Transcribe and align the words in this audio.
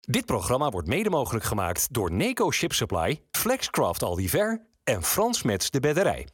Dit 0.00 0.26
programma 0.26 0.68
wordt 0.70 0.88
mede 0.88 1.10
mogelijk 1.10 1.44
gemaakt 1.44 1.94
door 1.94 2.12
Neco 2.12 2.50
Ship 2.50 2.72
Supply, 2.72 3.22
Flexcraft 3.30 4.02
Aldiver 4.02 4.66
en 4.84 5.02
Frans 5.02 5.42
Mets 5.42 5.70
de 5.70 5.80
Bedderij. 5.80 6.26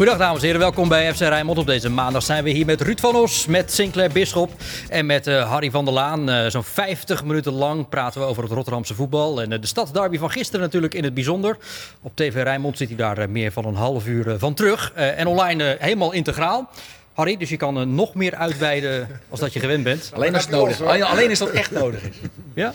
Goedendag 0.00 0.26
dames 0.26 0.42
en 0.42 0.46
heren, 0.46 0.60
welkom 0.60 0.88
bij 0.88 1.14
FC 1.14 1.20
Rijnmond. 1.20 1.58
Op 1.58 1.66
deze 1.66 1.90
maandag 1.90 2.22
zijn 2.22 2.44
we 2.44 2.50
hier 2.50 2.66
met 2.66 2.80
Ruud 2.80 3.00
van 3.00 3.16
Os, 3.16 3.46
met 3.46 3.72
Sinclair 3.72 4.10
Bisschop 4.10 4.50
en 4.88 5.06
met 5.06 5.26
uh, 5.26 5.50
Harry 5.50 5.70
van 5.70 5.84
der 5.84 5.94
Laan. 5.94 6.30
Uh, 6.30 6.46
Zo'n 6.46 6.64
50 6.64 7.24
minuten 7.24 7.52
lang 7.52 7.88
praten 7.88 8.20
we 8.20 8.26
over 8.26 8.42
het 8.42 8.52
Rotterdamse 8.52 8.94
voetbal 8.94 9.42
en 9.42 9.52
uh, 9.52 9.60
de 9.60 9.66
stadsderby 9.66 10.18
van 10.18 10.30
gisteren 10.30 10.60
natuurlijk 10.60 10.94
in 10.94 11.04
het 11.04 11.14
bijzonder. 11.14 11.56
Op 12.02 12.16
TV 12.16 12.42
Rijnmond 12.42 12.76
zit 12.76 12.88
hij 12.88 12.96
daar 12.96 13.30
meer 13.30 13.52
van 13.52 13.64
een 13.64 13.74
half 13.74 14.06
uur 14.06 14.38
van 14.38 14.54
terug 14.54 14.92
en 14.92 15.26
online 15.26 15.76
helemaal 15.78 16.12
integraal. 16.12 16.70
Harry, 17.14 17.36
dus 17.36 17.48
je 17.48 17.56
kan 17.56 17.94
nog 17.94 18.14
meer 18.14 18.34
uitweiden 18.34 19.08
als 19.30 19.40
dat 19.40 19.52
je 19.52 19.60
gewend 19.60 19.84
bent. 19.84 20.10
Alleen 20.14 20.34
als 20.34 20.42
het 20.42 20.52
nodig 20.52 20.80
is. 20.80 20.86
Alleen 20.86 21.28
als 21.30 21.38
dat 21.38 21.50
echt 21.50 21.70
nodig 21.70 22.02
is. 22.02 22.16
Ja? 22.54 22.74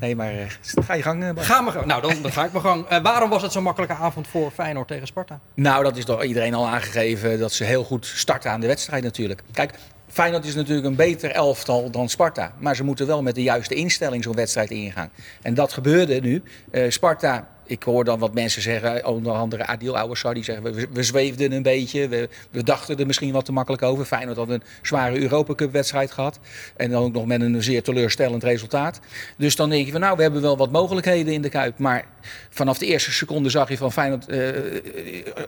Nee, 0.00 0.16
maar 0.16 0.34
uh, 0.34 0.40
ga 0.62 0.94
je 0.94 1.02
gang. 1.02 1.22
Uh, 1.22 1.30
ga 1.36 1.60
maar 1.60 1.72
gang. 1.72 1.86
Nou, 1.86 2.02
dan, 2.02 2.22
dan 2.22 2.32
ga 2.32 2.44
ik 2.44 2.52
mijn 2.52 2.64
gang. 2.64 2.92
Uh, 2.92 2.98
waarom 2.98 3.30
was 3.30 3.42
het 3.42 3.52
zo'n 3.52 3.62
makkelijke 3.62 3.94
avond 3.94 4.28
voor 4.28 4.50
Feyenoord 4.50 4.88
tegen 4.88 5.06
Sparta? 5.06 5.40
Nou, 5.54 5.84
dat 5.84 5.96
is 5.96 6.04
door 6.04 6.24
iedereen 6.24 6.54
al 6.54 6.68
aangegeven 6.68 7.38
dat 7.38 7.52
ze 7.52 7.64
heel 7.64 7.84
goed 7.84 8.06
starten 8.06 8.50
aan 8.50 8.60
de 8.60 8.66
wedstrijd 8.66 9.02
natuurlijk. 9.02 9.42
Kijk, 9.52 9.74
Feyenoord 10.08 10.44
is 10.44 10.54
natuurlijk 10.54 10.86
een 10.86 10.96
beter 10.96 11.30
elftal 11.30 11.90
dan 11.90 12.08
Sparta. 12.08 12.52
Maar 12.58 12.76
ze 12.76 12.84
moeten 12.84 13.06
wel 13.06 13.22
met 13.22 13.34
de 13.34 13.42
juiste 13.42 13.74
instelling 13.74 14.22
zo'n 14.22 14.34
wedstrijd 14.34 14.70
ingaan. 14.70 15.10
En 15.42 15.54
dat 15.54 15.72
gebeurde 15.72 16.20
nu. 16.20 16.42
Sparta 16.88 17.48
ik 17.68 17.82
hoor 17.82 18.04
dan 18.04 18.18
wat 18.18 18.34
mensen 18.34 18.62
zeggen, 18.62 19.06
onder 19.06 19.32
andere 19.32 19.66
Adil 19.66 19.98
Ouassar, 19.98 20.34
die 20.34 20.44
zeggen 20.44 20.74
we, 20.74 20.88
we 20.92 21.02
zweefden 21.02 21.52
een 21.52 21.62
beetje, 21.62 22.08
we, 22.08 22.28
we, 22.50 22.62
dachten 22.62 22.98
er 22.98 23.06
misschien 23.06 23.32
wat 23.32 23.44
te 23.44 23.52
makkelijk 23.52 23.82
over. 23.82 24.04
Feyenoord 24.04 24.36
had 24.36 24.48
een 24.48 24.62
zware 24.82 25.20
Europa 25.20 25.54
Cup 25.54 25.72
wedstrijd 25.72 26.10
gehad 26.10 26.38
en 26.76 26.90
dan 26.90 27.02
ook 27.02 27.12
nog 27.12 27.26
met 27.26 27.40
een 27.40 27.62
zeer 27.62 27.82
teleurstellend 27.82 28.42
resultaat. 28.42 29.00
Dus 29.36 29.56
dan 29.56 29.70
denk 29.70 29.86
je 29.86 29.92
van 29.92 30.00
nou, 30.00 30.16
we 30.16 30.22
hebben 30.22 30.42
wel 30.42 30.56
wat 30.56 30.70
mogelijkheden 30.70 31.32
in 31.32 31.42
de 31.42 31.48
Kuip. 31.48 31.78
Maar 31.78 32.04
vanaf 32.50 32.78
de 32.78 32.86
eerste 32.86 33.12
seconde 33.12 33.50
zag 33.50 33.68
je 33.68 33.76
van 33.76 33.92
Feyenoord, 33.92 34.28
uh, 34.28 34.48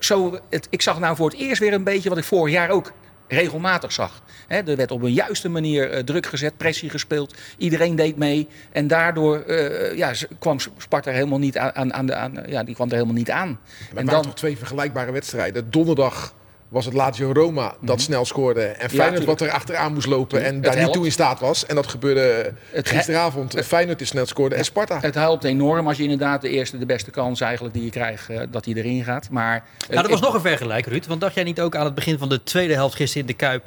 zo, 0.01 0.39
het, 0.49 0.67
ik 0.71 0.83
zag 0.83 1.01
nou 1.01 1.17
voor 1.17 1.31
het 1.31 1.39
eerst 1.39 1.61
weer 1.61 1.73
een 1.73 1.85
beetje 1.85 2.09
wat 2.09 2.19
ik 2.19 2.25
vorig 2.25 2.55
jaar 2.55 2.71
ook 2.71 2.93
regelmatig 3.31 3.93
zag. 3.93 4.23
er 4.49 4.77
werd 4.77 4.91
op 4.91 5.03
een 5.03 5.13
juiste 5.13 5.49
manier 5.49 5.95
uh, 5.95 5.99
druk 5.99 6.27
gezet, 6.27 6.57
pressie 6.57 6.91
gespeeld. 6.91 7.35
Iedereen 7.57 7.97
deed 7.97 8.17
mee. 8.17 8.49
En 8.73 8.87
daardoor 8.87 9.45
uh, 9.47 9.97
ja, 9.97 10.13
kwam 10.39 10.59
Sparta 10.77 11.11
helemaal 11.11 11.39
niet 11.39 11.59
aan, 11.59 11.95
aan, 11.95 12.07
de, 12.07 12.15
aan, 12.15 12.43
ja, 12.47 12.65
die 12.65 12.75
kwam 12.75 12.89
er 12.89 12.95
helemaal 12.95 13.15
niet 13.15 13.31
aan. 13.31 13.61
Er 13.91 13.97
en 13.97 14.07
dan 14.07 14.23
toch 14.23 14.35
twee 14.35 14.59
vergelijkbare 14.59 15.13
wedstrijden. 15.13 15.71
Donderdag 15.71 16.35
was 16.71 16.85
het 16.85 16.95
Lazio 16.95 17.33
Roma 17.33 17.69
dat 17.69 17.81
mm 17.81 17.89
-hmm. 17.89 17.99
snel 17.99 18.25
scoorde. 18.25 18.63
En 18.63 18.91
Feyenoord 18.91 19.21
ja, 19.21 19.27
wat 19.27 19.41
er 19.41 19.51
achteraan 19.51 19.93
moest 19.93 20.07
lopen 20.07 20.45
en 20.45 20.61
daar 20.61 20.77
niet 20.77 20.93
toe 20.93 21.05
in 21.05 21.13
staat 21.13 21.41
was. 21.41 21.67
En 21.67 21.75
dat 21.75 21.87
gebeurde 21.87 22.53
het 22.71 22.89
gisteravond. 22.89 23.53
Het, 23.53 23.67
Feyenoord 23.67 23.99
die 23.99 24.07
snel 24.07 24.27
scoorde 24.27 24.55
en 24.55 24.65
Sparta. 24.65 24.99
Het 25.01 25.15
helpt 25.15 25.45
enorm 25.45 25.89
als 25.89 25.97
je 25.97 26.03
inderdaad 26.03 26.41
de 26.41 26.49
eerste, 26.49 26.79
de 26.79 26.87
beste 26.87 27.11
kans 27.11 27.41
eigenlijk 27.41 27.75
die 27.75 27.85
je 27.85 27.91
krijgt, 27.91 28.31
uh, 28.31 28.41
dat 28.51 28.65
hij 28.65 28.75
erin 28.75 29.05
gaat. 29.05 29.31
Maar, 29.31 29.65
nou, 29.89 30.03
dat 30.03 30.11
was 30.11 30.21
nog 30.21 30.35
een 30.35 30.41
vergelijk, 30.41 30.87
Ruud. 30.87 31.07
Want 31.07 31.21
dacht 31.21 31.35
jij 31.35 31.45
niet 31.45 31.61
ook 31.61 31.77
aan 31.77 31.85
het 31.85 31.95
begin 31.95 32.19
van 32.19 32.29
de 32.29 32.43
tweede 32.43 32.75
helft 32.75 32.95
gisteren 32.95 33.29
in 33.29 33.37
de 33.37 33.45
Kuip... 33.45 33.65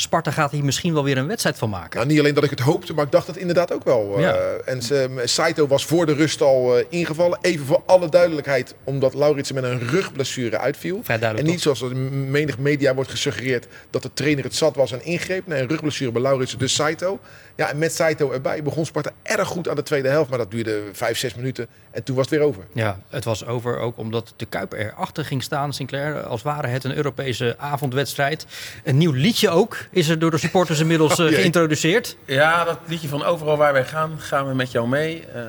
Sparta 0.00 0.30
gaat 0.30 0.50
hier 0.50 0.64
misschien 0.64 0.94
wel 0.94 1.04
weer 1.04 1.18
een 1.18 1.26
wedstrijd 1.26 1.58
van 1.58 1.70
maken. 1.70 1.96
Nou, 1.96 2.10
niet 2.10 2.18
alleen 2.18 2.34
dat 2.34 2.44
ik 2.44 2.50
het 2.50 2.60
hoopte, 2.60 2.94
maar 2.94 3.04
ik 3.04 3.10
dacht 3.12 3.26
het 3.26 3.36
inderdaad 3.36 3.72
ook 3.72 3.84
wel. 3.84 4.20
Ja. 4.20 4.34
Uh, 4.34 4.40
en 4.64 4.82
ze, 4.82 5.22
Saito 5.24 5.66
was 5.66 5.84
voor 5.84 6.06
de 6.06 6.12
rust 6.12 6.40
al 6.40 6.78
uh, 6.78 6.84
ingevallen. 6.88 7.38
Even 7.40 7.66
voor 7.66 7.82
alle 7.86 8.08
duidelijkheid, 8.08 8.74
omdat 8.84 9.14
Lauritsen 9.14 9.54
met 9.54 9.64
een 9.64 9.88
rugblessure 9.88 10.58
uitviel. 10.58 11.02
En 11.06 11.44
niet 11.44 11.60
zoals 11.60 11.80
er 11.80 11.96
menig 11.96 12.58
media 12.58 12.94
wordt 12.94 13.10
gesuggereerd 13.10 13.66
dat 13.90 14.02
de 14.02 14.10
trainer 14.14 14.44
het 14.44 14.54
zat 14.54 14.76
was 14.76 14.92
en 14.92 15.04
ingreep. 15.04 15.46
Nee, 15.46 15.60
een 15.60 15.68
rugblessure 15.68 16.12
bij 16.12 16.22
Lauritsen, 16.22 16.58
dus 16.58 16.74
Saito. 16.74 17.20
Ja, 17.56 17.70
en 17.70 17.78
met 17.78 17.94
Saito 17.94 18.32
erbij 18.32 18.62
begon 18.62 18.86
Sparta 18.86 19.10
erg 19.22 19.48
goed 19.48 19.68
aan 19.68 19.76
de 19.76 19.82
tweede 19.82 20.08
helft. 20.08 20.28
Maar 20.28 20.38
dat 20.38 20.50
duurde 20.50 20.82
vijf, 20.92 21.18
zes 21.18 21.34
minuten 21.34 21.68
en 21.90 22.02
toen 22.02 22.16
was 22.16 22.30
het 22.30 22.38
weer 22.38 22.48
over. 22.48 22.64
Ja, 22.72 23.00
het 23.08 23.24
was 23.24 23.46
over 23.46 23.78
ook 23.78 23.96
omdat 23.96 24.32
de 24.36 24.46
Kuip 24.46 24.72
erachter 24.72 25.24
ging 25.24 25.42
staan, 25.42 25.72
Sinclair. 25.72 26.22
Als 26.22 26.42
ware 26.42 26.66
het 26.66 26.84
een 26.84 26.96
Europese 26.96 27.54
avondwedstrijd. 27.58 28.46
Een 28.84 28.96
nieuw 28.96 29.12
liedje 29.12 29.48
ook 29.48 29.76
is 29.90 30.08
er 30.08 30.18
door 30.18 30.30
de 30.30 30.38
supporters 30.38 30.80
inmiddels 30.80 31.18
uh, 31.20 31.34
geïntroduceerd. 31.34 32.16
Ja, 32.24 32.64
dat 32.64 32.78
liedje 32.86 33.08
van 33.08 33.24
overal 33.24 33.56
waar 33.56 33.72
wij 33.72 33.84
gaan, 33.84 34.16
gaan 34.18 34.48
we 34.48 34.54
met 34.54 34.72
jou 34.72 34.88
mee. 34.88 35.24
Uh, 35.36 35.42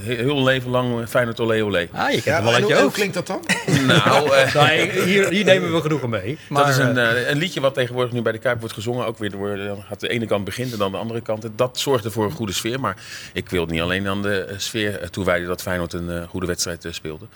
heel 0.00 0.44
leven 0.44 0.70
lang 0.70 1.08
Feyenoord 1.08 1.40
olé 1.40 1.62
olé. 1.62 1.88
Ah, 1.92 2.10
je 2.10 2.22
kent 2.22 2.24
ja, 2.24 2.42
wel 2.42 2.60
hoe, 2.60 2.74
hoe 2.74 2.90
klinkt 2.90 3.14
dat 3.14 3.26
dan? 3.26 3.40
nou, 3.86 4.30
nee, 4.66 4.90
hier, 4.90 5.28
hier, 5.28 5.44
nemen 5.44 5.72
we 5.72 5.80
genoegen 5.80 6.10
mee. 6.10 6.38
Maar, 6.48 6.64
dat 6.64 6.72
is 6.72 6.78
een, 6.78 7.30
een, 7.30 7.38
liedje 7.38 7.60
wat 7.60 7.74
tegenwoordig 7.74 8.12
nu 8.12 8.22
bij 8.22 8.32
de 8.32 8.38
Kuip 8.38 8.58
wordt 8.58 8.74
gezongen. 8.74 9.06
Ook 9.06 9.18
weer 9.18 9.30
door, 9.30 9.56
dan 9.56 9.84
gaat 9.88 10.00
de 10.00 10.08
ene 10.08 10.26
kant 10.26 10.44
begint 10.44 10.72
en 10.72 10.78
dan 10.78 10.92
de 10.92 10.98
andere 10.98 11.20
kant. 11.20 11.48
Dat 11.56 11.78
zorgde 11.78 12.10
voor 12.10 12.24
een 12.24 12.30
goede 12.30 12.52
sfeer. 12.52 12.80
Maar 12.80 12.96
ik 13.32 13.50
wil 13.50 13.66
niet 13.66 13.80
alleen 13.80 14.08
aan 14.08 14.22
de 14.22 14.54
sfeer 14.56 15.10
toewijden 15.10 15.48
dat 15.48 15.62
Feyenoord 15.62 15.92
een 15.92 16.08
uh, 16.08 16.22
goede 16.28 16.46
wedstrijd 16.46 16.84
uh, 16.84 16.92
speelde. 16.92 17.26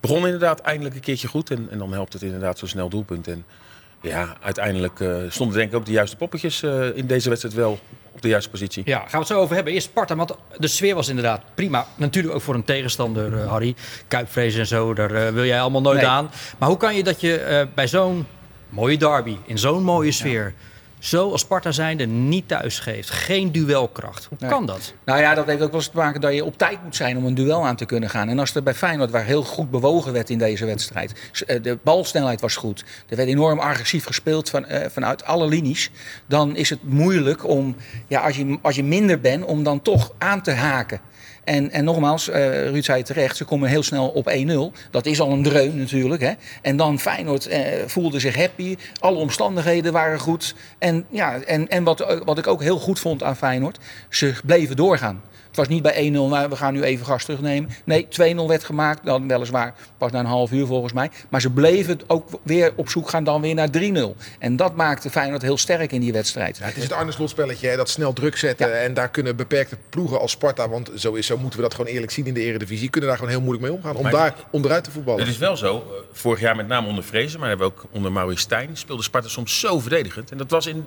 Begon 0.00 0.24
inderdaad 0.24 0.60
eindelijk 0.60 0.94
een 0.94 1.00
keertje 1.00 1.28
goed. 1.28 1.50
En, 1.50 1.68
en 1.70 1.78
dan 1.78 1.92
helpt 1.92 2.12
het 2.12 2.22
inderdaad 2.22 2.58
zo 2.58 2.66
snel 2.66 2.88
doelpunt. 2.88 3.28
En 3.28 3.44
ja, 4.00 4.36
uiteindelijk 4.42 5.00
uh, 5.00 5.16
stonden 5.28 5.56
denk 5.56 5.70
ik 5.70 5.76
ook 5.76 5.86
de 5.86 5.92
juiste 5.92 6.16
poppetjes 6.16 6.62
in 6.94 7.06
deze 7.06 7.28
wedstrijd 7.28 7.56
wel 7.56 7.78
op 8.12 8.22
de 8.22 8.28
juiste 8.28 8.50
positie. 8.50 8.82
Ja, 8.86 8.98
gaan 8.98 9.10
we 9.10 9.18
het 9.18 9.26
zo 9.26 9.40
over 9.40 9.54
hebben. 9.54 9.72
Eerst 9.72 9.86
Sparta, 9.86 10.16
want 10.16 10.34
de 10.56 10.68
sfeer 10.68 10.94
was 10.94 11.08
inderdaad 11.08 11.42
prima. 11.54 11.86
Natuurlijk 11.96 12.34
ook 12.34 12.42
voor 12.42 12.54
een 12.54 12.64
tegenstander, 12.64 13.38
Harry. 13.46 13.74
Kuipvrees 14.08 14.54
en 14.54 14.66
zo, 14.66 14.94
daar 14.94 15.34
wil 15.34 15.44
jij 15.44 15.60
allemaal 15.60 15.80
nooit 15.80 16.00
nee. 16.00 16.06
aan. 16.06 16.30
Maar 16.58 16.68
hoe 16.68 16.78
kan 16.78 16.96
je 16.96 17.02
dat 17.02 17.20
je 17.20 17.68
bij 17.74 17.88
zo'n 17.88 18.26
mooie 18.68 18.98
derby, 18.98 19.36
in 19.44 19.58
zo'n 19.58 19.82
mooie 19.82 20.12
sfeer... 20.12 20.44
Ja 20.44 20.74
zo 20.98 21.30
als 21.30 21.40
Sparta 21.40 21.72
zijnde 21.72 22.06
niet 22.06 22.48
thuis 22.48 22.78
geeft. 22.78 23.10
Geen 23.10 23.52
duelkracht. 23.52 24.24
Hoe 24.24 24.38
nee. 24.40 24.50
kan 24.50 24.66
dat? 24.66 24.94
Nou 25.04 25.20
ja, 25.20 25.34
dat 25.34 25.46
heeft 25.46 25.62
ook 25.62 25.70
wel 25.70 25.80
eens 25.80 25.88
te 25.88 25.96
maken 25.96 26.20
dat 26.20 26.34
je 26.34 26.44
op 26.44 26.58
tijd 26.58 26.82
moet 26.82 26.96
zijn 26.96 27.16
om 27.16 27.24
een 27.24 27.34
duel 27.34 27.66
aan 27.66 27.76
te 27.76 27.84
kunnen 27.84 28.10
gaan. 28.10 28.28
En 28.28 28.38
als 28.38 28.54
er 28.54 28.62
bij 28.62 28.74
Feyenoord, 28.74 29.10
waar 29.10 29.24
heel 29.24 29.42
goed 29.42 29.70
bewogen 29.70 30.12
werd 30.12 30.30
in 30.30 30.38
deze 30.38 30.66
wedstrijd. 30.66 31.12
De 31.62 31.78
balsnelheid 31.82 32.40
was 32.40 32.56
goed. 32.56 32.84
Er 33.08 33.16
werd 33.16 33.28
enorm 33.28 33.58
agressief 33.58 34.04
gespeeld 34.04 34.50
van, 34.50 34.64
uh, 34.70 34.78
vanuit 34.88 35.24
alle 35.24 35.46
linies. 35.46 35.90
Dan 36.26 36.56
is 36.56 36.70
het 36.70 36.82
moeilijk 36.82 37.48
om, 37.48 37.76
ja, 38.06 38.20
als, 38.20 38.36
je, 38.36 38.58
als 38.62 38.76
je 38.76 38.84
minder 38.84 39.20
bent, 39.20 39.44
om 39.44 39.62
dan 39.62 39.82
toch 39.82 40.12
aan 40.18 40.42
te 40.42 40.52
haken. 40.52 41.00
En, 41.46 41.70
en 41.70 41.84
nogmaals, 41.84 42.28
uh, 42.28 42.34
Ruud 42.68 42.84
zei 42.84 43.02
terecht, 43.02 43.36
ze 43.36 43.44
komen 43.44 43.68
heel 43.68 43.82
snel 43.82 44.08
op 44.08 44.30
1-0. 44.30 44.88
Dat 44.90 45.06
is 45.06 45.20
al 45.20 45.30
een 45.30 45.42
dreun 45.42 45.78
natuurlijk. 45.78 46.22
Hè? 46.22 46.32
En 46.62 46.76
dan 46.76 46.98
Feyenoord 46.98 47.48
uh, 47.48 47.58
voelde 47.86 48.20
zich 48.20 48.36
happy. 48.36 48.76
Alle 48.98 49.16
omstandigheden 49.16 49.92
waren 49.92 50.18
goed. 50.18 50.54
En, 50.78 51.06
ja, 51.10 51.40
en, 51.40 51.68
en 51.68 51.84
wat, 51.84 52.20
wat 52.24 52.38
ik 52.38 52.46
ook 52.46 52.62
heel 52.62 52.78
goed 52.78 52.98
vond 52.98 53.22
aan 53.22 53.36
Feyenoord, 53.36 53.78
ze 54.08 54.34
bleven 54.44 54.76
doorgaan. 54.76 55.22
Het 55.56 55.66
was 55.66 55.74
niet 55.74 55.82
bij 55.82 56.10
1-0, 56.10 56.12
nou, 56.12 56.48
we 56.48 56.56
gaan 56.56 56.72
nu 56.72 56.82
even 56.82 57.06
gas 57.06 57.24
terugnemen. 57.24 57.70
Nee, 57.84 58.06
2-0 58.36 58.46
werd 58.46 58.64
gemaakt, 58.64 59.04
dan 59.04 59.28
weliswaar 59.28 59.74
pas 59.98 60.12
na 60.12 60.18
een 60.18 60.26
half 60.26 60.52
uur 60.52 60.66
volgens 60.66 60.92
mij. 60.92 61.10
Maar 61.28 61.40
ze 61.40 61.50
bleven 61.50 62.00
ook 62.06 62.28
weer 62.42 62.72
op 62.76 62.88
zoek 62.88 63.08
gaan 63.08 63.24
dan 63.24 63.40
weer 63.40 63.54
naar 63.54 63.68
3-0. 63.68 64.16
En 64.38 64.56
dat 64.56 64.74
maakte 64.74 65.10
Feyenoord 65.10 65.42
heel 65.42 65.56
sterk 65.56 65.92
in 65.92 66.00
die 66.00 66.12
wedstrijd. 66.12 66.56
Ja, 66.56 66.64
het 66.64 66.76
is 66.76 66.82
het 66.82 66.92
Arne 66.92 67.12
Slot-spelletje, 67.12 67.76
dat 67.76 67.88
snel 67.88 68.12
druk 68.12 68.36
zetten. 68.36 68.68
Ja. 68.68 68.74
En 68.74 68.94
daar 68.94 69.08
kunnen 69.08 69.36
beperkte 69.36 69.76
ploegen 69.88 70.20
als 70.20 70.30
Sparta, 70.30 70.68
want 70.68 70.90
zo, 70.96 71.12
is, 71.12 71.26
zo 71.26 71.36
moeten 71.38 71.58
we 71.58 71.64
dat 71.64 71.74
gewoon 71.74 71.90
eerlijk 71.92 72.12
zien 72.12 72.26
in 72.26 72.34
de 72.34 72.40
Eredivisie, 72.40 72.90
kunnen 72.90 73.08
daar 73.08 73.18
gewoon 73.18 73.32
heel 73.32 73.42
moeilijk 73.42 73.66
mee 73.66 73.76
omgaan. 73.76 73.96
Om 73.96 74.02
maar 74.02 74.12
daar 74.12 74.34
onderuit 74.50 74.84
te 74.84 74.90
voetballen. 74.90 75.20
Het 75.20 75.30
is 75.30 75.38
wel 75.38 75.56
zo, 75.56 75.76
eh, 75.76 75.82
vorig 76.12 76.40
jaar 76.40 76.56
met 76.56 76.68
name 76.68 76.88
onder 76.88 77.04
Vrezen, 77.04 77.40
maar 77.40 77.48
hebben 77.48 77.66
we 77.66 77.72
ook 77.72 77.86
onder 77.90 78.12
Maurice 78.12 78.40
Stijn, 78.40 78.76
speelde 78.76 79.02
Sparta 79.02 79.28
soms 79.28 79.60
zo 79.60 79.80
verdedigend. 79.80 80.30
En 80.30 80.38
dat 80.38 80.50
was 80.50 80.66
in 80.66 80.84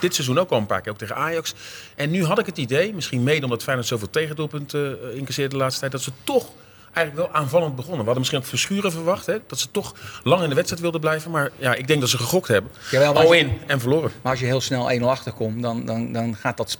dit 0.00 0.14
seizoen 0.14 0.38
ook 0.38 0.50
al 0.50 0.58
een 0.58 0.66
paar 0.66 0.80
keer, 0.80 0.92
ook 0.92 0.98
tegen 0.98 1.16
Ajax. 1.16 1.54
En 1.94 2.10
nu 2.10 2.24
had 2.24 2.38
ik 2.38 2.46
het 2.46 2.58
idee, 2.58 2.94
misschien 2.94 3.22
mede 3.22 3.44
omdat 3.44 3.62
Feyenoord 3.62 3.88
zoveel 3.88 4.10
tegendoelpunten 4.10 4.98
uh, 5.02 5.16
incasseerde 5.16 5.50
de 5.50 5.60
laatste 5.60 5.80
tijd, 5.80 5.92
dat 5.92 6.02
ze 6.02 6.10
toch 6.24 6.46
eigenlijk 6.92 7.26
wel 7.26 7.40
aanvallend 7.40 7.76
begonnen. 7.76 7.98
We 7.98 8.04
hadden 8.04 8.18
misschien 8.18 8.38
ook 8.38 8.46
Verschuren 8.46 8.92
verwacht, 8.92 9.26
hè, 9.26 9.38
dat 9.46 9.58
ze 9.58 9.70
toch 9.70 9.94
lang 10.22 10.42
in 10.42 10.48
de 10.48 10.54
wedstrijd 10.54 10.82
wilden 10.82 11.00
blijven. 11.00 11.30
Maar 11.30 11.50
ja, 11.56 11.74
ik 11.74 11.86
denk 11.86 12.00
dat 12.00 12.08
ze 12.08 12.16
gegokt 12.16 12.48
hebben. 12.48 12.70
Jawel, 12.90 13.14
Al 13.14 13.32
in 13.32 13.58
en 13.66 13.80
verloren. 13.80 14.10
Maar 14.22 14.32
als 14.32 14.40
je 14.40 14.46
heel 14.46 14.60
snel 14.60 14.90
1-0 15.00 15.02
achterkomt, 15.02 15.62
dan, 15.62 15.86
dan, 15.86 16.12
dan 16.12 16.36
gaat 16.36 16.56
dat 16.56 16.78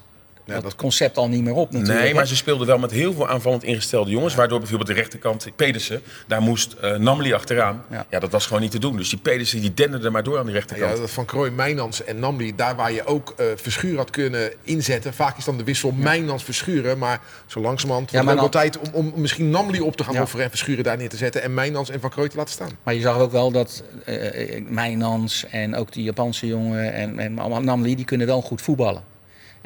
ja, 0.48 0.60
dat 0.60 0.74
concept 0.74 1.16
al 1.16 1.28
niet 1.28 1.42
meer 1.42 1.54
op 1.54 1.72
natuurlijk. 1.72 2.00
Nee, 2.00 2.14
maar 2.14 2.26
ze 2.26 2.36
speelden 2.36 2.66
wel 2.66 2.78
met 2.78 2.90
heel 2.90 3.12
veel 3.12 3.28
aanvallend 3.28 3.64
ingestelde 3.64 4.10
jongens. 4.10 4.32
Ja. 4.32 4.38
Waardoor 4.38 4.58
bijvoorbeeld 4.58 4.88
de 4.88 4.94
rechterkant, 4.94 5.46
Pedersen, 5.56 6.02
daar 6.26 6.42
moest 6.42 6.76
uh, 6.82 6.96
Namli 6.96 7.32
achteraan. 7.32 7.84
Ja. 7.90 8.06
ja. 8.10 8.18
dat 8.18 8.30
was 8.30 8.46
gewoon 8.46 8.62
niet 8.62 8.70
te 8.70 8.78
doen. 8.78 8.96
Dus 8.96 9.08
die 9.08 9.18
Pedersen 9.18 9.60
die 9.60 9.74
denderde 9.74 10.10
maar 10.10 10.22
door 10.22 10.38
aan 10.38 10.44
die 10.44 10.54
rechterkant. 10.54 10.98
Ja, 10.98 11.06
van 11.06 11.24
Krooi, 11.24 11.50
Mijnans 11.50 12.04
en 12.04 12.18
Namli, 12.18 12.54
daar 12.54 12.76
waar 12.76 12.92
je 12.92 13.06
ook 13.06 13.34
uh, 13.40 13.46
Verschuur 13.56 13.96
had 13.96 14.10
kunnen 14.10 14.52
inzetten. 14.62 15.14
Vaak 15.14 15.36
is 15.36 15.44
dan 15.44 15.56
de 15.56 15.64
wissel 15.64 15.92
ja. 15.96 16.02
Mijnans 16.02 16.44
Verschuren. 16.44 16.98
Maar 16.98 17.20
zo 17.46 17.60
langzamerhand 17.60 18.10
ja, 18.10 18.22
maar 18.22 18.36
dan... 18.36 18.50
tijd 18.50 18.78
om, 18.78 18.90
om 18.92 19.12
misschien 19.20 19.50
Namli 19.50 19.80
op 19.80 19.96
te 19.96 20.04
gaan 20.04 20.20
offeren 20.20 20.44
en 20.44 20.50
Verschuren 20.50 20.84
daar 20.84 20.96
neer 20.96 21.08
te 21.08 21.16
zetten. 21.16 21.42
En 21.42 21.54
Mijnans 21.54 21.90
en 21.90 22.00
Van 22.00 22.10
Krooi 22.10 22.28
te 22.28 22.36
laten 22.36 22.52
staan. 22.52 22.70
Maar 22.82 22.94
je 22.94 23.00
zag 23.00 23.18
ook 23.18 23.32
wel 23.32 23.50
dat 23.50 23.82
uh, 24.06 24.60
Mijnans 24.68 25.46
en 25.50 25.76
ook 25.76 25.92
die 25.92 26.04
Japanse 26.04 26.46
jongen 26.46 26.92
en, 26.92 27.18
en 27.18 27.64
Namli, 27.64 27.96
die 27.96 28.04
kunnen 28.04 28.26
wel 28.26 28.40
goed 28.40 28.62
voetballen. 28.62 29.16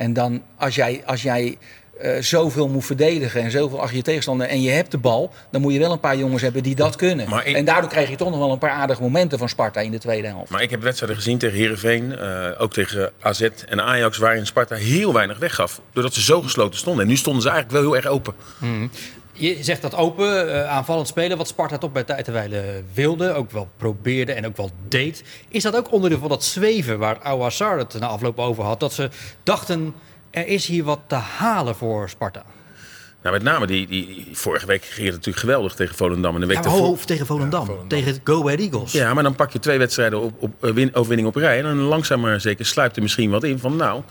En 0.03 0.13
dan 0.13 0.43
als 0.57 0.75
jij, 0.75 1.03
als 1.07 1.23
jij 1.23 1.57
uh, 2.03 2.21
zoveel 2.21 2.69
moet 2.69 2.85
verdedigen 2.85 3.43
en 3.43 3.51
zoveel 3.51 3.81
achter 3.81 3.97
je 3.97 4.03
tegenstander 4.03 4.47
en 4.47 4.63
je 4.63 4.71
hebt 4.71 4.91
de 4.91 4.99
bal, 4.99 5.33
dan 5.51 5.61
moet 5.61 5.73
je 5.73 5.79
wel 5.79 5.93
een 5.93 6.01
paar 6.01 6.17
jongens 6.17 6.43
hebben 6.43 6.63
die 6.63 6.75
dat 6.75 6.97
kunnen. 6.97 7.27
En 7.45 7.65
daardoor 7.65 7.91
krijg 7.91 8.09
je 8.09 8.17
toch 8.17 8.31
nog 8.31 8.39
wel 8.39 8.53
een 8.53 8.59
paar 8.59 8.71
aardige 8.71 9.03
momenten 9.03 9.39
van 9.39 9.49
Sparta 9.49 9.81
in 9.81 9.91
de 9.91 9.99
tweede 9.99 10.27
helft. 10.27 10.51
Maar 10.51 10.63
ik 10.63 10.71
heb 10.71 10.83
wedstrijden 10.83 11.17
gezien 11.17 11.39
tegen 11.39 11.59
Herenveen, 11.59 12.17
uh, 12.19 12.49
ook 12.59 12.73
tegen 12.73 13.13
AZ 13.21 13.49
en 13.69 13.81
Ajax, 13.83 14.19
waarin 14.19 14.47
Sparta 14.47 14.75
heel 14.75 15.13
weinig 15.13 15.39
weggaf. 15.39 15.81
Doordat 15.93 16.15
ze 16.15 16.23
zo 16.23 16.43
gesloten 16.43 16.79
stonden. 16.79 17.03
En 17.03 17.09
nu 17.09 17.17
stonden 17.17 17.43
ze 17.43 17.49
eigenlijk 17.49 17.83
wel 17.83 17.93
heel 17.93 18.03
erg 18.03 18.13
open. 18.13 18.35
Hmm. 18.59 18.91
Je 19.33 19.59
zegt 19.61 19.83
dat 19.83 19.95
open, 19.95 20.47
uh, 20.47 20.69
aanvallend 20.69 21.09
spelen, 21.09 21.37
wat 21.37 21.49
Sparta 21.49 21.79
toch 21.79 21.93
bij 21.93 22.05
tijd 22.05 22.29
en 22.29 22.87
wilde, 22.95 23.33
ook 23.33 23.51
wel 23.51 23.69
probeerde 23.77 24.33
en 24.33 24.47
ook 24.47 24.57
wel 24.57 24.71
deed. 24.89 25.25
Is 25.49 25.63
dat 25.63 25.77
ook 25.77 25.93
onderdeel 25.93 26.19
van 26.19 26.29
dat 26.29 26.45
zweven 26.45 26.99
waar 26.99 27.21
Awassar 27.23 27.79
het 27.79 27.99
na 27.99 28.07
afloop 28.07 28.39
over 28.39 28.65
had? 28.65 28.81
Dat 28.81 28.93
ze 28.93 29.09
dachten 29.43 29.95
er 30.31 30.47
is 30.47 30.67
hier 30.67 30.85
wat 30.85 31.01
te 31.07 31.15
halen 31.15 31.75
voor 31.75 32.09
Sparta. 32.09 32.45
Nou, 33.23 33.35
met 33.35 33.43
name 33.45 33.67
die, 33.67 33.87
die, 33.87 34.29
vorige 34.33 34.67
week 34.67 34.85
ging 34.85 35.07
het 35.07 35.17
natuurlijk 35.17 35.45
geweldig 35.45 35.75
tegen 35.75 35.95
Volendam. 35.95 36.35
En 36.35 36.41
de 36.41 36.47
week 36.47 36.65
ja, 36.65 36.71
hoofd 36.71 37.07
tegen 37.07 37.27
Volendam, 37.27 37.69
tegen 37.89 38.21
Go 38.25 38.43
Ahead 38.43 38.59
Eagles. 38.59 38.93
Ja, 38.93 39.15
maar 39.15 39.23
dan 39.23 39.35
pak 39.35 39.51
je 39.51 39.59
twee 39.59 39.79
wedstrijden 39.79 40.21
op, 40.21 40.35
op, 40.39 40.65
op 40.65 40.79
eh, 40.79 40.87
overwinning 40.93 41.29
op 41.29 41.35
rij. 41.37 41.59
En 41.59 41.65
dan 41.65 41.77
langzaam 41.77 42.21
maar 42.21 42.41
zeker 42.41 42.67
sluipt 42.67 42.97
er 42.97 43.03
misschien 43.03 43.31
wat 43.31 43.45
in 43.45 43.59
van 43.59 43.77
nou 43.77 44.03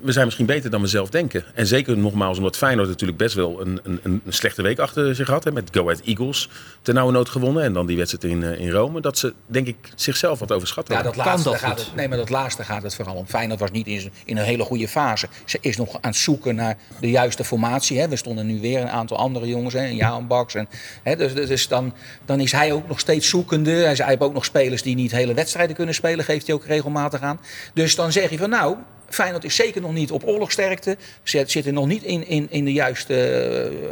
we 0.00 0.12
zijn 0.12 0.24
misschien 0.24 0.46
beter 0.46 0.70
dan 0.70 0.80
we 0.80 0.86
zelf 0.86 1.10
denken. 1.10 1.44
En 1.54 1.66
zeker 1.66 1.98
nogmaals 1.98 2.36
omdat 2.36 2.56
Feyenoord 2.56 2.88
natuurlijk 2.88 3.18
best 3.18 3.34
wel 3.34 3.60
een, 3.60 3.80
een, 3.82 4.00
een 4.02 4.22
slechte 4.28 4.62
week 4.62 4.78
achter 4.78 5.14
zich 5.14 5.28
had. 5.28 5.44
Hè, 5.44 5.52
met 5.52 5.68
Go 5.72 5.82
Ahead 5.82 6.00
Eagles 6.04 6.48
ten 6.82 6.94
nauwe 6.94 7.12
nood 7.12 7.28
gewonnen. 7.28 7.62
En 7.62 7.72
dan 7.72 7.86
die 7.86 7.96
wedstrijd 7.96 8.24
in, 8.24 8.42
eh, 8.42 8.60
in 8.60 8.70
Rome. 8.70 9.00
Dat 9.00 9.18
ze 9.18 9.34
denk 9.46 9.66
ik 9.66 9.76
zichzelf 9.94 10.38
wat 10.38 10.52
overschatten. 10.52 10.94
Ja, 10.94 11.02
dat 11.02 11.16
laatste, 11.16 11.54
gaat 11.54 11.78
het, 11.78 11.94
nee, 11.94 12.08
maar 12.08 12.18
dat 12.18 12.30
laatste 12.30 12.64
gaat 12.64 12.82
het 12.82 12.94
vooral 12.94 13.14
om. 13.14 13.26
Feyenoord 13.26 13.60
was 13.60 13.70
niet 13.70 13.86
in, 13.86 14.12
in 14.24 14.36
een 14.36 14.44
hele 14.44 14.64
goede 14.64 14.88
fase. 14.88 15.28
Ze 15.44 15.58
is 15.60 15.76
nog 15.76 15.94
aan 15.94 16.10
het 16.10 16.16
zoeken 16.16 16.54
naar 16.54 16.76
de 17.00 17.10
juiste 17.10 17.44
formatie. 17.44 18.00
Hè. 18.00 18.08
We 18.08 18.16
stonden 18.16 18.46
nu 18.46 18.60
weer 18.60 18.80
een 18.80 18.90
aantal 18.90 19.16
andere 19.16 19.46
jongens. 19.46 19.74
Hè, 19.74 19.84
Jaan 19.84 20.26
Baks. 20.26 20.54
En, 20.54 20.68
hè, 21.02 21.16
dus 21.16 21.34
dus 21.34 21.68
dan, 21.68 21.94
dan 22.24 22.40
is 22.40 22.52
hij 22.52 22.72
ook 22.72 22.88
nog 22.88 23.00
steeds 23.00 23.28
zoekende. 23.28 23.70
Hij 23.70 23.94
heeft 23.96 24.20
ook 24.20 24.34
nog 24.34 24.44
spelers 24.44 24.82
die 24.82 24.94
niet 24.94 25.10
hele 25.10 25.34
wedstrijden 25.34 25.76
kunnen 25.76 25.94
spelen. 25.94 26.24
Geeft 26.24 26.46
hij 26.46 26.54
ook 26.54 26.64
regelmatig 26.64 27.20
aan. 27.20 27.40
Dus 27.74 27.94
dan 27.94 28.12
zeg 28.12 28.30
je 28.30 28.38
van 28.38 28.50
nou 28.50 28.76
Feyenoord 29.10 29.44
is 29.44 29.54
zeker 29.54 29.80
nog 29.80 29.92
niet 29.92 30.10
op 30.10 30.26
oorlogsterkte. 30.26 30.96
Ze 31.22 31.44
zitten 31.46 31.74
nog 31.74 31.86
niet 31.86 32.02
in, 32.02 32.26
in, 32.26 32.46
in 32.50 32.64
de 32.64 32.72
juiste... 32.72 33.14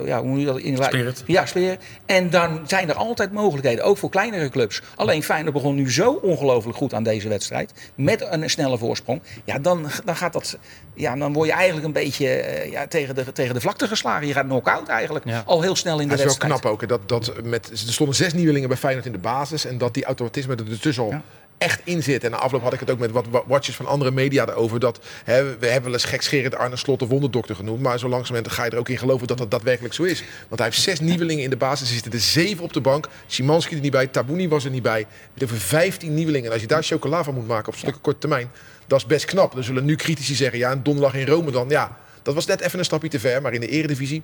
Uh, 0.01 0.07
ja, 0.07 0.21
hoe 0.21 0.29
moet 0.29 0.41
je 0.41 0.47
dat? 0.47 0.59
In 0.59 0.77
spirit. 0.77 1.23
Ja, 1.27 1.47
spirit. 1.47 1.81
En 2.07 2.31
dan 2.31 2.61
zijn 2.67 2.89
er 2.89 2.95
altijd 2.95 3.33
mogelijkheden, 3.33 3.85
ook 3.85 3.99
voor 3.99 4.11
kleinere 4.11 4.49
clubs. 4.49 4.83
Alleen 4.97 5.23
Feyenoord 5.23 5.55
begon 5.55 5.75
nu 5.75 5.93
zo 5.93 6.13
ongelooflijk 6.13 6.77
goed 6.77 6.95
aan 6.95 7.03
deze 7.03 7.29
wedstrijd. 7.29 7.73
Met 7.95 8.27
een 8.31 8.51
snelle 8.51 8.79
voorsprong. 8.79 9.23
Ja, 9.45 9.59
dan, 9.59 9.87
dan 10.05 10.17
gaat 10.17 10.33
dat... 10.33 10.59
Ja, 10.95 11.17
dan 11.17 11.33
word 11.33 11.49
je 11.49 11.55
eigenlijk 11.55 11.87
een 11.87 11.93
beetje 11.93 12.27
uh, 12.27 12.71
ja, 12.71 12.87
tegen, 12.87 13.15
de, 13.15 13.33
tegen 13.33 13.55
de 13.55 13.61
vlakte 13.61 13.89
geslagen. 13.89 14.27
Je 14.27 14.33
gaat 14.33 14.47
knock-out 14.47 14.89
eigenlijk. 14.89 15.25
Al 15.45 15.63
heel 15.63 15.77
snel 15.77 16.01
in 16.01 16.09
de 16.09 16.17
wedstrijd. 16.17 16.35
Het 16.35 16.43
is 16.43 16.49
wel 16.49 16.59
knap 16.59 16.73
ook. 16.73 16.89
Dat, 16.89 17.09
dat 17.09 17.43
met, 17.45 17.71
er 17.71 17.79
stonden 17.79 18.15
zes 18.15 18.33
nieuwelingen 18.33 18.69
bij 18.69 18.77
Feyenoord 18.77 19.07
in 19.07 19.13
de 19.13 19.19
basis. 19.19 19.65
En 19.65 19.79
dat 19.79 19.95
die 19.95 20.05
automatisme 20.05 20.55
er 20.55 20.71
ertussen 20.71 21.05
al 21.05 21.15
echt 21.59 21.81
in 21.85 22.03
zit. 22.03 22.25
En 22.25 22.31
na 22.31 22.37
afloop 22.37 22.63
had 22.63 22.73
ik 22.73 22.81
het 22.81 22.91
ook 22.91 22.99
met 22.99 23.11
wat 23.11 23.27
watches 23.47 23.77
van 23.77 23.87
andere 23.87 24.11
media 24.11 24.49
erover. 24.49 24.81
Dat 24.81 25.01
hè, 25.25 25.59
we 25.59 25.67
hebben 25.67 25.83
wel 25.83 25.93
eens 25.93 26.05
gekscherend 26.05 26.57
Arne 26.57 26.77
Slot 26.77 26.99
de 26.99 27.07
wonderdokter 27.07 27.55
genoemd. 27.55 27.83
Maar 27.83 27.99
zo 27.99 28.09
langzamerhand 28.09 28.55
ga 28.55 28.65
je 28.65 28.71
er 28.71 28.79
ook 28.79 28.89
in 28.89 28.99
geloven 28.99 29.27
dat 29.27 29.39
dat 29.39 29.51
daadwerkelijk 29.51 29.95
zo 29.95 30.03
is. 30.03 30.23
Want 30.49 30.61
hij 30.61 30.69
heeft 30.69 30.83
zes 30.83 31.01
nieuwelingen 31.01 31.45
in 31.45 31.51
de 31.51 31.57
basis. 31.57 31.89
Er 31.89 31.95
zitten 31.95 32.13
er 32.13 32.21
zeven 32.21 32.65
op 32.65 32.73
de 32.73 32.81
bank. 32.81 33.09
Simanski 33.27 33.75
er 33.75 33.81
niet 33.81 33.91
bij. 33.91 34.07
Tabouni 34.07 34.49
was 34.49 34.65
er 34.65 34.71
niet 34.71 34.83
bij. 34.83 35.07
Er 35.35 35.49
zijn 35.49 35.61
vijftien 35.61 36.15
nieuwelingen. 36.15 36.47
En 36.47 36.53
als 36.53 36.61
je 36.61 36.69
daar 36.69 36.83
chocola 36.83 37.25
van 37.25 37.35
moet 37.35 37.47
maken 37.47 37.69
op 37.69 37.79
stukken 37.79 38.03
korte 38.03 38.19
termijn. 38.19 38.51
Dat 38.87 38.99
is 38.99 39.07
best 39.07 39.25
knap. 39.25 39.55
Dan 39.55 39.65
zullen 39.65 39.85
nu 39.85 39.97
critici 39.97 40.35
zeggen. 40.35 40.59
Ja, 40.59 40.73
een 40.73 40.83
donderdag 40.83 41.15
in 41.15 41.27
Rome 41.27 41.51
dan. 41.51 41.69
Ja, 41.69 41.97
dat 42.23 42.35
was 42.35 42.47
net 42.47 42.61
even 42.61 42.79
een 42.79 42.85
stapje 42.85 43.09
te 43.09 43.21
ver. 43.21 43.43
Maar 43.43 43.53
in 43.53 43.61
de 43.61 43.69
eredivisie 43.69 44.23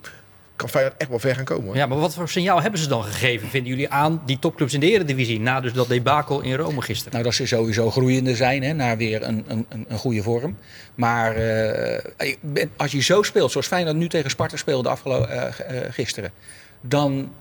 kan 0.56 0.68
Feyenoord 0.68 0.96
echt 0.96 1.10
wel 1.10 1.18
ver 1.18 1.34
gaan 1.34 1.44
komen. 1.44 1.64
Hoor. 1.64 1.76
Ja, 1.76 1.86
maar 1.86 1.98
wat 1.98 2.14
voor 2.14 2.28
signaal 2.28 2.62
hebben 2.62 2.80
ze 2.80 2.88
dan 2.88 3.04
gegeven, 3.04 3.48
vinden 3.48 3.70
jullie, 3.70 3.88
aan 3.88 4.22
die 4.26 4.38
topclubs 4.38 4.74
in 4.74 4.80
de 4.80 4.90
Eredivisie 4.90 5.40
na 5.40 5.60
dus 5.60 5.72
dat 5.72 5.88
debakel 5.88 6.40
in 6.40 6.54
Rome 6.54 6.82
gisteren? 6.82 7.12
Nou, 7.12 7.24
dat 7.24 7.34
ze 7.34 7.46
sowieso 7.46 7.90
groeiende 7.90 8.36
zijn 8.36 8.62
hè, 8.62 8.72
naar 8.72 8.96
weer 8.96 9.22
een, 9.22 9.44
een, 9.46 9.66
een 9.88 9.98
goede 9.98 10.22
vorm. 10.22 10.56
Maar 10.94 11.36
uh, 11.36 12.64
als 12.76 12.92
je 12.92 13.02
zo 13.02 13.22
speelt, 13.22 13.50
zoals 13.50 13.66
Feyenoord 13.66 13.96
nu 13.96 14.08
tegen 14.08 14.30
Sparta 14.30 14.56
speelde 14.56 14.88
afgelopen 14.88 15.36
uh, 15.36 15.78
gisteren, 15.90 16.32
dan 16.80 17.32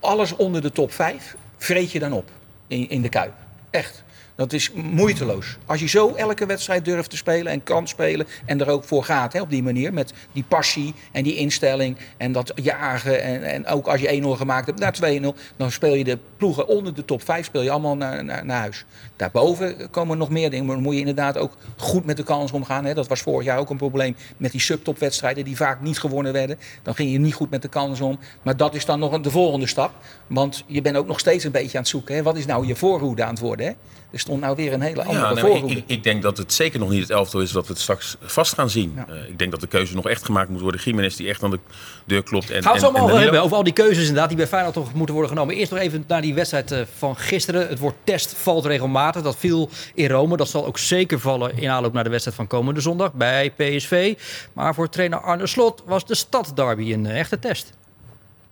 alles 0.00 0.36
onder 0.36 0.62
de 0.62 0.72
top 0.72 0.92
5 0.92 1.36
vreet 1.56 1.92
je 1.92 1.98
dan 1.98 2.12
op 2.12 2.30
in, 2.66 2.88
in 2.88 3.02
de 3.02 3.08
Kuip. 3.08 3.32
Echt. 3.70 4.04
Dat 4.36 4.52
is 4.52 4.72
moeiteloos. 4.72 5.56
Als 5.66 5.80
je 5.80 5.86
zo 5.86 6.14
elke 6.14 6.46
wedstrijd 6.46 6.84
durft 6.84 7.10
te 7.10 7.16
spelen 7.16 7.52
en 7.52 7.62
kan 7.62 7.88
spelen 7.88 8.26
en 8.44 8.60
er 8.60 8.68
ook 8.68 8.84
voor 8.84 9.04
gaat 9.04 9.32
hè, 9.32 9.40
op 9.40 9.50
die 9.50 9.62
manier. 9.62 9.92
Met 9.92 10.12
die 10.32 10.44
passie 10.48 10.94
en 11.12 11.22
die 11.22 11.34
instelling 11.34 11.96
en 12.16 12.32
dat 12.32 12.52
jagen. 12.54 13.22
En, 13.22 13.42
en 13.42 13.66
ook 13.66 13.86
als 13.86 14.00
je 14.00 14.22
1-0 14.22 14.26
gemaakt 14.26 14.66
hebt 14.66 14.78
naar 14.78 15.20
2-0, 15.20 15.26
dan 15.56 15.70
speel 15.70 15.94
je 15.94 16.04
de 16.04 16.18
ploegen 16.36 16.68
onder 16.68 16.94
de 16.94 17.04
top 17.04 17.22
5 17.22 17.46
speel 17.46 17.62
je 17.62 17.70
allemaal 17.70 17.96
naar, 17.96 18.24
naar, 18.24 18.44
naar 18.44 18.60
huis. 18.60 18.84
Daarboven 19.16 19.90
komen 19.90 20.18
nog 20.18 20.30
meer 20.30 20.50
dingen. 20.50 20.66
Maar 20.66 20.74
dan 20.74 20.84
moet 20.84 20.94
je 20.94 21.00
inderdaad 21.00 21.38
ook 21.38 21.52
goed 21.76 22.04
met 22.04 22.16
de 22.16 22.22
kans 22.22 22.52
omgaan. 22.52 22.84
Hè. 22.84 22.94
Dat 22.94 23.08
was 23.08 23.20
vorig 23.20 23.46
jaar 23.46 23.58
ook 23.58 23.70
een 23.70 23.76
probleem 23.76 24.16
met 24.36 24.52
die 24.52 24.60
subtopwedstrijden 24.60 25.44
die 25.44 25.56
vaak 25.56 25.80
niet 25.80 25.98
gewonnen 25.98 26.32
werden. 26.32 26.58
Dan 26.82 26.94
ging 26.94 27.12
je 27.12 27.18
niet 27.18 27.34
goed 27.34 27.50
met 27.50 27.62
de 27.62 27.68
kans 27.68 28.00
om. 28.00 28.18
Maar 28.42 28.56
dat 28.56 28.74
is 28.74 28.84
dan 28.84 28.98
nog 28.98 29.20
de 29.20 29.30
volgende 29.30 29.66
stap. 29.66 29.92
Want 30.26 30.64
je 30.66 30.82
bent 30.82 30.96
ook 30.96 31.06
nog 31.06 31.18
steeds 31.18 31.44
een 31.44 31.50
beetje 31.50 31.76
aan 31.76 31.82
het 31.82 31.90
zoeken. 31.90 32.14
Hè. 32.14 32.22
Wat 32.22 32.36
is 32.36 32.46
nou 32.46 32.66
je 32.66 32.76
voorhoede 32.76 33.24
aan 33.24 33.30
het 33.30 33.40
worden? 33.40 33.66
Hè? 33.66 33.72
Er 34.10 34.18
stond 34.18 34.40
nou 34.40 34.56
weer 34.56 34.72
een 34.72 34.80
hele 34.80 35.04
andere 35.04 35.34
ja, 35.34 35.40
voorhoede. 35.40 35.76
Ik, 35.76 35.84
ik, 35.86 36.02
denk 36.02 36.22
dat 36.22 36.36
het 36.36 36.52
zeker 36.52 36.78
nog 36.78 36.90
niet 36.90 37.00
het 37.00 37.10
elftal 37.10 37.40
is 37.40 37.52
dat 37.52 37.66
we 37.66 37.72
het 37.72 37.82
straks 37.82 38.16
vast 38.20 38.54
gaan 38.54 38.70
zien. 38.70 38.98
Uh, 39.08 39.28
ik 39.28 39.38
denk 39.38 39.50
dat 39.50 39.60
de 39.60 39.66
keuze 39.66 39.94
nog 39.94 40.08
echt 40.08 40.24
gemaakt 40.24 40.48
moet 40.48 40.60
worden. 40.60 40.80
Jiménez 40.80 41.16
die 41.16 41.28
echt 41.28 41.42
aan 41.42 41.50
de 41.50 41.58
deur 42.04 42.22
klopt. 42.22 42.50
En, 42.50 42.62
Gaan 42.62 42.62
we 42.62 42.68
het 42.68 42.80
zo 42.80 42.98
allemaal 42.98 43.18
hebben 43.18 43.42
over 43.42 43.56
al 43.56 43.62
die 43.62 43.72
keuzes 43.72 43.98
inderdaad 43.98 44.28
die 44.28 44.36
bij 44.36 44.46
Feyenoord 44.46 44.74
toch 44.74 44.94
moeten 44.94 45.14
worden 45.14 45.32
genomen. 45.32 45.54
Eerst 45.54 45.70
nog 45.70 45.80
even 45.80 46.04
naar 46.06 46.22
die 46.22 46.34
wedstrijd 46.34 46.72
eh, 46.72 46.80
van 46.96 47.16
gisteren. 47.16 47.68
Het 47.68 47.78
woord 47.78 47.94
test 48.04 48.34
valt 48.36 48.64
regelmatig. 48.64 49.05
Dat 49.12 49.36
viel 49.36 49.68
in 49.94 50.10
Rome. 50.10 50.36
Dat 50.36 50.48
zal 50.48 50.66
ook 50.66 50.78
zeker 50.78 51.20
vallen 51.20 51.58
in 51.58 51.70
aanloop 51.70 51.92
naar 51.92 52.04
de 52.04 52.10
wedstrijd 52.10 52.36
van 52.36 52.46
komende 52.46 52.80
zondag 52.80 53.12
bij 53.12 53.50
PSV. 53.50 54.18
Maar 54.52 54.74
voor 54.74 54.88
trainer 54.88 55.20
Arne 55.20 55.46
Slot 55.46 55.82
was 55.86 56.04
de 56.04 56.14
stadderby 56.14 56.92
een 56.92 57.06
echte 57.06 57.38
test. 57.38 57.72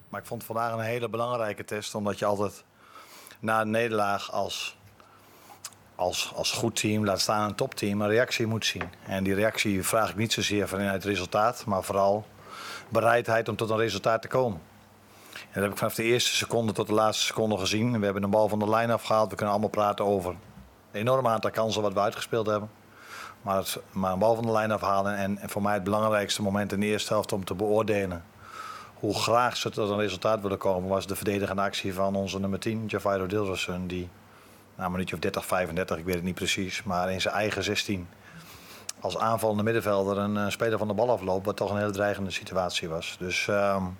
Maar 0.08 0.20
ik 0.20 0.26
vond 0.26 0.44
vandaag 0.44 0.72
een 0.72 0.80
hele 0.80 1.08
belangrijke 1.08 1.64
test. 1.64 1.94
Omdat 1.94 2.18
je 2.18 2.24
altijd 2.24 2.64
na 3.40 3.60
een 3.60 3.70
nederlaag 3.70 4.32
als 4.32 4.76
als, 5.94 6.32
als 6.34 6.52
goed 6.52 6.76
team, 6.76 7.04
laat 7.04 7.20
staan 7.20 7.48
een 7.48 7.54
topteam, 7.54 8.00
een 8.00 8.08
reactie 8.08 8.46
moet 8.46 8.66
zien. 8.66 8.88
En 9.06 9.24
die 9.24 9.34
reactie 9.34 9.82
vraag 9.82 10.10
ik 10.10 10.16
niet 10.16 10.32
zozeer 10.32 10.68
vanuit 10.68 10.92
het 10.92 11.04
resultaat, 11.04 11.64
maar 11.66 11.82
vooral 11.82 12.26
bereidheid 12.88 13.48
om 13.48 13.56
tot 13.56 13.70
een 13.70 13.76
resultaat 13.76 14.22
te 14.22 14.28
komen. 14.28 14.60
Dat 15.52 15.62
heb 15.62 15.70
ik 15.70 15.78
vanaf 15.78 15.94
de 15.94 16.02
eerste 16.02 16.34
seconde 16.34 16.72
tot 16.72 16.86
de 16.86 16.94
laatste 16.94 17.24
seconde 17.24 17.58
gezien. 17.58 17.98
We 17.98 18.04
hebben 18.04 18.22
een 18.22 18.30
bal 18.30 18.48
van 18.48 18.58
de 18.58 18.68
lijn 18.68 18.90
afgehaald. 18.90 19.30
We 19.30 19.34
kunnen 19.34 19.54
allemaal 19.54 19.70
praten 19.70 20.04
over 20.04 20.30
een 20.30 21.00
enorm 21.00 21.26
aantal 21.26 21.50
kansen 21.50 21.82
wat 21.82 21.92
we 21.92 22.00
uitgespeeld 22.00 22.46
hebben. 22.46 22.70
Maar, 23.42 23.56
het, 23.56 23.78
maar 23.90 24.12
een 24.12 24.18
bal 24.18 24.34
van 24.34 24.46
de 24.46 24.52
lijn 24.52 24.70
afhalen 24.70 25.16
en, 25.16 25.38
en 25.38 25.48
voor 25.48 25.62
mij 25.62 25.74
het 25.74 25.84
belangrijkste 25.84 26.42
moment 26.42 26.72
in 26.72 26.80
de 26.80 26.86
eerste 26.86 27.12
helft 27.12 27.32
om 27.32 27.44
te 27.44 27.54
beoordelen 27.54 28.24
hoe 29.04 29.14
graag 29.14 29.56
ze 29.56 29.70
tot 29.70 29.90
een 29.90 29.98
resultaat 29.98 30.40
willen 30.40 30.58
komen, 30.58 30.88
was 30.88 31.06
de 31.06 31.16
verdedigende 31.16 31.62
actie 31.62 31.94
van 31.94 32.14
onze 32.14 32.40
nummer 32.40 32.58
10, 32.58 32.84
Javairo 32.86 33.26
Dilderson, 33.26 33.86
die 33.86 34.08
na 34.76 34.84
een 34.84 34.90
minuutje 34.90 35.14
of 35.14 35.20
30, 35.20 35.46
35, 35.46 35.96
ik 35.96 36.04
weet 36.04 36.14
het 36.14 36.24
niet 36.24 36.34
precies, 36.34 36.82
maar 36.82 37.12
in 37.12 37.20
zijn 37.20 37.34
eigen 37.34 37.64
16 37.64 38.08
als 39.00 39.18
aanvallende 39.18 39.62
middenvelder 39.62 40.18
een, 40.18 40.36
een 40.36 40.52
speler 40.52 40.78
van 40.78 40.88
de 40.88 40.94
bal 40.94 41.10
afloopt, 41.10 41.46
wat 41.46 41.56
toch 41.56 41.70
een 41.70 41.78
hele 41.78 41.90
dreigende 41.90 42.30
situatie 42.30 42.88
was. 42.88 43.16
Dus 43.18 43.46
um, 43.46 43.96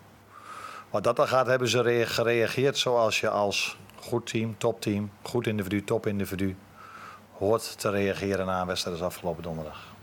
wat 0.94 1.04
dat 1.04 1.16
dan 1.16 1.28
gaat, 1.28 1.46
hebben 1.46 1.68
ze 1.68 2.04
gereageerd 2.06 2.78
zoals 2.78 3.20
je 3.20 3.28
als 3.28 3.76
goed 4.00 4.26
team, 4.26 4.58
topteam, 4.58 5.10
goed 5.22 5.46
individu, 5.46 5.84
top 5.84 6.06
individu 6.06 6.56
hoort 7.32 7.78
te 7.78 7.90
reageren 7.90 8.46
na 8.46 8.60
een 8.60 8.66
wedstrijd 8.66 8.96
als 8.96 9.06
afgelopen 9.06 9.42
donderdag. 9.42 9.93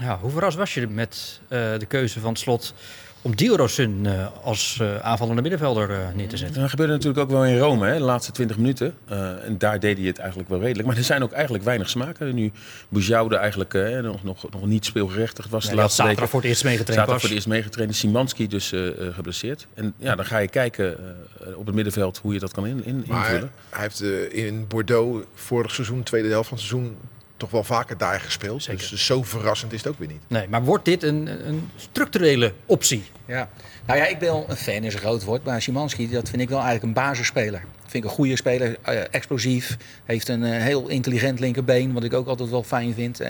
Ja, 0.00 0.18
hoe 0.20 0.30
verrast 0.30 0.56
was 0.56 0.74
je 0.74 0.86
met 0.88 1.40
uh, 1.42 1.48
de 1.78 1.86
keuze 1.86 2.20
van 2.20 2.36
slot 2.36 2.74
om 3.22 3.36
Diorosun 3.36 4.04
uh, 4.04 4.26
als 4.42 4.78
uh, 4.82 4.96
aanvallende 4.96 5.42
middenvelder 5.42 5.90
uh, 5.90 5.96
neer 6.14 6.28
te 6.28 6.36
zetten. 6.36 6.60
Dat 6.60 6.70
gebeurde 6.70 6.92
natuurlijk 6.92 7.22
ook 7.22 7.30
wel 7.30 7.44
in 7.44 7.58
Rome, 7.58 7.86
hè, 7.86 7.98
de 7.98 8.04
laatste 8.04 8.32
20 8.32 8.56
minuten. 8.56 8.94
en 9.44 9.58
daar 9.58 9.80
deed 9.80 9.98
hij 9.98 10.06
het 10.06 10.18
eigenlijk 10.18 10.48
wel 10.48 10.60
redelijk. 10.60 10.88
Maar 10.88 10.96
er 10.96 11.04
zijn 11.04 11.22
ook 11.22 11.32
eigenlijk 11.32 11.64
weinig 11.64 11.88
smaken. 11.88 12.34
Nu 12.34 12.52
Boujoude 12.88 13.36
eigenlijk 13.36 13.72
nog, 14.02 14.22
nog, 14.22 14.50
nog 14.50 14.66
niet 14.66 14.84
speelgerechtigd 14.84 15.50
was. 15.50 15.68
de 15.68 15.74
laatste 15.74 16.02
zaterdag 16.02 16.30
voor 16.30 16.40
het 16.40 16.48
eerst 16.48 16.64
meegetraind 16.64 16.98
Zaterdag 16.98 17.20
voor 17.20 17.28
het 17.28 17.38
eerst 17.38 17.48
meegetraind. 17.48 17.94
Simanski 17.94 18.48
dus 18.48 18.72
geblesseerd. 19.12 19.66
En 19.74 19.94
ja, 19.96 20.14
dan 20.14 20.24
ga 20.24 20.38
je 20.38 20.48
kijken 20.48 20.96
op 21.56 21.66
het 21.66 21.74
middenveld 21.74 22.18
hoe 22.18 22.32
je 22.32 22.38
dat 22.38 22.52
kan 22.52 22.66
in, 22.66 22.84
in, 22.84 23.04
invullen. 23.06 23.50
Hij 23.70 23.82
heeft 23.82 24.02
in 24.32 24.66
Bordeaux 24.66 25.26
vorig 25.34 25.70
seizoen, 25.70 26.02
tweede 26.02 26.28
helft 26.28 26.48
van 26.48 26.58
het 26.58 26.66
seizoen 26.66 26.96
toch 27.44 27.52
wel 27.52 27.76
vaker 27.76 27.98
daar 27.98 28.20
gespeeld. 28.20 28.66
Dus 28.66 29.06
zo 29.06 29.22
verrassend 29.22 29.72
is 29.72 29.78
het 29.78 29.88
ook 29.92 29.98
weer 29.98 30.08
niet. 30.08 30.22
Nee, 30.26 30.48
maar 30.48 30.64
wordt 30.64 30.84
dit 30.84 31.02
een, 31.02 31.48
een 31.48 31.70
structurele 31.76 32.52
optie? 32.66 33.04
Ja. 33.26 33.48
Nou 33.86 33.98
ja, 33.98 34.06
ik 34.06 34.18
ben 34.18 34.44
een 34.48 34.56
fan, 34.56 34.84
is 34.84 34.94
een 34.94 35.00
groot 35.00 35.24
woord. 35.24 35.44
Maar 35.44 35.62
Simanski, 35.62 36.10
dat 36.10 36.28
vind 36.28 36.42
ik 36.42 36.48
wel 36.48 36.58
eigenlijk 36.58 36.86
een 36.86 37.02
basisspeler. 37.02 37.64
Vind 37.94 38.04
ik 38.04 38.10
een 38.10 38.16
goede 38.16 38.36
speler. 38.36 38.76
explosief. 39.10 39.76
Heeft 40.04 40.28
een 40.28 40.42
heel 40.42 40.88
intelligent 40.88 41.40
linkerbeen, 41.40 41.92
wat 41.92 42.04
ik 42.04 42.14
ook 42.14 42.26
altijd 42.26 42.50
wel 42.50 42.62
fijn 42.62 42.94
vind. 42.94 43.20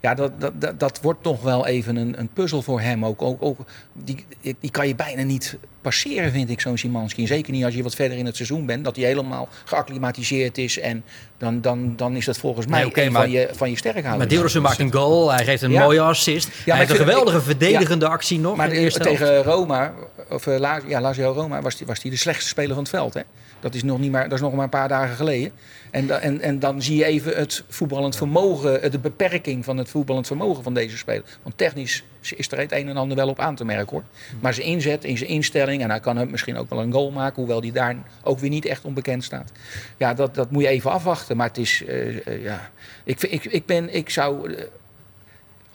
ja, 0.00 0.14
dat, 0.14 0.32
dat, 0.40 0.80
dat, 0.80 1.00
wordt 1.02 1.22
toch 1.22 1.42
wel 1.42 1.66
even 1.66 1.96
een, 1.96 2.18
een 2.18 2.28
puzzel 2.28 2.62
voor 2.62 2.80
hem. 2.80 3.04
Ook, 3.04 3.22
ook, 3.22 3.42
ook, 3.42 3.58
die, 3.92 4.26
die 4.60 4.70
kan 4.70 4.88
je 4.88 4.94
bijna 4.94 5.22
niet 5.22 5.58
passeren, 5.82 6.32
vind 6.32 6.50
ik, 6.50 6.60
zo'n 6.60 6.78
Simanski. 6.78 7.26
Zeker 7.26 7.52
niet 7.52 7.64
als 7.64 7.74
je 7.74 7.82
wat 7.82 7.94
verder 7.94 8.18
in 8.18 8.26
het 8.26 8.36
seizoen 8.36 8.66
bent. 8.66 8.84
Dat 8.84 8.96
hij 8.96 9.04
helemaal 9.04 9.48
geacclimatiseerd 9.64 10.58
is. 10.58 10.78
En 10.78 11.04
dan, 11.38 11.60
dan, 11.60 11.96
dan 11.96 12.16
is 12.16 12.24
dat 12.24 12.38
volgens 12.38 12.66
mij 12.66 12.90
nee, 12.94 13.10
van, 13.10 13.30
je, 13.30 13.48
van 13.52 13.70
je 13.70 13.76
sterkhouders. 13.76 14.16
Maar 14.16 14.28
Dilrosun 14.28 14.62
maakt 14.62 14.78
een 14.78 14.92
goal. 14.92 15.32
Hij 15.32 15.44
geeft 15.44 15.62
een 15.62 15.70
mooie 15.70 16.00
assist. 16.00 16.48
hij 16.64 16.76
heeft 16.76 16.90
een 16.90 16.96
geweldige 16.96 17.40
verdedigende 17.40 18.08
actie 18.08 18.38
nog. 18.38 18.56
Maar 18.56 18.68
tegen 18.90 19.42
Roma, 19.42 19.94
of 20.30 20.46
uh, 20.46 20.58
ja, 20.88 21.00
Lazio 21.00 21.32
Roma, 21.32 21.60
was 21.62 21.78
hij 21.78 21.86
was 21.86 22.00
die 22.00 22.10
de 22.10 22.16
slechtste 22.16 22.48
speler 22.48 22.74
van 22.74 22.82
het 22.82 22.88
veld. 22.88 23.14
Hè? 23.14 23.20
Dat 23.60 23.74
is 23.74 23.82
nog, 23.82 23.98
niet 23.98 24.10
maar, 24.10 24.22
dat 24.22 24.32
is 24.32 24.40
nog 24.40 24.54
maar 24.54 24.64
een 24.64 24.70
paar 24.70 24.88
dagen 24.88 25.16
geleden. 25.16 25.52
En, 25.90 26.20
en, 26.20 26.40
en 26.40 26.58
dan 26.58 26.82
zie 26.82 26.96
je 26.96 27.04
even 27.04 27.36
het 27.36 27.64
voetballend 27.68 28.16
vermogen, 28.16 28.90
de 28.90 28.98
beperking 28.98 29.64
van 29.64 29.76
het 29.76 29.88
voetballend 29.88 30.26
vermogen 30.26 30.62
van 30.62 30.74
deze 30.74 30.96
speler. 30.96 31.24
Want 31.42 31.58
technisch 31.58 32.04
is 32.36 32.50
er 32.50 32.58
het 32.58 32.72
een 32.72 32.88
en 32.88 32.96
ander 32.96 33.16
wel 33.16 33.28
op 33.28 33.38
aan 33.38 33.54
te 33.54 33.64
merken 33.64 33.90
hoor. 33.90 34.02
Maar 34.40 34.54
zijn 34.54 34.66
inzet, 34.66 35.04
in 35.04 35.18
zijn 35.18 35.30
instelling, 35.30 35.82
en 35.82 35.90
hij 35.90 36.00
kan 36.00 36.30
misschien 36.30 36.56
ook 36.56 36.70
wel 36.70 36.80
een 36.80 36.92
goal 36.92 37.10
maken, 37.10 37.36
hoewel 37.36 37.60
die 37.60 37.72
daar 37.72 37.96
ook 38.22 38.38
weer 38.38 38.50
niet 38.50 38.64
echt 38.64 38.84
onbekend 38.84 39.24
staat. 39.24 39.52
Ja, 39.96 40.14
dat, 40.14 40.34
dat 40.34 40.50
moet 40.50 40.62
je 40.62 40.68
even 40.68 40.90
afwachten. 40.90 41.36
Maar 41.36 41.48
het 41.48 41.58
is, 41.58 41.82
uh, 41.88 42.42
ja, 42.42 42.70
ik, 43.04 43.22
ik, 43.22 43.44
ik, 43.44 43.66
ben, 43.66 43.94
ik 43.94 44.10
zou 44.10 44.50
uh, 44.50 44.60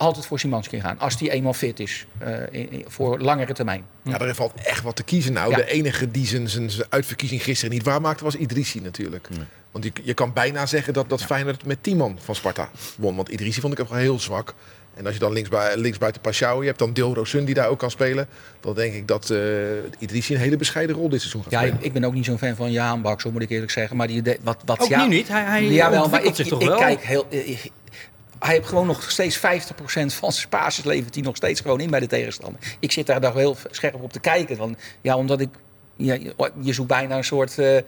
altijd 0.04 0.26
voor 0.26 0.38
Simanski 0.38 0.80
gaan. 0.80 0.98
Als 0.98 1.16
die 1.16 1.30
eenmaal 1.30 1.52
fit 1.52 1.80
is. 1.80 2.06
Uh, 2.22 2.82
voor 2.86 3.18
langere 3.18 3.52
termijn. 3.52 3.84
Ja, 4.02 4.20
er 4.20 4.34
valt 4.34 4.52
echt 4.54 4.82
wat 4.82 4.96
te 4.96 5.02
kiezen 5.02 5.32
nou. 5.32 5.54
De 5.54 5.66
enige 5.66 6.10
die 6.10 6.26
zijn, 6.26 6.50
zijn 6.50 6.70
uitverkiezing 6.88 7.42
gisteren 7.42 7.74
niet 7.74 7.84
waarmaakte 7.84 8.24
was 8.24 8.34
Idrissi 8.34 8.80
natuurlijk. 8.80 9.28
Want 9.70 9.84
je, 9.84 9.92
je 10.02 10.14
kan 10.14 10.32
bijna 10.32 10.66
zeggen 10.66 10.92
dat, 10.92 11.08
dat 11.08 11.20
ja. 11.20 11.26
Feyenoord 11.26 11.66
met 11.66 11.82
10 11.82 11.96
man 11.96 12.18
van 12.24 12.34
Sparta 12.34 12.70
won. 12.96 13.16
Want 13.16 13.28
Idrissi 13.28 13.60
vond 13.60 13.72
ik 13.72 13.80
ook 13.80 13.88
wel 13.88 13.98
heel 13.98 14.18
zwak. 14.18 14.54
En 14.94 15.04
als 15.04 15.14
je 15.14 15.20
dan 15.20 15.32
links, 15.32 15.48
bij, 15.48 15.76
links 15.76 15.98
buiten 15.98 16.20
Pashao, 16.20 16.60
je 16.60 16.66
hebt 16.66 16.78
dan 16.78 16.92
Dilro 16.92 17.24
Sun 17.24 17.44
die 17.44 17.54
daar 17.54 17.68
ook 17.68 17.78
kan 17.78 17.90
spelen. 17.90 18.28
Dan 18.60 18.74
denk 18.74 18.94
ik 18.94 19.08
dat 19.08 19.30
uh, 19.30 19.38
Idrissi 19.98 20.34
een 20.34 20.40
hele 20.40 20.56
bescheiden 20.56 20.96
rol 20.96 21.08
dit 21.08 21.20
seizoen 21.20 21.42
gaat 21.42 21.52
ja, 21.52 21.58
spelen. 21.58 21.78
Ik, 21.78 21.84
ik 21.84 21.92
ben 21.92 22.04
ook 22.04 22.14
niet 22.14 22.24
zo'n 22.24 22.38
fan 22.38 22.56
van 22.56 22.70
Jaan 22.70 23.02
Bak, 23.02 23.20
zo 23.20 23.30
moet 23.30 23.42
ik 23.42 23.50
eerlijk 23.50 23.70
zeggen. 23.70 23.96
Maar 23.96 24.06
die, 24.06 24.22
wat, 24.42 24.56
wat, 24.64 24.80
ook 24.80 24.88
ja, 24.88 25.06
nu 25.06 25.14
niet? 25.14 25.28
Hij, 25.28 25.42
hij 25.42 25.64
ja, 25.64 25.90
wel, 25.90 26.08
maar 26.08 26.24
ik, 26.24 26.34
zich 26.34 26.46
toch 26.46 26.60
ik, 26.60 26.68
wel? 26.68 26.78
kijk 26.78 27.02
heel... 27.02 27.26
hij 28.38 28.54
heeft 28.54 28.68
gewoon 28.68 28.86
nog 28.86 29.10
steeds 29.10 29.38
50% 29.38 29.40
van 29.40 29.90
zijn 29.90 30.10
spaces 30.32 30.84
levert 30.84 31.14
hij 31.14 31.24
nog 31.24 31.36
steeds 31.36 31.60
gewoon 31.60 31.80
in 31.80 31.90
bij 31.90 32.00
de 32.00 32.06
tegenstander. 32.06 32.60
Ik 32.78 32.92
zit 32.92 33.06
daar 33.06 33.20
nog 33.20 33.34
heel 33.34 33.56
scherp 33.70 34.02
op 34.02 34.12
te 34.12 34.20
kijken. 34.20 34.56
Want, 34.56 34.78
ja, 35.00 35.16
omdat 35.16 35.40
ik 35.40 35.48
ja, 35.96 36.18
je 36.60 36.72
zoekt 36.72 36.88
bijna 36.88 37.16
een 37.16 37.24
soort 37.24 37.58
uh, 37.58 37.74
uh, 37.76 37.82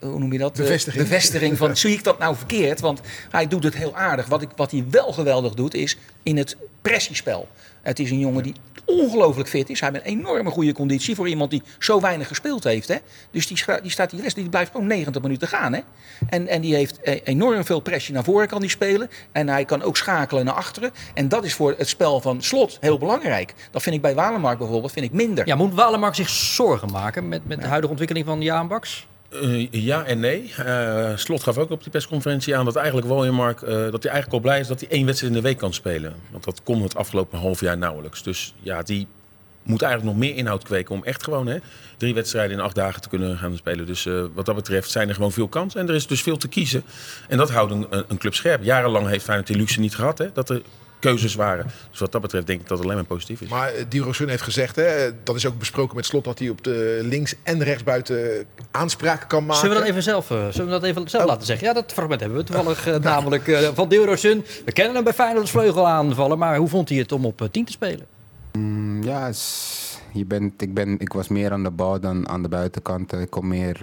hoe 0.00 0.18
noem 0.18 0.32
je 0.32 0.38
dat? 0.38 0.52
Bevestiging. 0.52 1.02
Bevestiging 1.02 1.56
van, 1.56 1.76
zie 1.86 1.92
ik 1.92 2.04
dat 2.04 2.18
nou 2.18 2.36
verkeerd? 2.36 2.80
Want 2.80 3.00
hij 3.30 3.46
doet 3.46 3.64
het 3.64 3.76
heel 3.76 3.96
aardig. 3.96 4.26
Wat, 4.26 4.42
ik, 4.42 4.48
wat 4.56 4.70
hij 4.70 4.84
wel 4.90 5.12
geweldig 5.12 5.54
doet, 5.54 5.74
is 5.74 5.96
in 6.22 6.36
het 6.36 6.56
pressiespel. 6.82 7.48
Het 7.82 7.98
is 7.98 8.10
een 8.10 8.18
jongen 8.18 8.42
die 8.42 8.54
ongelooflijk 8.88 9.48
fit 9.48 9.70
is. 9.70 9.80
Hij 9.80 9.90
heeft 9.92 10.04
een 10.04 10.10
enorme 10.10 10.50
goede 10.50 10.72
conditie 10.72 11.14
voor 11.14 11.28
iemand 11.28 11.50
die 11.50 11.62
zo 11.78 12.00
weinig 12.00 12.28
gespeeld 12.28 12.64
heeft. 12.64 12.88
Hè? 12.88 12.96
Dus 13.30 13.46
die, 13.46 13.64
die 13.82 13.90
staat 13.90 14.10
die 14.10 14.22
rest, 14.22 14.36
die 14.36 14.48
blijft 14.48 14.70
gewoon 14.70 14.86
90 14.86 15.22
minuten 15.22 15.48
gaan. 15.48 15.72
Hè? 15.72 15.80
En, 16.28 16.48
en 16.48 16.60
die 16.60 16.74
heeft 16.74 16.98
e- 17.02 17.20
enorm 17.24 17.64
veel 17.64 17.80
pressie 17.80 18.14
naar 18.14 18.24
voren 18.24 18.48
kan 18.48 18.60
die 18.60 18.70
spelen. 18.70 19.10
En 19.32 19.48
hij 19.48 19.64
kan 19.64 19.82
ook 19.82 19.96
schakelen 19.96 20.44
naar 20.44 20.54
achteren. 20.54 20.90
En 21.14 21.28
dat 21.28 21.44
is 21.44 21.54
voor 21.54 21.74
het 21.78 21.88
spel 21.88 22.20
van 22.20 22.42
Slot 22.42 22.78
heel 22.80 22.98
belangrijk. 22.98 23.54
Dat 23.70 23.82
vind 23.82 23.94
ik 23.94 24.02
bij 24.02 24.14
Walemark 24.14 24.58
bijvoorbeeld 24.58 24.92
vind 24.92 25.06
ik 25.06 25.12
minder. 25.12 25.46
Ja, 25.46 25.56
moet 25.56 25.74
Walemark 25.74 26.14
zich 26.14 26.28
zorgen 26.28 26.90
maken 26.92 27.28
met, 27.28 27.46
met 27.46 27.60
de 27.60 27.66
huidige 27.66 27.90
ontwikkeling 27.90 28.26
van 28.26 28.42
Jaan 28.42 28.68
Baks? 28.68 29.06
Uh, 29.30 29.68
ja 29.70 30.04
en 30.04 30.20
nee. 30.20 30.52
Uh, 30.66 31.16
Slot 31.16 31.42
gaf 31.42 31.58
ook 31.58 31.70
op 31.70 31.82
die 31.82 31.90
persconferentie 31.92 32.56
aan 32.56 32.64
dat 32.64 32.76
eigenlijk 32.76 33.06
Woljemark, 33.06 33.60
uh, 33.60 33.68
dat 33.68 34.02
hij 34.02 34.12
eigenlijk 34.12 34.32
al 34.32 34.40
blij 34.40 34.60
is 34.60 34.66
dat 34.66 34.80
hij 34.80 34.88
één 34.88 35.06
wedstrijd 35.06 35.34
in 35.34 35.40
de 35.40 35.48
week 35.48 35.58
kan 35.58 35.72
spelen. 35.72 36.14
Want 36.30 36.44
dat 36.44 36.62
kon 36.62 36.82
het 36.82 36.96
afgelopen 36.96 37.38
half 37.38 37.60
jaar 37.60 37.78
nauwelijks. 37.78 38.22
Dus 38.22 38.54
ja, 38.60 38.82
die 38.82 39.06
moet 39.62 39.82
eigenlijk 39.82 40.12
nog 40.12 40.24
meer 40.26 40.36
inhoud 40.36 40.64
kweken 40.64 40.94
om 40.94 41.04
echt 41.04 41.24
gewoon 41.24 41.46
hè, 41.46 41.58
drie 41.96 42.14
wedstrijden 42.14 42.56
in 42.56 42.62
acht 42.62 42.74
dagen 42.74 43.02
te 43.02 43.08
kunnen 43.08 43.38
gaan 43.38 43.56
spelen. 43.56 43.86
Dus 43.86 44.08
wat 44.34 44.46
dat 44.46 44.54
betreft 44.54 44.90
zijn 44.90 45.08
er 45.08 45.14
gewoon 45.14 45.32
veel 45.32 45.48
kansen. 45.48 45.80
En 45.80 45.88
er 45.88 45.94
is 45.94 46.06
dus 46.06 46.22
veel 46.22 46.36
te 46.36 46.48
kiezen. 46.48 46.82
En 47.28 47.36
dat 47.36 47.50
houdt 47.50 47.72
een, 47.72 47.86
een 48.08 48.18
club 48.18 48.34
scherp. 48.34 48.62
Jarenlang 48.62 49.08
heeft 49.08 49.24
Feyenoord 49.24 49.48
die 49.48 49.56
luxe 49.56 49.80
niet 49.80 49.94
gehad. 49.94 50.18
Hè, 50.18 50.32
dat 50.32 50.50
er 50.50 50.62
keuzes 50.98 51.34
waren. 51.34 51.66
Dus 51.90 51.98
wat 51.98 52.12
dat 52.12 52.20
betreft 52.20 52.46
denk 52.46 52.60
ik 52.60 52.68
dat 52.68 52.78
het 52.78 52.86
alleen 52.86 52.98
maar 52.98 53.06
positief 53.06 53.40
is. 53.40 53.48
Maar 53.48 53.74
uh, 53.74 53.84
Di 53.88 54.02
heeft 54.26 54.42
gezegd, 54.42 54.76
hè, 54.76 55.10
dat 55.22 55.36
is 55.36 55.46
ook 55.46 55.58
besproken 55.58 55.96
met 55.96 56.06
Slot, 56.06 56.24
dat 56.24 56.38
hij 56.38 56.48
op 56.48 56.64
de 56.64 57.00
links- 57.02 57.34
en 57.42 57.62
rechtsbuiten 57.62 58.46
aanspraken 58.70 59.26
kan 59.26 59.46
maken. 59.46 59.60
Zullen 59.60 59.74
we 59.76 59.80
dat 59.80 59.90
even 59.90 60.02
zelf, 60.02 60.30
uh, 60.30 60.48
zullen 60.48 60.66
we 60.66 60.72
dat 60.80 60.82
even 60.82 61.08
zelf 61.08 61.22
oh. 61.22 61.28
laten 61.28 61.46
zeggen? 61.46 61.66
Ja, 61.66 61.72
dat 61.72 61.92
fragment 61.92 62.20
hebben 62.20 62.38
we 62.38 62.44
toevallig 62.44 62.86
uh, 62.88 62.96
namelijk 62.96 63.70
van 63.74 63.88
Di 63.88 64.04
We 64.04 64.72
kennen 64.72 64.94
hem 64.94 65.04
bij 65.04 65.12
Feyenoord 65.12 65.40
als 65.40 65.50
vleugel 65.50 65.88
aanvallen, 65.88 66.38
maar 66.38 66.56
hoe 66.56 66.68
vond 66.68 66.88
hij 66.88 66.98
het 66.98 67.12
om 67.12 67.24
op 67.24 67.48
10 67.50 67.64
te 67.64 67.72
spelen? 67.72 68.06
Mm, 68.52 69.02
ja, 69.02 69.30
je 70.12 70.24
bent, 70.26 70.62
ik, 70.62 70.74
ben, 70.74 70.98
ik 70.98 71.12
was 71.12 71.28
meer 71.28 71.52
aan 71.52 71.62
de 71.62 71.70
bal 71.70 72.00
dan 72.00 72.28
aan 72.28 72.42
de 72.42 72.48
buitenkant. 72.48 73.12
Ik 73.12 73.30
kom 73.30 73.48
meer 73.48 73.80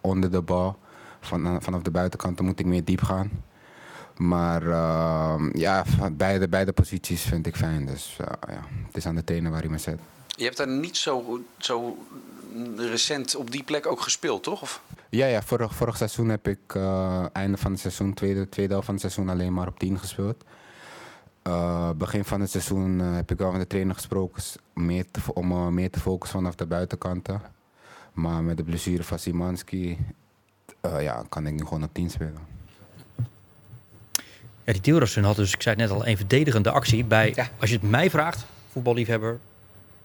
onder 0.00 0.30
de 0.30 0.42
bal. 0.42 0.78
Van, 1.20 1.62
vanaf 1.62 1.82
de 1.82 1.90
buitenkant 1.90 2.40
moet 2.40 2.60
ik 2.60 2.66
meer 2.66 2.84
diep 2.84 3.02
gaan. 3.02 3.30
Maar 4.18 4.62
uh, 4.62 5.34
ja, 5.52 5.84
beide, 6.12 6.48
beide 6.48 6.72
posities 6.72 7.22
vind 7.22 7.46
ik 7.46 7.56
fijn. 7.56 7.86
Dus 7.86 8.18
uh, 8.20 8.26
ja, 8.48 8.64
het 8.86 8.96
is 8.96 9.06
aan 9.06 9.14
de 9.14 9.24
tenen 9.24 9.50
waar 9.50 9.60
hij 9.60 9.70
me 9.70 9.78
zet. 9.78 9.98
Je 10.36 10.44
hebt 10.44 10.56
daar 10.56 10.68
niet 10.68 10.96
zo, 10.96 11.40
zo 11.58 11.98
recent 12.76 13.36
op 13.36 13.50
die 13.50 13.62
plek 13.62 13.86
ook 13.86 14.00
gespeeld, 14.00 14.42
toch? 14.42 14.62
Of? 14.62 14.82
Ja, 15.10 15.26
ja 15.26 15.42
vorig, 15.42 15.74
vorig 15.74 15.96
seizoen 15.96 16.28
heb 16.28 16.48
ik 16.48 16.74
uh, 16.76 17.24
einde 17.32 17.56
van 17.56 17.70
het 17.70 17.80
seizoen, 17.80 18.14
tweede, 18.14 18.48
tweede 18.48 18.72
helft 18.72 18.86
van 18.86 18.94
het 18.94 19.12
seizoen 19.12 19.28
alleen 19.28 19.52
maar 19.52 19.66
op 19.66 19.78
10 19.78 19.98
gespeeld. 19.98 20.44
Uh, 21.46 21.90
begin 21.90 22.24
van 22.24 22.40
het 22.40 22.50
seizoen 22.50 23.00
uh, 23.00 23.14
heb 23.14 23.30
ik 23.30 23.38
wel 23.38 23.50
met 23.50 23.60
de 23.60 23.66
trainer 23.66 23.94
gesproken 23.94 24.42
meer 24.72 25.04
te, 25.10 25.20
om 25.34 25.52
uh, 25.52 25.66
meer 25.66 25.90
te 25.90 26.00
focussen 26.00 26.38
vanaf 26.38 26.54
de 26.54 26.66
buitenkanten. 26.66 27.42
Maar 28.12 28.42
met 28.42 28.56
de 28.56 28.64
blessure 28.64 29.04
van 29.04 29.18
Simanski 29.18 29.98
ja, 30.82 31.24
kan 31.28 31.46
ik 31.46 31.52
nu 31.52 31.64
gewoon 31.64 31.82
op 31.82 31.94
10 31.94 32.10
spelen. 32.10 32.57
Ja, 34.68 34.74
die 34.74 34.82
Tilrosun 34.82 35.24
had 35.24 35.36
dus, 35.36 35.52
ik 35.52 35.62
zei 35.62 35.74
het 35.74 35.88
net 35.88 35.98
al, 35.98 36.06
een 36.06 36.16
verdedigende 36.16 36.70
actie 36.70 37.04
bij, 37.04 37.34
als 37.60 37.70
je 37.70 37.76
het 37.76 37.90
mij 37.90 38.10
vraagt, 38.10 38.44
voetballiefhebber, 38.72 39.38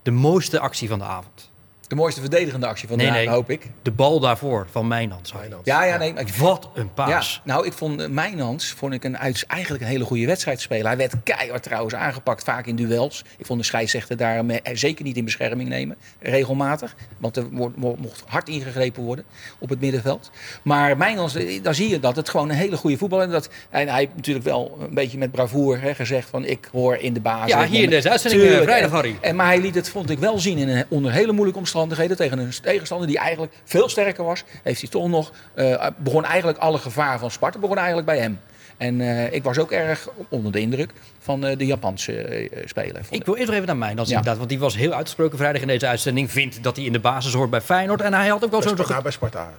de 0.02 0.12
mooiste 0.12 0.60
actie 0.60 0.88
van 0.88 1.00
de 1.00 1.06
avond. 1.06 1.52
De 1.88 1.96
mooiste 1.96 2.22
verdedigende 2.22 2.68
actie 2.68 2.88
van 2.88 2.98
de 2.98 3.04
nee, 3.04 3.30
hoop 3.30 3.50
ik. 3.50 3.70
De 3.82 3.92
bal 3.92 4.20
daarvoor 4.20 4.68
van 4.72 4.88
Mijnans. 4.88 5.34
Ja, 5.64 5.84
ja, 5.84 5.98
nee. 5.98 6.14
Wat 6.38 6.70
een 6.74 6.94
paas. 6.94 7.42
Ja, 7.46 7.54
nou, 7.54 7.66
ik 7.66 7.74
vond 7.74 8.02
uh, 8.02 8.08
Mijnans 8.08 8.74
vond 8.78 8.94
ik 8.94 9.04
een, 9.04 9.16
eigenlijk 9.48 9.84
een 9.84 9.90
hele 9.90 10.04
goede 10.04 10.26
wedstrijd 10.26 10.62
spelen. 10.62 10.86
Hij 10.86 10.98
werd 10.98 11.14
keihard 11.24 11.64
trouwens 11.64 11.96
aangepakt, 11.96 12.44
vaak 12.44 12.66
in 12.66 12.76
duels. 12.76 13.24
Ik 13.38 13.46
vond 13.46 13.60
de 13.60 13.66
scheidsrechter 13.66 14.18
daar 14.18 14.46
uh, 14.46 14.56
zeker 14.74 15.04
niet 15.04 15.18
in 15.18 15.26
bescherming 15.26 15.70
nemen, 15.70 15.98
regelmatig. 16.20 16.96
Want 17.18 17.38
er 17.38 17.46
mocht 17.76 18.24
hard 18.26 18.50
ingegrepen 18.50 19.04
worden 19.04 19.26
op 19.60 19.70
het 19.70 19.80
middenveld. 19.80 20.32
Maar 20.62 20.98
Mijnans, 20.98 21.36
uh, 21.36 21.64
dan 21.64 21.76
zie 21.76 21.90
je 21.90 22.00
dat 22.00 22.16
het 22.16 22.30
gewoon 22.30 22.50
een 22.50 22.56
hele 22.56 22.78
goede 22.78 22.98
voetballer 22.98 23.34
is. 23.34 23.48
En 23.70 23.88
hij 23.88 24.00
heeft 24.00 24.16
natuurlijk 24.16 24.46
wel 24.46 24.78
een 24.80 24.94
beetje 24.94 25.18
met 25.18 25.32
bravoer 25.32 25.82
hè, 25.82 25.96
gezegd 25.96 26.30
van 26.30 26.46
ik 26.46 26.70
hoor 26.72 26.96
in 26.96 27.14
de 27.14 27.22
basis. 27.22 27.54
Ja, 27.54 27.66
hier 27.66 27.84
in 27.84 27.90
deze 27.90 28.10
uitzending 28.10 28.64
vrijdag, 28.64 28.92
Harry. 28.92 29.16
En, 29.22 29.36
maar 29.36 29.46
hij 29.46 29.60
liet 29.60 29.76
het, 29.76 29.90
vond 29.90 30.10
ik 30.10 30.20
wel 30.20 30.40
zien, 30.40 30.58
in 30.58 30.70
een, 30.70 30.86
onder 30.90 31.12
hele 31.12 31.32
moeilijke 31.32 31.60
omstandigheden 31.60 31.73
tegen 32.16 32.40
een 32.40 32.54
tegenstander 32.62 33.08
die 33.08 33.18
eigenlijk 33.18 33.54
veel 33.64 33.90
sterker 33.90 34.24
was, 34.24 34.44
heeft 34.64 34.82
hij 34.82 34.90
toch 34.90 35.08
nog, 35.08 35.32
uh, 35.56 35.88
begon 35.98 36.26
eigenlijk 36.26 36.58
alle 36.58 36.78
gevaar 36.78 37.20
van 37.20 37.32
Sparta 37.32 37.60
begon 37.60 37.78
eigenlijk 37.78 38.08
bij 38.08 38.20
hem. 38.20 38.40
En 38.78 39.00
uh, 39.00 39.34
ik 39.34 39.44
was 39.44 39.58
ook 39.58 39.72
erg 39.72 40.10
onder 40.30 40.52
de 40.52 40.60
indruk 40.60 40.92
van 41.20 41.46
uh, 41.46 41.58
de 41.58 41.66
Japanse 41.66 42.50
uh, 42.52 42.62
speler. 42.66 43.02
Ik 43.10 43.26
wil 43.26 43.36
eerst 43.36 43.52
even 43.52 43.66
naar 43.66 43.78
mij, 43.78 43.96
dat 43.96 44.08
ja. 44.08 44.12
inderdaad, 44.12 44.38
want 44.38 44.50
die 44.50 44.60
was 44.60 44.76
heel 44.76 44.94
uitgesproken 44.94 45.38
vrijdag 45.38 45.62
in 45.62 45.68
deze 45.68 45.88
uitzending. 45.88 46.32
Vindt 46.32 46.64
dat 46.64 46.76
hij 46.76 46.86
in 46.86 46.92
de 46.92 47.00
basis 47.00 47.34
hoort 47.34 47.50
bij 47.50 47.62
Feyenoord. 47.62 48.02
En 48.02 48.14
hij 48.14 48.28
had 48.28 48.44
ook 48.44 48.52
wel 48.52 48.62
zo'n... 48.62 49.02
Bij 49.04 49.12
Sparta. 49.12 49.52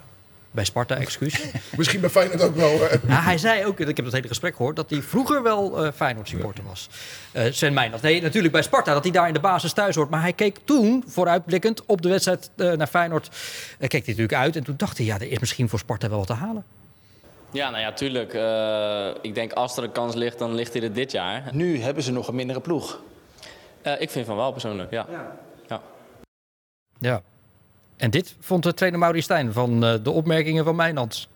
Bij 0.55 0.65
Sparta, 0.65 0.95
excuus. 0.95 1.41
Misschien 1.77 2.01
bij 2.01 2.09
Feyenoord 2.09 2.41
ook 2.41 2.55
wel. 2.55 2.79
Ja, 3.07 3.21
hij 3.21 3.37
zei 3.37 3.65
ook, 3.65 3.79
ik 3.79 3.95
heb 3.95 4.05
het 4.05 4.13
hele 4.13 4.27
gesprek 4.27 4.55
gehoord, 4.55 4.75
dat 4.75 4.89
hij 4.89 5.01
vroeger 5.01 5.43
wel 5.43 5.85
uh, 5.85 5.91
Feyenoord 5.91 6.27
supporter 6.27 6.63
was. 6.63 6.89
Uh, 7.33 7.43
Sven 7.51 7.73
Meijners. 7.73 8.01
Nee, 8.01 8.21
natuurlijk 8.21 8.53
bij 8.53 8.61
Sparta, 8.61 8.93
dat 8.93 9.03
hij 9.03 9.11
daar 9.11 9.27
in 9.27 9.33
de 9.33 9.39
basis 9.39 9.73
thuis 9.73 9.95
hoort. 9.95 10.09
Maar 10.09 10.21
hij 10.21 10.33
keek 10.33 10.57
toen, 10.63 11.03
vooruitblikkend, 11.07 11.85
op 11.85 12.01
de 12.01 12.09
wedstrijd 12.09 12.49
uh, 12.55 12.71
naar 12.71 12.87
Feyenoord. 12.87 13.27
Uh, 13.27 13.33
keek 13.79 13.91
hij 13.91 14.01
natuurlijk 14.05 14.33
uit 14.33 14.55
en 14.55 14.63
toen 14.63 14.75
dacht 14.77 14.97
hij, 14.97 15.05
ja, 15.05 15.15
er 15.15 15.31
is 15.31 15.39
misschien 15.39 15.69
voor 15.69 15.79
Sparta 15.79 16.09
wel 16.09 16.17
wat 16.17 16.27
te 16.27 16.33
halen. 16.33 16.63
Ja, 17.51 17.69
nou 17.69 17.81
ja, 17.81 17.93
tuurlijk. 17.93 18.33
ik 19.21 19.35
denk 19.35 19.51
als 19.51 19.77
er 19.77 19.83
een 19.83 19.91
kans 19.91 20.15
ligt, 20.15 20.39
dan 20.39 20.55
ligt 20.55 20.73
hij 20.73 20.81
er 20.81 20.93
dit 20.93 21.11
jaar. 21.11 21.43
Nu 21.51 21.81
hebben 21.81 22.03
ze 22.03 22.11
nog 22.11 22.27
een 22.27 22.35
mindere 22.35 22.59
ploeg. 22.59 22.99
ik 23.99 24.09
vind 24.09 24.25
van 24.25 24.35
wel 24.35 24.51
persoonlijk, 24.51 24.91
ja. 24.91 25.05
Ja. 25.67 25.81
ja. 26.99 27.21
En 27.97 28.09
dit 28.09 28.35
vond 28.39 28.63
de 28.63 28.73
trainer 28.73 28.99
Maurice 28.99 29.23
Stijn 29.23 29.53
van 29.53 29.83
uh, 29.83 29.93
de 30.03 30.11
opmerkingen 30.11 30.63
van 30.63 30.75
Mijnans. 30.75 31.29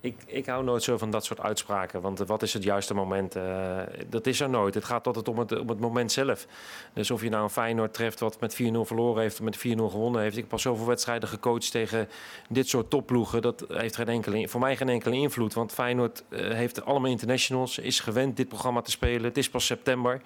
ik, 0.00 0.16
ik 0.26 0.46
hou 0.46 0.64
nooit 0.64 0.82
zo 0.82 0.98
van 0.98 1.10
dat 1.10 1.24
soort 1.24 1.40
uitspraken. 1.40 2.00
Want 2.00 2.18
wat 2.18 2.42
is 2.42 2.52
het 2.52 2.62
juiste 2.62 2.94
moment? 2.94 3.36
Uh, 3.36 3.78
dat 4.08 4.26
is 4.26 4.40
er 4.40 4.48
nooit. 4.48 4.74
Het 4.74 4.84
gaat 4.84 5.06
altijd 5.06 5.28
om 5.28 5.38
het, 5.38 5.58
om 5.58 5.68
het 5.68 5.80
moment 5.80 6.12
zelf. 6.12 6.46
Dus 6.92 7.10
of 7.10 7.22
je 7.22 7.28
nou 7.28 7.42
een 7.42 7.50
Feyenoord 7.50 7.94
treft 7.94 8.20
wat 8.20 8.40
met 8.40 8.54
4-0 8.54 8.56
verloren 8.80 9.22
heeft... 9.22 9.40
of 9.40 9.44
met 9.44 9.58
4-0 9.58 9.60
gewonnen 9.60 10.20
heeft. 10.20 10.36
Ik 10.36 10.42
heb 10.42 10.52
al 10.52 10.58
zoveel 10.58 10.86
wedstrijden 10.86 11.28
gecoacht 11.28 11.70
tegen 11.70 12.08
dit 12.48 12.68
soort 12.68 12.90
topploegen. 12.90 13.42
Dat 13.42 13.64
heeft 13.68 13.96
geen 13.96 14.08
enkele, 14.08 14.48
voor 14.48 14.60
mij 14.60 14.76
geen 14.76 14.88
enkele 14.88 15.16
invloed. 15.16 15.54
Want 15.54 15.72
Feyenoord 15.72 16.22
uh, 16.28 16.50
heeft 16.50 16.84
allemaal 16.84 17.10
internationals. 17.10 17.78
Is 17.78 18.00
gewend 18.00 18.36
dit 18.36 18.48
programma 18.48 18.80
te 18.80 18.90
spelen. 18.90 19.24
Het 19.24 19.36
is 19.36 19.50
pas 19.50 19.66
september. 19.66 20.20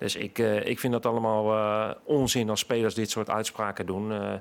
Dus 0.00 0.16
ik, 0.16 0.38
uh, 0.38 0.66
ik 0.66 0.78
vind 0.78 0.92
dat 0.92 1.06
allemaal 1.06 1.54
uh, 1.54 1.90
onzin 2.04 2.50
als 2.50 2.60
spelers 2.60 2.94
dit 2.94 3.10
soort 3.10 3.30
uitspraken 3.30 3.86
doen. 3.86 4.12
Uh, 4.12 4.32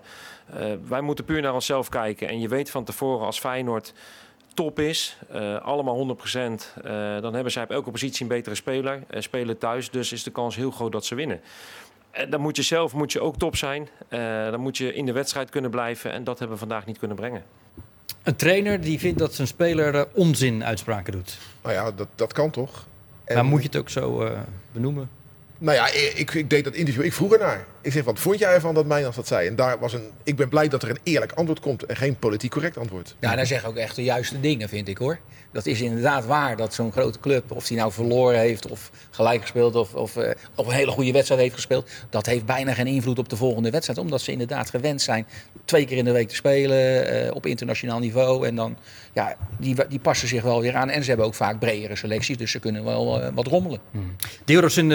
wij 0.88 1.02
moeten 1.02 1.26
puur 1.26 1.42
naar 1.42 1.54
onszelf 1.54 1.90
kijken. 1.90 2.28
En 2.28 2.40
je 2.40 2.48
weet 2.48 2.70
van 2.70 2.84
tevoren 2.84 3.26
als 3.26 3.40
Feyenoord 3.40 3.94
top 4.54 4.80
is, 4.80 5.18
allemaal 5.62 6.18
100%, 6.18 6.82
dan 7.22 7.34
hebben 7.34 7.52
zij 7.52 7.64
op 7.64 7.72
elke 7.72 7.92
positie 7.92 8.22
een 8.22 8.28
betere 8.28 8.56
speler. 8.56 9.04
spelen 9.10 9.58
thuis, 9.58 9.90
dus 9.90 10.12
is 10.12 10.24
de 10.24 10.32
kans 10.32 10.56
heel 10.56 10.72
groot 10.72 10.92
dat 10.92 11.06
ze 11.06 11.16
winnen. 11.16 11.42
dan 12.30 12.42
moet 12.42 12.56
je 12.56 12.62
zelf 12.62 12.94
moet 12.94 13.12
je 13.12 13.22
ook 13.22 13.38
top 13.38 13.56
zijn. 13.56 13.90
dan 14.52 14.60
moet 14.60 14.78
je 14.78 14.94
in 14.94 15.06
de 15.06 15.12
wedstrijd 15.12 15.50
kunnen 15.50 15.72
blijven. 15.72 16.12
En 16.12 16.24
dat 16.24 16.40
hebben 16.40 16.58
we 16.58 16.66
vandaag 16.66 16.86
niet 16.86 16.98
kunnen 16.98 17.18
brengen. 17.18 17.44
Een 18.24 18.36
trainer 18.36 18.82
die 18.82 19.00
vindt 19.00 19.20
dat 19.20 19.34
zijn 19.34 19.48
speler 19.48 20.08
onzin 20.14 20.64
uitspraken 20.64 21.14
doet. 21.14 21.38
Nou 21.62 21.74
ja, 21.76 21.92
dat, 21.92 22.08
dat 22.16 22.34
kan 22.34 22.50
toch? 22.50 22.86
En... 23.24 23.36
Maar 23.36 23.46
moet 23.46 23.62
je 23.62 23.68
het 23.68 23.78
ook 23.78 23.90
zo 23.90 24.32
benoemen? 24.72 25.10
Nou 25.60 25.78
ja, 25.78 25.88
ik, 26.16 26.34
ik 26.34 26.50
deed 26.50 26.64
dat 26.64 26.74
interview. 26.74 27.04
Ik 27.04 27.14
vroeg 27.14 27.34
ernaar. 27.34 27.66
Ik 27.90 27.96
zeg, 27.96 28.04
wat 28.04 28.20
vond 28.20 28.40
jij 28.40 28.54
ervan 28.54 28.74
dat 28.74 28.86
Mijnans 28.86 29.16
dat 29.16 29.28
zei? 29.28 29.48
En 29.48 29.56
daar 29.56 29.80
was 29.80 29.94
een, 29.94 30.10
ik 30.24 30.36
ben 30.36 30.50
blij 30.50 30.68
dat 30.68 30.84
er 30.84 30.90
een 30.90 31.00
eerlijk 31.04 31.32
antwoord 31.32 31.60
komt 31.60 31.86
en 31.86 31.96
geen 31.96 32.16
politiek 32.16 32.52
correct 32.52 32.78
antwoord. 32.78 33.16
Ja, 33.20 33.36
daar 33.36 33.46
zeggen 33.46 33.70
ook 33.70 33.76
echt 33.76 33.96
de 33.96 34.04
juiste 34.04 34.40
dingen, 34.40 34.70
vind 34.70 34.88
ik 34.88 34.98
hoor. 34.98 35.20
Dat 35.52 35.66
is 35.66 35.82
inderdaad 35.82 36.26
waar 36.26 36.56
dat 36.56 36.74
zo'n 36.74 36.92
grote 36.92 37.20
club, 37.20 37.52
of 37.52 37.68
die 37.68 37.78
nou 37.78 37.92
verloren 37.92 38.40
heeft 38.40 38.68
of 38.68 38.92
gelijk 39.10 39.42
gespeeld 39.42 39.76
of, 39.76 39.94
of, 39.94 40.16
uh, 40.16 40.30
of 40.56 40.68
een 40.68 40.74
hele 40.74 40.92
goede 40.92 41.12
wedstrijd 41.12 41.42
heeft 41.42 41.54
gespeeld, 41.56 41.90
dat 42.10 42.26
heeft 42.26 42.46
bijna 42.46 42.74
geen 42.74 42.88
invloed 42.88 43.20
op 43.20 43.30
de 43.30 43.36
volgende 43.36 43.70
wedstrijd. 43.70 44.00
Omdat 44.00 44.22
ze 44.22 44.32
inderdaad 44.32 44.70
gewend 44.70 45.02
zijn 45.02 45.28
twee 45.66 45.86
keer 45.86 45.98
in 45.98 46.06
de 46.06 46.12
week 46.12 46.28
te 46.28 46.36
spelen 46.36 47.14
uh, 47.26 47.36
op 47.36 47.46
internationaal 47.46 48.00
niveau. 48.00 48.48
En 48.48 48.56
dan, 48.56 48.78
ja, 49.14 49.36
die, 49.58 49.76
die 49.90 50.00
passen 50.00 50.28
zich 50.28 50.42
wel 50.42 50.62
weer 50.62 50.76
aan. 50.76 50.90
En 50.90 51.02
ze 51.02 51.10
hebben 51.10 51.28
ook 51.28 51.36
vaak 51.36 51.60
bredere 51.60 51.96
selecties, 51.96 52.38
dus 52.38 52.52
ze 52.52 52.60
kunnen 52.60 52.84
wel 52.84 53.22
uh, 53.22 53.28
wat 53.34 53.48
rommelen. 53.48 53.80
Hmm. 53.92 54.16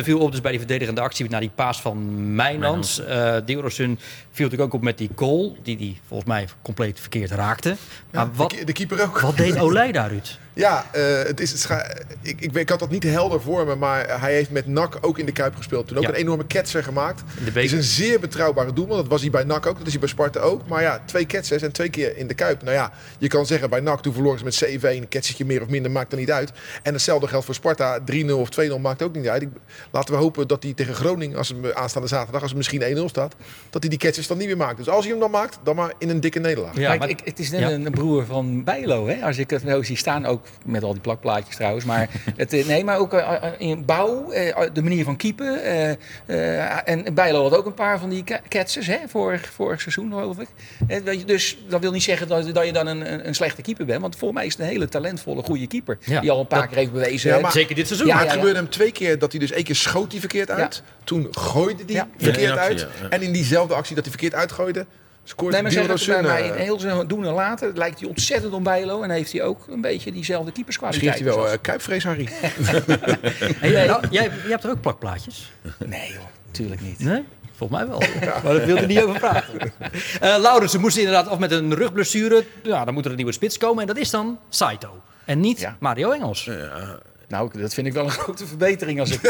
Viel 0.04 0.18
op 0.18 0.30
dus 0.30 0.40
bij 0.40 0.50
die 0.50 0.60
verdedigende 0.60 1.00
actie 1.00 1.28
naar 1.28 1.40
die 1.40 1.50
paas 1.54 1.80
van 1.80 2.34
Mijnans. 2.34 2.83
Uh, 3.00 3.36
Deelrosun 3.44 3.98
viel 4.30 4.44
natuurlijk 4.44 4.62
ook 4.62 4.74
op 4.74 4.82
met 4.82 4.98
die 4.98 5.10
goal, 5.14 5.56
die 5.62 5.76
die 5.76 6.00
volgens 6.06 6.28
mij 6.28 6.48
compleet 6.62 7.00
verkeerd 7.00 7.30
raakte. 7.30 7.76
Maar 8.10 8.32
wat, 8.32 8.50
de, 8.50 8.64
de 8.64 8.72
keeper 8.72 9.02
ook. 9.02 9.20
Wat 9.20 9.36
deed 9.36 9.58
Olij 9.58 9.92
daar, 9.92 10.08
Ruud? 10.08 10.38
Ja, 10.54 10.87
uh, 10.96 11.23
het 11.23 11.40
is, 11.40 11.62
het 11.62 12.04
ik, 12.23 12.40
ik, 12.40 12.52
ik, 12.52 12.68
had 12.68 12.78
dat 12.78 12.90
niet 12.90 13.02
helder 13.02 13.40
voor 13.40 13.66
me, 13.66 13.75
maar 13.75 14.20
hij 14.20 14.32
heeft 14.32 14.50
met 14.50 14.66
NAC 14.66 14.99
ook 15.00 15.18
in 15.18 15.26
de 15.26 15.32
Kuip 15.32 15.56
gespeeld. 15.56 15.88
Toen 15.88 15.99
ook 15.99 16.04
een 16.04 16.14
enorme 16.14 16.46
ketser 16.46 16.82
gemaakt. 16.82 17.23
Het 17.40 17.56
is 17.56 17.73
een 17.73 17.82
zeer 17.82 18.20
betrouwbare 18.20 18.73
doelman. 18.73 18.96
Dat 18.96 19.06
was 19.06 19.20
hij 19.20 19.30
bij 19.30 19.44
NAC 19.44 19.66
ook, 19.66 19.76
dat 19.76 19.87
is 19.87 19.92
hij 19.92 20.00
bij 20.00 20.08
Sparta 20.08 20.40
ook. 20.40 20.68
Maar 20.68 20.82
ja, 20.82 21.02
twee 21.04 21.26
ketsers 21.26 21.62
en 21.62 21.73
twee 21.73 21.88
keer 21.88 22.16
in 22.16 22.26
de 22.26 22.34
Kuip. 22.34 22.62
Nou 22.62 22.75
ja, 22.75 22.92
je 23.18 23.28
kan 23.28 23.46
zeggen 23.46 23.70
bij 23.70 23.80
NAC, 23.80 24.02
toen 24.02 24.12
verloren 24.12 24.38
ze 24.38 24.44
met 24.44 24.80
7-1. 24.82 24.87
Een 24.87 25.08
ketsertje 25.08 25.44
meer 25.44 25.62
of 25.62 25.68
minder 25.68 25.90
maakt 25.90 26.12
er 26.12 26.18
niet 26.18 26.30
uit. 26.30 26.52
En 26.82 26.92
hetzelfde 26.92 27.28
geldt 27.28 27.44
voor 27.44 27.54
Sparta. 27.54 27.99
3-0 28.12 28.30
of 28.30 28.49
2-0 28.61 28.80
maakt 28.80 29.02
ook 29.02 29.14
niet 29.14 29.28
uit. 29.28 29.42
Ik, 29.42 29.49
laten 29.90 30.14
we 30.14 30.20
hopen 30.20 30.49
dat 30.49 30.62
hij 30.62 30.73
tegen 30.73 30.94
Groningen, 30.94 31.38
als 31.38 31.49
het 31.49 31.75
aanstaande 31.75 32.08
zaterdag, 32.08 32.42
als 32.42 32.50
het 32.50 32.58
misschien 32.58 32.96
1-0 32.96 33.04
staat, 33.04 33.34
dat 33.70 33.82
hij 33.82 33.90
die 33.90 33.99
ketsers 33.99 34.26
dan 34.26 34.38
niet 34.38 34.46
meer 34.46 34.56
maakt. 34.56 34.76
Dus 34.76 34.88
als 34.88 35.02
hij 35.02 35.11
hem 35.11 35.20
dan 35.20 35.30
maakt, 35.30 35.58
dan 35.62 35.76
maar 35.76 35.92
in 35.99 36.08
een 36.08 36.20
dikke 36.20 36.38
nederlaag. 36.38 36.76
Ja, 36.76 36.94
maar, 36.94 37.08
ik, 37.08 37.20
het 37.25 37.38
is 37.38 37.50
net 37.50 37.61
ja. 37.61 37.70
een 37.70 37.90
broer 37.90 38.26
van 38.26 38.64
Bijlo, 38.64 39.06
hè? 39.06 39.25
Als 39.25 39.38
ik 39.38 39.50
het 39.50 39.64
nou 39.64 39.84
zie 39.84 39.96
staan, 39.96 40.26
ook 40.26 40.43
met 40.64 40.82
al 40.82 40.92
die 40.92 41.00
plak 41.00 41.20
plaatjes 41.20 41.56
trouwens. 41.56 41.84
Maar, 41.84 42.08
het, 42.36 42.52
eh, 42.52 42.66
nee, 42.66 42.84
maar 42.84 42.98
ook 42.98 43.14
uh, 43.14 43.42
in 43.58 43.84
bouw, 43.84 44.32
uh, 44.32 44.56
de 44.72 44.82
manier 44.82 45.04
van 45.04 45.16
keepen. 45.16 45.62
en 46.84 47.14
Bijlo 47.14 47.42
had 47.42 47.56
ook 47.56 47.66
een 47.66 47.74
paar 47.74 47.98
van 47.98 48.08
die 48.08 48.24
ketsers 48.48 48.86
hè, 48.86 48.98
vorig, 49.06 49.46
vorig 49.46 49.80
seizoen, 49.80 50.12
geloof 50.12 50.36
ik. 50.38 50.48
dus 51.26 51.58
dat 51.68 51.80
wil 51.80 51.92
niet 51.92 52.02
zeggen 52.02 52.28
dat, 52.28 52.54
dat 52.54 52.66
je 52.66 52.72
dan 52.72 52.86
een, 52.86 53.26
een, 53.26 53.34
slechte 53.34 53.62
keeper 53.62 53.86
bent. 53.86 54.00
Want 54.00 54.16
voor 54.16 54.32
mij 54.32 54.46
is 54.46 54.52
het 54.52 54.62
een 54.62 54.68
hele 54.68 54.88
talentvolle, 54.88 55.42
goede 55.42 55.66
keeper. 55.66 55.98
Ja. 56.04 56.20
Die 56.20 56.30
al 56.30 56.40
een 56.40 56.46
paar 56.46 56.60
dat, 56.60 56.68
keer 56.68 56.78
heeft 56.78 56.92
bewezen. 56.92 57.30
Ja, 57.30 57.40
maar, 57.40 57.52
zeker 57.52 57.74
dit 57.74 57.86
seizoen. 57.86 58.08
Ja, 58.08 58.14
maar 58.14 58.24
het 58.24 58.32
gebeurde 58.32 58.58
hem 58.58 58.70
twee 58.70 58.92
keer 58.92 59.18
dat 59.18 59.30
hij 59.30 59.40
dus 59.40 59.50
één 59.50 59.64
keer 59.64 59.74
schoot 59.74 60.10
hij 60.10 60.20
verkeerd 60.20 60.50
uit. 60.50 60.82
Toen 61.04 61.28
gooide 61.30 61.82
hij 61.92 62.06
verkeerd 62.16 62.56
uit. 62.56 62.86
En 63.10 63.22
in 63.22 63.32
diezelfde 63.32 63.74
actie 63.74 63.94
dat 63.94 64.04
hij 64.04 64.12
verkeerd 64.12 64.34
uitgooide, 64.34 64.86
Scoort 65.24 65.52
nee, 65.52 65.62
maar 65.62 65.70
zeg 65.70 66.06
bij 66.06 66.22
mij 66.22 66.46
in 66.46 66.54
heel 66.54 66.80
zijn 66.80 67.06
doen 67.06 67.26
en 67.26 67.32
later 67.32 67.70
lijkt 67.74 68.00
hij 68.00 68.08
ontzettend 68.08 68.52
op 68.52 68.64
Bijlo. 68.64 69.02
En 69.02 69.10
heeft 69.10 69.32
hij 69.32 69.42
ook 69.42 69.66
een 69.68 69.80
beetje 69.80 70.12
diezelfde 70.12 70.52
keeperskwaliteit. 70.52 71.04
Misschien 71.04 71.24
heeft 71.24 71.37
hij 71.37 71.46
wel 71.46 71.54
uh, 71.54 71.62
kuipvrees, 71.62 72.04
Harry. 72.04 72.28
hey, 73.60 73.70
jij, 73.70 73.87
jij, 73.87 74.00
jij, 74.10 74.30
hebt 74.48 74.64
er 74.64 74.70
ook 74.70 74.80
plakplaatjes? 74.80 75.52
Nee 75.78 76.12
joh, 76.12 76.22
natuurlijk 76.46 76.80
niet. 76.80 76.98
Nee? 76.98 77.24
Volgens 77.52 77.78
mij 77.78 77.88
wel. 77.88 77.98
Maar 78.42 78.54
daar 78.54 78.66
wilde 78.66 78.80
hij 78.80 78.87
niet 78.87 79.02
over 79.02 79.18
praten. 79.18 79.72
Uh, 80.22 80.37
Laurensen 80.38 80.80
moest 80.80 80.96
inderdaad 80.96 81.28
af 81.28 81.38
met 81.38 81.50
een 81.50 81.74
rugblessure. 81.74 82.44
Ja, 82.62 82.84
dan 82.84 82.94
moet 82.94 83.04
er 83.04 83.10
een 83.10 83.16
nieuwe 83.16 83.32
spits 83.32 83.58
komen. 83.58 83.80
En 83.80 83.87
dat 83.87 83.96
is 83.96 84.10
dan 84.10 84.38
Saito. 84.48 85.02
En 85.24 85.40
niet 85.40 85.60
ja. 85.60 85.76
Mario 85.80 86.10
Engels. 86.10 86.44
Ja, 86.44 86.98
nou, 87.28 87.60
dat 87.60 87.74
vind 87.74 87.87
ik 87.87 87.92
wel 87.92 88.04
een 88.04 88.10
grote 88.24 88.46
verbetering 88.46 89.00
als 89.00 89.10
ik. 89.10 89.20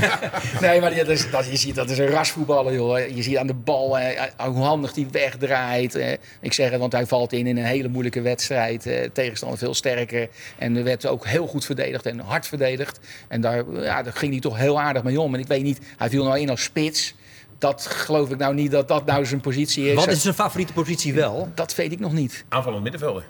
nee, 0.60 0.80
maar 0.80 0.94
dat 0.94 1.08
is, 1.08 1.30
dat, 1.30 1.46
je 1.46 1.56
ziet 1.56 1.74
dat 1.74 1.90
is 1.90 1.98
een 1.98 2.06
rasvoetballer, 2.06 2.74
joh. 2.74 3.14
Je 3.14 3.22
ziet 3.22 3.36
aan 3.36 3.46
de 3.46 3.54
bal 3.54 3.98
eh, 3.98 4.22
hoe 4.36 4.64
handig 4.64 4.94
hij 4.94 5.06
wegdraait. 5.10 5.94
Eh. 5.94 6.12
Ik 6.40 6.52
zeg 6.52 6.70
het, 6.70 6.80
want 6.80 6.92
hij 6.92 7.06
valt 7.06 7.32
in 7.32 7.46
in 7.46 7.56
een 7.56 7.64
hele 7.64 7.88
moeilijke 7.88 8.20
wedstrijd. 8.20 8.86
Eh, 8.86 9.08
tegenstander 9.12 9.58
veel 9.58 9.74
sterker. 9.74 10.28
En 10.58 10.76
er 10.76 10.84
werd 10.84 11.06
ook 11.06 11.26
heel 11.26 11.46
goed 11.46 11.64
verdedigd 11.64 12.06
en 12.06 12.18
hard 12.18 12.46
verdedigd. 12.46 13.00
En 13.28 13.40
daar, 13.40 13.64
ja, 13.72 14.02
daar 14.02 14.12
ging 14.12 14.32
hij 14.32 14.40
toch 14.40 14.56
heel 14.56 14.80
aardig 14.80 15.02
mee 15.02 15.20
om. 15.20 15.34
En 15.34 15.40
ik 15.40 15.46
weet 15.46 15.62
niet, 15.62 15.78
hij 15.96 16.08
viel 16.10 16.24
nou 16.24 16.38
in 16.38 16.50
als 16.50 16.62
spits 16.62 17.14
dat 17.58 17.86
geloof 17.86 18.30
ik 18.30 18.38
nou 18.38 18.54
niet 18.54 18.70
dat 18.70 18.88
dat 18.88 19.06
nou 19.06 19.26
zijn 19.26 19.40
positie 19.40 19.88
is. 19.88 19.94
Wat 19.94 20.08
is 20.08 20.22
zijn 20.22 20.34
favoriete 20.34 20.72
positie 20.72 21.14
wel? 21.14 21.48
Dat 21.54 21.74
weet 21.74 21.92
ik 21.92 22.00
nog 22.00 22.12
niet. 22.12 22.44
Aanvallend 22.48 22.82
middenvelder. 22.82 23.24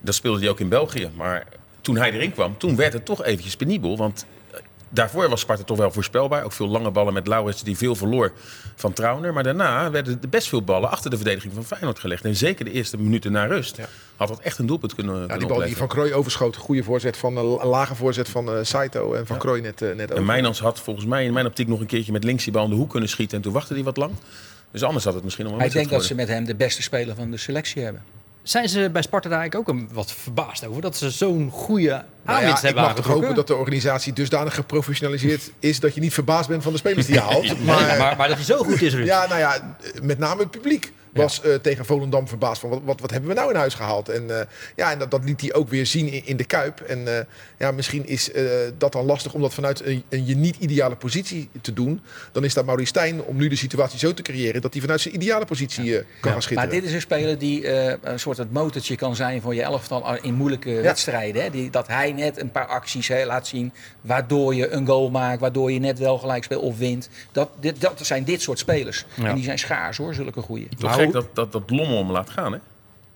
Dat 0.00 0.14
speelde 0.14 0.40
hij 0.40 0.48
ook 0.48 0.60
in 0.60 0.68
België. 0.68 1.10
Maar 1.16 1.46
toen 1.88 1.96
hij 1.96 2.12
erin 2.12 2.32
kwam, 2.32 2.58
toen 2.58 2.76
werd 2.76 2.92
het 2.92 3.04
toch 3.04 3.24
eventjes 3.24 3.56
penibel. 3.56 3.96
Want 3.96 4.26
eh, 4.50 4.60
daarvoor 4.88 5.28
was 5.28 5.40
Sparta 5.40 5.62
toch 5.62 5.76
wel 5.76 5.90
voorspelbaar. 5.90 6.44
Ook 6.44 6.52
veel 6.52 6.68
lange 6.68 6.90
ballen 6.90 7.12
met 7.12 7.26
Laurens 7.26 7.62
die 7.62 7.76
veel 7.76 7.94
verloor 7.94 8.32
van 8.74 8.92
Trauner. 8.92 9.32
Maar 9.32 9.42
daarna 9.42 9.90
werden 9.90 10.18
er 10.22 10.28
best 10.28 10.48
veel 10.48 10.62
ballen 10.62 10.90
achter 10.90 11.10
de 11.10 11.16
verdediging 11.16 11.54
van 11.54 11.64
Feyenoord 11.64 11.98
gelegd. 11.98 12.24
En 12.24 12.36
zeker 12.36 12.64
de 12.64 12.70
eerste 12.70 12.98
minuten 12.98 13.32
na 13.32 13.44
rust 13.44 13.76
ja. 13.76 13.88
had 14.16 14.28
dat 14.28 14.40
echt 14.40 14.58
een 14.58 14.66
doelpunt 14.66 14.94
kunnen, 14.94 15.26
ja, 15.26 15.36
Die 15.38 15.46
bal 15.46 15.58
die 15.58 15.76
Van 15.76 15.88
Krooi 15.88 16.14
overschoot, 16.14 16.56
goede 16.56 16.82
voorzet 16.82 17.16
van 17.16 17.36
een 17.36 17.66
lage 17.66 17.94
voorzet 17.94 18.28
van 18.28 18.56
uh, 18.56 18.58
Saito 18.62 19.12
en 19.14 19.26
Van 19.26 19.36
ja. 19.36 19.42
Krooi 19.42 19.60
net, 19.60 19.82
uh, 19.82 19.94
net 19.94 20.10
En 20.10 20.24
Mijnans 20.24 20.60
had 20.60 20.80
volgens 20.80 21.06
mij 21.06 21.24
in 21.24 21.32
mijn 21.32 21.46
optiek 21.46 21.68
nog 21.68 21.80
een 21.80 21.86
keertje 21.86 22.12
met 22.12 22.24
links 22.24 22.44
die 22.44 22.52
bal 22.52 22.64
in 22.64 22.70
de 22.70 22.76
hoek 22.76 22.90
kunnen 22.90 23.08
schieten. 23.08 23.36
En 23.36 23.42
toen 23.42 23.52
wachtte 23.52 23.74
hij 23.74 23.82
wat 23.82 23.96
lang. 23.96 24.12
Dus 24.70 24.82
anders 24.82 25.04
had 25.04 25.14
het 25.14 25.24
misschien 25.24 25.44
nog 25.44 25.56
wel 25.56 25.66
Ik 25.66 25.72
denk 25.72 25.90
dat 25.90 26.04
ze 26.04 26.14
met 26.14 26.28
hem 26.28 26.44
de 26.44 26.54
beste 26.54 26.82
speler 26.82 27.14
van 27.14 27.30
de 27.30 27.36
selectie 27.36 27.82
hebben. 27.82 28.02
Zijn 28.48 28.68
ze 28.68 28.90
bij 28.92 29.02
Sparta 29.02 29.28
daar 29.28 29.38
eigenlijk 29.38 29.68
ook 29.68 29.76
een, 29.76 29.88
wat 29.92 30.12
verbaasd 30.12 30.66
over 30.66 30.82
dat 30.82 30.96
ze 30.96 31.10
zo'n 31.10 31.50
goede 31.50 31.92
aanwinst 31.92 32.24
nou 32.24 32.40
ja, 32.40 32.52
hebben 32.52 32.82
Ik 32.82 32.88
mag 32.88 32.94
toch 32.94 33.06
hopen 33.06 33.34
dat 33.34 33.46
de 33.46 33.54
organisatie 33.54 34.12
dusdanig 34.12 34.54
geprofessionaliseerd 34.54 35.50
is 35.58 35.80
dat 35.80 35.94
je 35.94 36.00
niet 36.00 36.12
verbaasd 36.12 36.48
bent 36.48 36.62
van 36.62 36.72
de 36.72 36.78
spelers 36.78 37.06
die 37.06 37.14
je 37.14 37.20
haalt. 37.20 37.64
maar, 37.64 37.98
maar, 37.98 38.16
maar, 38.16 38.28
dat 38.28 38.36
hij 38.36 38.46
zo 38.46 38.56
goed 38.56 38.82
is. 38.82 38.94
Ruud. 38.94 39.06
Ja, 39.06 39.26
nou 39.26 39.40
ja, 39.40 39.76
met 40.02 40.18
name 40.18 40.40
het 40.40 40.50
publiek 40.50 40.92
was 41.12 41.42
uh, 41.44 41.54
tegen 41.54 41.84
Volendam 41.84 42.28
verbaasd 42.28 42.60
van 42.60 42.70
wat, 42.70 42.80
wat, 42.84 43.00
wat, 43.00 43.10
hebben 43.10 43.28
we 43.28 43.36
nou 43.36 43.50
in 43.50 43.56
huis 43.56 43.74
gehaald. 43.74 44.08
En, 44.08 44.24
uh, 44.28 44.40
ja, 44.76 44.92
en 44.92 44.98
dat, 44.98 45.10
dat, 45.10 45.24
liet 45.24 45.40
hij 45.40 45.54
ook 45.54 45.68
weer 45.68 45.86
zien 45.86 46.08
in, 46.08 46.26
in 46.26 46.36
de 46.36 46.44
Kuip. 46.44 46.80
En 46.80 46.98
uh, 46.98 47.18
ja, 47.58 47.70
misschien 47.70 48.06
is 48.06 48.30
dat 48.78 48.92
dan 48.92 49.04
lastig 49.04 49.34
om 49.34 49.40
dat 49.40 49.54
vanuit 49.54 49.84
een, 49.84 50.04
een 50.08 50.26
je 50.26 50.36
niet-ideale 50.36 50.96
positie 50.96 51.48
te 51.60 51.72
doen. 51.72 52.00
Dan 52.32 52.44
is 52.44 52.54
dat 52.54 52.64
Maurice 52.64 52.88
Stijn 52.88 53.22
om 53.22 53.36
nu 53.36 53.48
de 53.48 53.56
situatie 53.56 53.98
zo 53.98 54.14
te 54.14 54.22
creëren 54.22 54.60
dat 54.60 54.72
hij 54.72 54.82
vanuit 54.82 55.00
zijn 55.00 55.14
ideale 55.14 55.44
positie 55.44 55.84
ja. 55.84 56.00
kan 56.20 56.32
gaan 56.32 56.42
schitteren. 56.42 56.70
Maar 56.70 56.80
dit 56.80 56.88
is 56.88 56.94
een 56.94 57.00
speler 57.00 57.38
die 57.38 57.68
een 58.02 58.20
soort 58.20 58.36
het 58.36 58.52
motortje 58.52 58.96
kan 58.96 59.16
zijn 59.16 59.40
voor 59.40 59.54
je 59.54 59.62
elftal 59.62 60.16
in 60.22 60.34
moeilijke 60.34 60.70
ja. 60.70 60.82
wedstrijden. 60.82 61.42
Hè? 61.42 61.50
Die, 61.50 61.70
dat 61.70 61.86
hij 61.86 62.12
net 62.12 62.40
een 62.40 62.50
paar 62.50 62.66
acties 62.66 63.08
hè, 63.08 63.24
laat 63.24 63.46
zien 63.46 63.72
waardoor 64.00 64.54
je 64.54 64.70
een 64.70 64.86
goal 64.86 65.10
maakt, 65.10 65.40
waardoor 65.40 65.72
je 65.72 65.78
net 65.78 65.98
wel 65.98 66.18
gelijk 66.18 66.44
speelt 66.44 66.62
of 66.62 66.78
wint. 66.78 67.08
Dat, 67.32 67.50
dit, 67.60 67.80
dat 67.80 68.00
zijn 68.02 68.24
dit 68.24 68.42
soort 68.42 68.58
spelers. 68.58 69.04
En 69.16 69.34
die 69.34 69.44
zijn 69.44 69.58
schaars 69.58 69.96
hoor, 69.96 70.14
zulke 70.14 70.40
goeie 70.40 70.68
gek 70.98 71.12
dat, 71.12 71.34
dat, 71.34 71.52
dat 71.52 71.70
Lommel 71.70 71.98
hem 71.98 72.10
laat 72.10 72.30
gaan, 72.30 72.52
hè? 72.52 72.58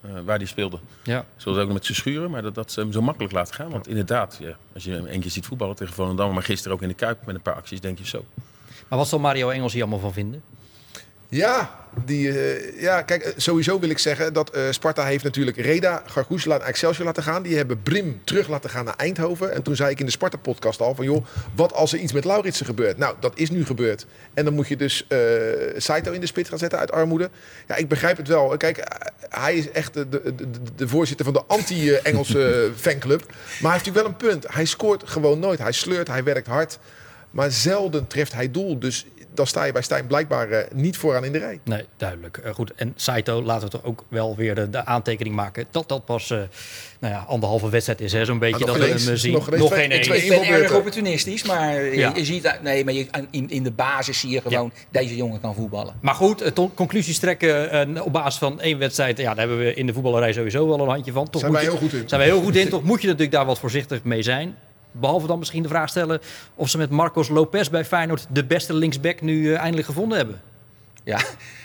Uh, 0.06 0.12
waar 0.24 0.38
die 0.38 0.48
speelde. 0.48 0.78
Ja. 1.02 1.24
Zullen 1.36 1.62
ook 1.62 1.72
met 1.72 1.84
ze 1.84 1.94
schuren, 1.94 2.30
maar 2.30 2.42
dat, 2.42 2.54
dat 2.54 2.72
ze 2.72 2.80
hem 2.80 2.92
zo 2.92 3.02
makkelijk 3.02 3.32
laten 3.32 3.54
gaan. 3.54 3.70
Want 3.70 3.88
inderdaad, 3.88 4.36
ja, 4.40 4.56
als 4.74 4.84
je 4.84 4.90
hem 4.90 5.06
één 5.06 5.20
keer 5.20 5.30
ziet 5.30 5.46
voetballen 5.46 5.76
tegen 5.76 5.94
Volendam, 5.94 6.34
maar 6.34 6.42
gisteren 6.42 6.76
ook 6.76 6.82
in 6.82 6.88
de 6.88 6.94
Kuip 6.94 7.26
met 7.26 7.34
een 7.34 7.42
paar 7.42 7.54
acties, 7.54 7.80
denk 7.80 7.98
je 7.98 8.06
zo. 8.06 8.24
Maar 8.88 8.98
wat 8.98 9.08
zal 9.08 9.18
Mario 9.18 9.48
Engels 9.48 9.72
hier 9.72 9.82
allemaal 9.82 10.00
van 10.00 10.12
vinden? 10.12 10.42
Ja, 11.32 11.70
die, 12.04 12.28
uh, 12.28 12.80
ja, 12.80 13.02
kijk, 13.02 13.22
eh, 13.22 13.32
sowieso 13.36 13.78
wil 13.78 13.88
ik 13.88 13.98
zeggen 13.98 14.32
dat 14.32 14.56
uh, 14.56 14.62
Sparta 14.70 15.04
heeft 15.04 15.24
natuurlijk 15.24 15.56
Reda, 15.56 16.02
Gargoesela 16.06 16.58
en 16.58 16.66
Excelsior 16.66 17.06
laten 17.06 17.22
gaan. 17.22 17.42
Die 17.42 17.56
hebben 17.56 17.82
Brim 17.82 18.20
terug 18.24 18.48
laten 18.48 18.70
gaan 18.70 18.84
naar 18.84 18.96
Eindhoven. 18.96 19.52
En 19.52 19.62
toen 19.62 19.76
zei 19.76 19.90
ik 19.90 20.00
in 20.00 20.06
de 20.06 20.12
Sparta-podcast 20.12 20.80
al 20.80 20.94
van, 20.94 21.04
joh, 21.04 21.24
wat 21.54 21.72
als 21.72 21.92
er 21.92 21.98
iets 21.98 22.12
met 22.12 22.24
Lauritsen 22.24 22.66
gebeurt? 22.66 22.98
Nou, 22.98 23.14
dat 23.20 23.32
is 23.38 23.50
nu 23.50 23.64
gebeurd. 23.64 24.06
En 24.34 24.44
dan 24.44 24.54
moet 24.54 24.68
je 24.68 24.76
dus 24.76 25.06
uh, 25.08 25.18
Saito 25.76 26.12
in 26.12 26.20
de 26.20 26.26
spit 26.26 26.48
gaan 26.48 26.58
zetten 26.58 26.78
uit 26.78 26.92
armoede. 26.92 27.30
Ja, 27.68 27.76
ik 27.76 27.88
begrijp 27.88 28.16
het 28.16 28.28
wel. 28.28 28.56
Kijk, 28.56 28.86
hij 29.28 29.54
is 29.54 29.70
echt 29.70 29.94
de, 29.94 30.08
de, 30.08 30.34
de 30.76 30.88
voorzitter 30.88 31.24
van 31.24 31.34
de 31.34 31.44
anti-Engelse 31.46 32.70
fanclub. 32.76 33.20
Maar 33.20 33.36
hij 33.36 33.72
heeft 33.72 33.86
natuurlijk 33.86 33.96
wel 33.96 34.06
een 34.06 34.16
punt. 34.38 34.54
Hij 34.54 34.64
scoort 34.64 35.02
gewoon 35.06 35.38
nooit. 35.38 35.58
Hij 35.58 35.72
sleurt, 35.72 36.08
hij 36.08 36.24
werkt 36.24 36.46
hard. 36.46 36.78
Maar 37.30 37.50
zelden 37.50 38.06
treft 38.06 38.32
hij 38.32 38.50
doel. 38.50 38.78
Dus 38.78 39.06
dan 39.34 39.46
sta 39.46 39.64
je 39.64 39.72
bij 39.72 39.82
Stijn 39.82 40.06
blijkbaar 40.06 40.50
uh, 40.50 40.58
niet 40.72 40.96
vooraan 40.96 41.24
in 41.24 41.32
de 41.32 41.38
rij. 41.38 41.60
Nee, 41.64 41.84
duidelijk. 41.96 42.40
Uh, 42.44 42.54
goed, 42.54 42.72
en 42.74 42.92
Saito, 42.96 43.42
laten 43.42 43.64
we 43.64 43.70
toch 43.70 43.84
ook 43.84 44.04
wel 44.08 44.36
weer 44.36 44.54
de, 44.54 44.70
de 44.70 44.84
aantekening 44.84 45.34
maken... 45.34 45.66
dat 45.70 45.88
dat 45.88 46.04
pas 46.04 46.30
uh, 46.30 46.38
nou 46.98 47.14
ja, 47.14 47.24
anderhalve 47.28 47.70
wedstrijd 47.70 48.00
is, 48.00 48.12
hè? 48.12 48.24
zo'n 48.24 48.38
beetje. 48.38 48.66
dat 48.66 48.76
we 48.76 48.84
hem 48.84 49.16
zien. 49.16 49.32
Nog, 49.32 49.50
nog 49.50 49.74
geen 49.74 49.90
één. 49.90 50.00
Ik 50.00 50.28
ben 50.28 50.44
erg 50.44 50.74
opportunistisch, 50.74 51.44
maar 51.44 51.84
ja. 51.84 52.12
je, 52.14 52.24
ziet... 52.24 52.58
Nee, 52.62 52.84
maar 52.84 52.94
je, 52.94 53.06
in, 53.30 53.50
in 53.50 53.62
de 53.62 53.70
basis 53.70 54.20
zie 54.20 54.30
je 54.30 54.40
gewoon... 54.40 54.72
Ja. 54.74 55.00
deze 55.00 55.16
jongen 55.16 55.40
kan 55.40 55.54
voetballen. 55.54 55.94
Maar 56.00 56.14
goed, 56.14 56.52
conclusies 56.74 57.18
trekken 57.18 58.02
op 58.02 58.12
basis 58.12 58.38
van 58.38 58.60
één 58.60 58.78
wedstrijd... 58.78 59.18
ja, 59.18 59.24
daar 59.24 59.38
hebben 59.38 59.58
we 59.58 59.74
in 59.74 59.86
de 59.86 59.92
voetballerij 59.92 60.32
sowieso 60.32 60.68
wel 60.68 60.80
een 60.80 60.88
handje 60.88 61.12
van. 61.12 61.30
Toch 61.30 61.40
zijn 61.40 61.52
wij 61.52 61.62
heel 61.62 61.76
goed 61.76 61.92
in. 61.92 62.02
Zijn 62.06 62.20
wij 62.20 62.30
heel 62.30 62.42
goed 62.42 62.56
in. 62.56 62.68
Toch 62.68 62.82
moet 62.82 63.00
je 63.00 63.06
natuurlijk 63.06 63.34
daar 63.34 63.46
wat 63.46 63.58
voorzichtig 63.58 64.04
mee 64.04 64.22
zijn. 64.22 64.56
Behalve 64.92 65.26
dan 65.26 65.38
misschien 65.38 65.62
de 65.62 65.68
vraag 65.68 65.88
stellen 65.88 66.20
of 66.54 66.68
ze 66.68 66.78
met 66.78 66.90
Marcos 66.90 67.28
Lopez 67.28 67.68
bij 67.68 67.84
Feyenoord 67.84 68.26
de 68.28 68.44
beste 68.44 68.74
linksback 68.74 69.20
nu 69.20 69.42
uh, 69.42 69.58
eindelijk 69.58 69.86
gevonden 69.86 70.18
hebben. 70.18 70.40
Ja, 71.04 71.20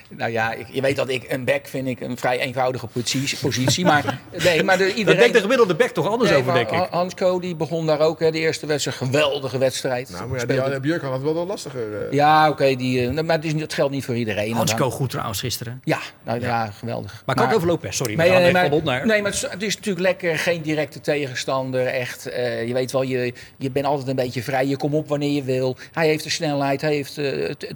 nou 0.10 0.32
ja, 0.32 0.54
ik, 0.54 0.68
je 0.72 0.82
weet 0.82 0.96
dat 0.96 1.10
ik 1.10 1.26
een 1.32 1.46
back 1.46 1.68
vind 1.68 1.88
ik 1.88 2.02
een 2.02 2.18
vrij 2.18 2.40
eenvoudige 2.40 2.88
positie. 2.88 3.38
positie 3.38 3.86
maar, 3.92 4.20
nee, 4.44 4.64
maar 4.64 4.78
de, 4.78 4.84
iedereen... 4.88 5.06
Dat 5.06 5.18
denkt 5.18 5.34
de 5.34 5.42
gemiddelde 5.42 5.76
back 5.76 5.90
toch 5.90 6.08
anders 6.08 6.32
over, 6.32 6.54
denk 6.54 6.72
ik. 6.72 6.88
Hansco 6.90 7.40
die 7.40 7.56
begon 7.56 7.86
daar 7.86 8.00
ook, 8.00 8.20
hè, 8.20 8.32
de 8.32 8.40
eerste 8.40 8.66
wedstrijd. 8.66 8.98
Geweldige 8.98 9.58
wedstrijd. 9.58 10.10
Nou, 10.10 10.28
maar 10.28 10.54
ja, 10.54 10.70
die 10.70 10.80
Björk 10.80 11.02
had 11.02 11.14
het 11.14 11.22
wel 11.22 11.34
wat 11.34 11.48
lastiger. 11.48 12.06
Uh... 12.08 12.12
Ja, 12.12 12.50
oké. 12.50 12.76
die, 12.76 13.02
uh, 13.02 13.22
maar 13.22 13.36
het, 13.36 13.46
is, 13.46 13.54
het 13.54 13.74
geldt 13.74 13.92
niet 13.92 14.06
voor 14.06 14.16
iedereen. 14.16 14.54
Hansco 14.54 14.90
goed 14.90 15.10
trouwens 15.10 15.40
gisteren. 15.40 15.82
Ja, 15.84 16.00
nou, 16.24 16.40
ja. 16.40 16.48
ja 16.48 16.72
geweldig. 16.72 17.24
Maar, 17.26 17.36
kan 17.36 17.48
ook 17.48 17.56
over 17.56 17.68
Lopez, 17.68 17.96
sorry. 17.96 18.16
Nee, 18.16 18.30
nee, 18.30 18.52
maar, 18.52 18.84
naar. 18.84 19.06
nee, 19.06 19.22
maar 19.22 19.32
het 19.50 19.64
is, 19.64 19.76
natuurlijk 19.76 20.06
lekker. 20.06 20.38
Geen 20.38 20.62
directe 20.62 21.02
tegenstander. 21.02 21.86
Echt, 21.86 22.28
uh, 22.28 22.68
je 22.68 22.74
weet 22.74 22.92
wel, 22.92 23.02
je, 23.02 23.34
je 23.58 23.72
bent 23.72 23.86
altijd 23.86 24.08
een 24.08 24.16
beetje 24.16 24.44
vrij. 24.44 24.68
Je 24.68 24.78
komt 24.78 24.94
op 24.94 25.08
wanneer 25.08 25.32
je 25.32 25.44
wil. 25.44 25.78
Hij 25.92 26.08
heeft 26.08 26.24
de 26.24 26.30
snelheid. 26.30 26.82
Hij 26.82 26.94
heeft 26.94 27.20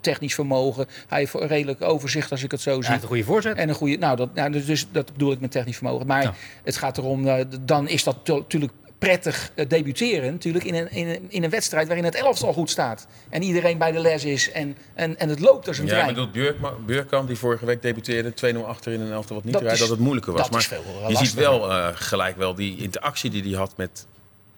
technisch 0.02 0.34
vermogen. 0.34 0.88
Hij 1.08 1.20
heeft 1.20 1.34
redelijk 1.34 1.82
overzicht, 1.82 2.21
als 2.30 2.44
ik 2.44 2.52
het 2.52 2.62
zo 2.62 2.82
zie 2.82 2.94
een 2.94 3.02
goede 3.02 3.24
voorzet. 3.24 3.58
En 3.58 3.70
een 3.70 3.76
goede, 3.76 3.98
nou, 3.98 4.16
dat, 4.16 4.34
nou, 4.34 4.52
dus, 4.52 4.66
dus 4.66 4.88
dat 4.92 5.12
bedoel 5.14 5.32
ik 5.32 5.40
met 5.40 5.52
technisch 5.52 5.78
vermogen. 5.78 6.08
Maar 6.08 6.36
het 6.64 6.78
gaat 6.78 6.98
erom, 6.98 7.26
uh, 7.26 7.36
dan 7.62 7.88
is 7.88 8.04
dat 8.04 8.28
natuurlijk 8.28 8.72
prettig 9.02 9.52
uh, 9.56 9.66
debuteren 9.68 10.32
natuurlijk 10.32 10.66
in 10.66 10.76
een, 10.76 10.92
in, 10.92 11.08
een, 11.08 11.26
in 11.30 11.44
een 11.44 11.50
wedstrijd 11.50 11.88
waarin 11.88 12.06
het 12.06 12.16
elftal 12.16 12.54
goed 12.54 12.70
staat. 12.70 13.08
En 13.30 13.42
iedereen 13.42 13.78
bij 13.78 13.92
de 13.92 14.00
les 14.00 14.26
is 14.26 14.52
en, 14.52 14.78
en, 14.94 15.20
en 15.20 15.30
het 15.30 15.40
loopt 15.40 15.68
als 15.68 15.78
een 15.78 15.86
ja, 15.86 15.92
trein. 15.92 16.16
Ja, 16.16 16.22
maar 16.22 16.32
Björk, 16.32 16.58
Björkamp 16.86 17.28
die 17.28 17.38
vorige 17.38 17.66
week 17.66 17.82
debuteerde 17.82 18.34
2-0 18.54 18.58
achter 18.66 18.94
in 18.94 19.02
een 19.02 19.12
elftal 19.12 19.36
wat 19.36 19.46
niet 19.46 19.54
dat, 19.54 19.78
dat 19.78 19.90
het 19.90 20.00
moeilijker 20.00 20.34
was. 20.34 20.50
maar 20.50 20.68
je 21.08 21.16
ziet 21.16 21.34
wel 21.34 21.70
uh, 21.70 21.88
gelijk 21.94 22.38
wel 22.38 22.56
die 22.56 22.78
interactie 22.78 23.30
die 23.30 23.44
hij 23.44 23.52
had 23.52 23.74
met 23.78 24.06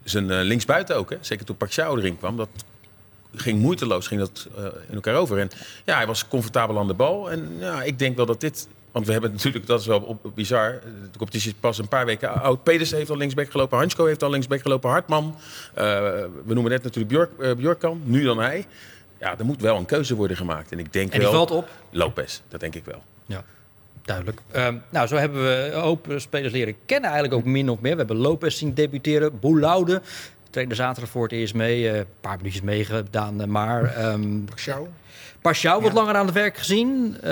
zijn 0.04 0.30
uh, 0.30 0.42
linksbuiten 0.42 0.96
ook. 0.96 1.10
Hè? 1.10 1.18
Zeker 1.22 1.46
toen 1.46 1.58
Pacquiao 1.58 1.98
erin 1.98 2.18
kwam. 2.18 2.38
Dat 2.38 2.50
ging 3.36 3.60
moeiteloos 3.60 4.08
ging 4.08 4.20
dat, 4.20 4.48
uh, 4.58 4.66
in 4.88 4.96
elkaar 4.96 5.16
over. 5.16 5.40
En 5.40 5.50
ja, 5.86 5.96
hij 5.96 6.08
was 6.08 6.28
comfortabel 6.28 6.80
aan 6.80 6.88
de 6.88 6.94
bal. 6.94 7.32
En 7.32 7.56
ja, 7.60 7.84
ik 7.84 8.00
denk 8.00 8.16
wel 8.16 8.26
dat 8.26 8.42
dit... 8.42 8.68
Want 8.92 9.06
we 9.06 9.12
hebben 9.12 9.32
natuurlijk, 9.32 9.66
dat 9.66 9.80
is 9.80 9.86
wel 9.86 10.00
op, 10.00 10.26
op 10.26 10.36
bizar. 10.36 10.82
De 11.12 11.18
competitie 11.18 11.52
is 11.52 11.58
pas 11.60 11.78
een 11.78 11.88
paar 11.88 12.06
weken 12.06 12.42
oud. 12.42 12.64
Pedersen 12.64 12.98
heeft 12.98 13.10
al 13.10 13.18
linksback 13.18 13.52
gelopen. 13.52 13.78
Hansko 13.78 14.06
heeft 14.06 14.24
al 14.24 14.30
linksback 14.30 14.62
gelopen. 14.62 14.90
Hartman. 14.90 15.36
Uh, 15.78 15.84
we 16.46 16.54
noemen 16.54 16.72
net 16.72 16.84
natuurlijk 16.84 17.14
Björk, 17.14 17.32
uh, 17.40 17.54
Björkkamp. 17.54 18.08
Nu 18.08 18.24
dan 18.24 18.40
hij. 18.40 18.66
Ja, 19.20 19.38
er 19.38 19.46
moet 19.46 19.62
wel 19.62 19.78
een 19.78 19.86
keuze 19.86 20.16
worden 20.16 20.38
gemaakt. 20.38 20.72
En 20.72 20.80
ik 20.80 20.94
denk 20.94 21.12
en 21.12 21.20
die 21.20 21.28
wel... 21.28 21.38
valt 21.38 21.52
op? 21.52 21.70
Lopez, 21.90 22.42
dat 22.48 22.60
denk 22.60 22.76
ik 22.76 22.86
wel. 22.86 23.04
Ja. 23.26 23.44
Duidelijk. 24.02 24.40
Um, 24.56 24.82
nou, 24.90 25.08
zo 25.08 25.16
hebben 25.16 25.44
we 25.44 25.72
een 25.74 25.82
hoop 25.82 26.08
spelers 26.16 26.54
leren 26.54 26.76
kennen. 26.86 27.10
Eigenlijk 27.10 27.40
ook 27.40 27.46
min 27.46 27.70
of 27.70 27.80
meer. 27.80 27.92
We 27.92 27.98
hebben 27.98 28.18
Lopez 28.18 28.58
zien 28.58 28.74
debuteren. 28.74 29.40
Boulaude 29.40 30.02
trainde 30.54 30.76
zaterdag 30.76 31.12
voor 31.12 31.24
het 31.24 31.32
eerst 31.32 31.54
mee. 31.54 31.90
Eh, 31.90 31.98
een 31.98 32.06
paar 32.22 32.38
minuutjes 32.38 32.62
meegedaan, 32.62 33.42
eh, 33.42 33.48
maar... 33.48 34.06
Um, 34.06 34.46
wordt 35.82 35.96
langer 35.96 36.16
aan 36.16 36.26
het 36.26 36.36
werk 36.36 36.58
gezien. 36.58 37.18
Uh, 37.24 37.32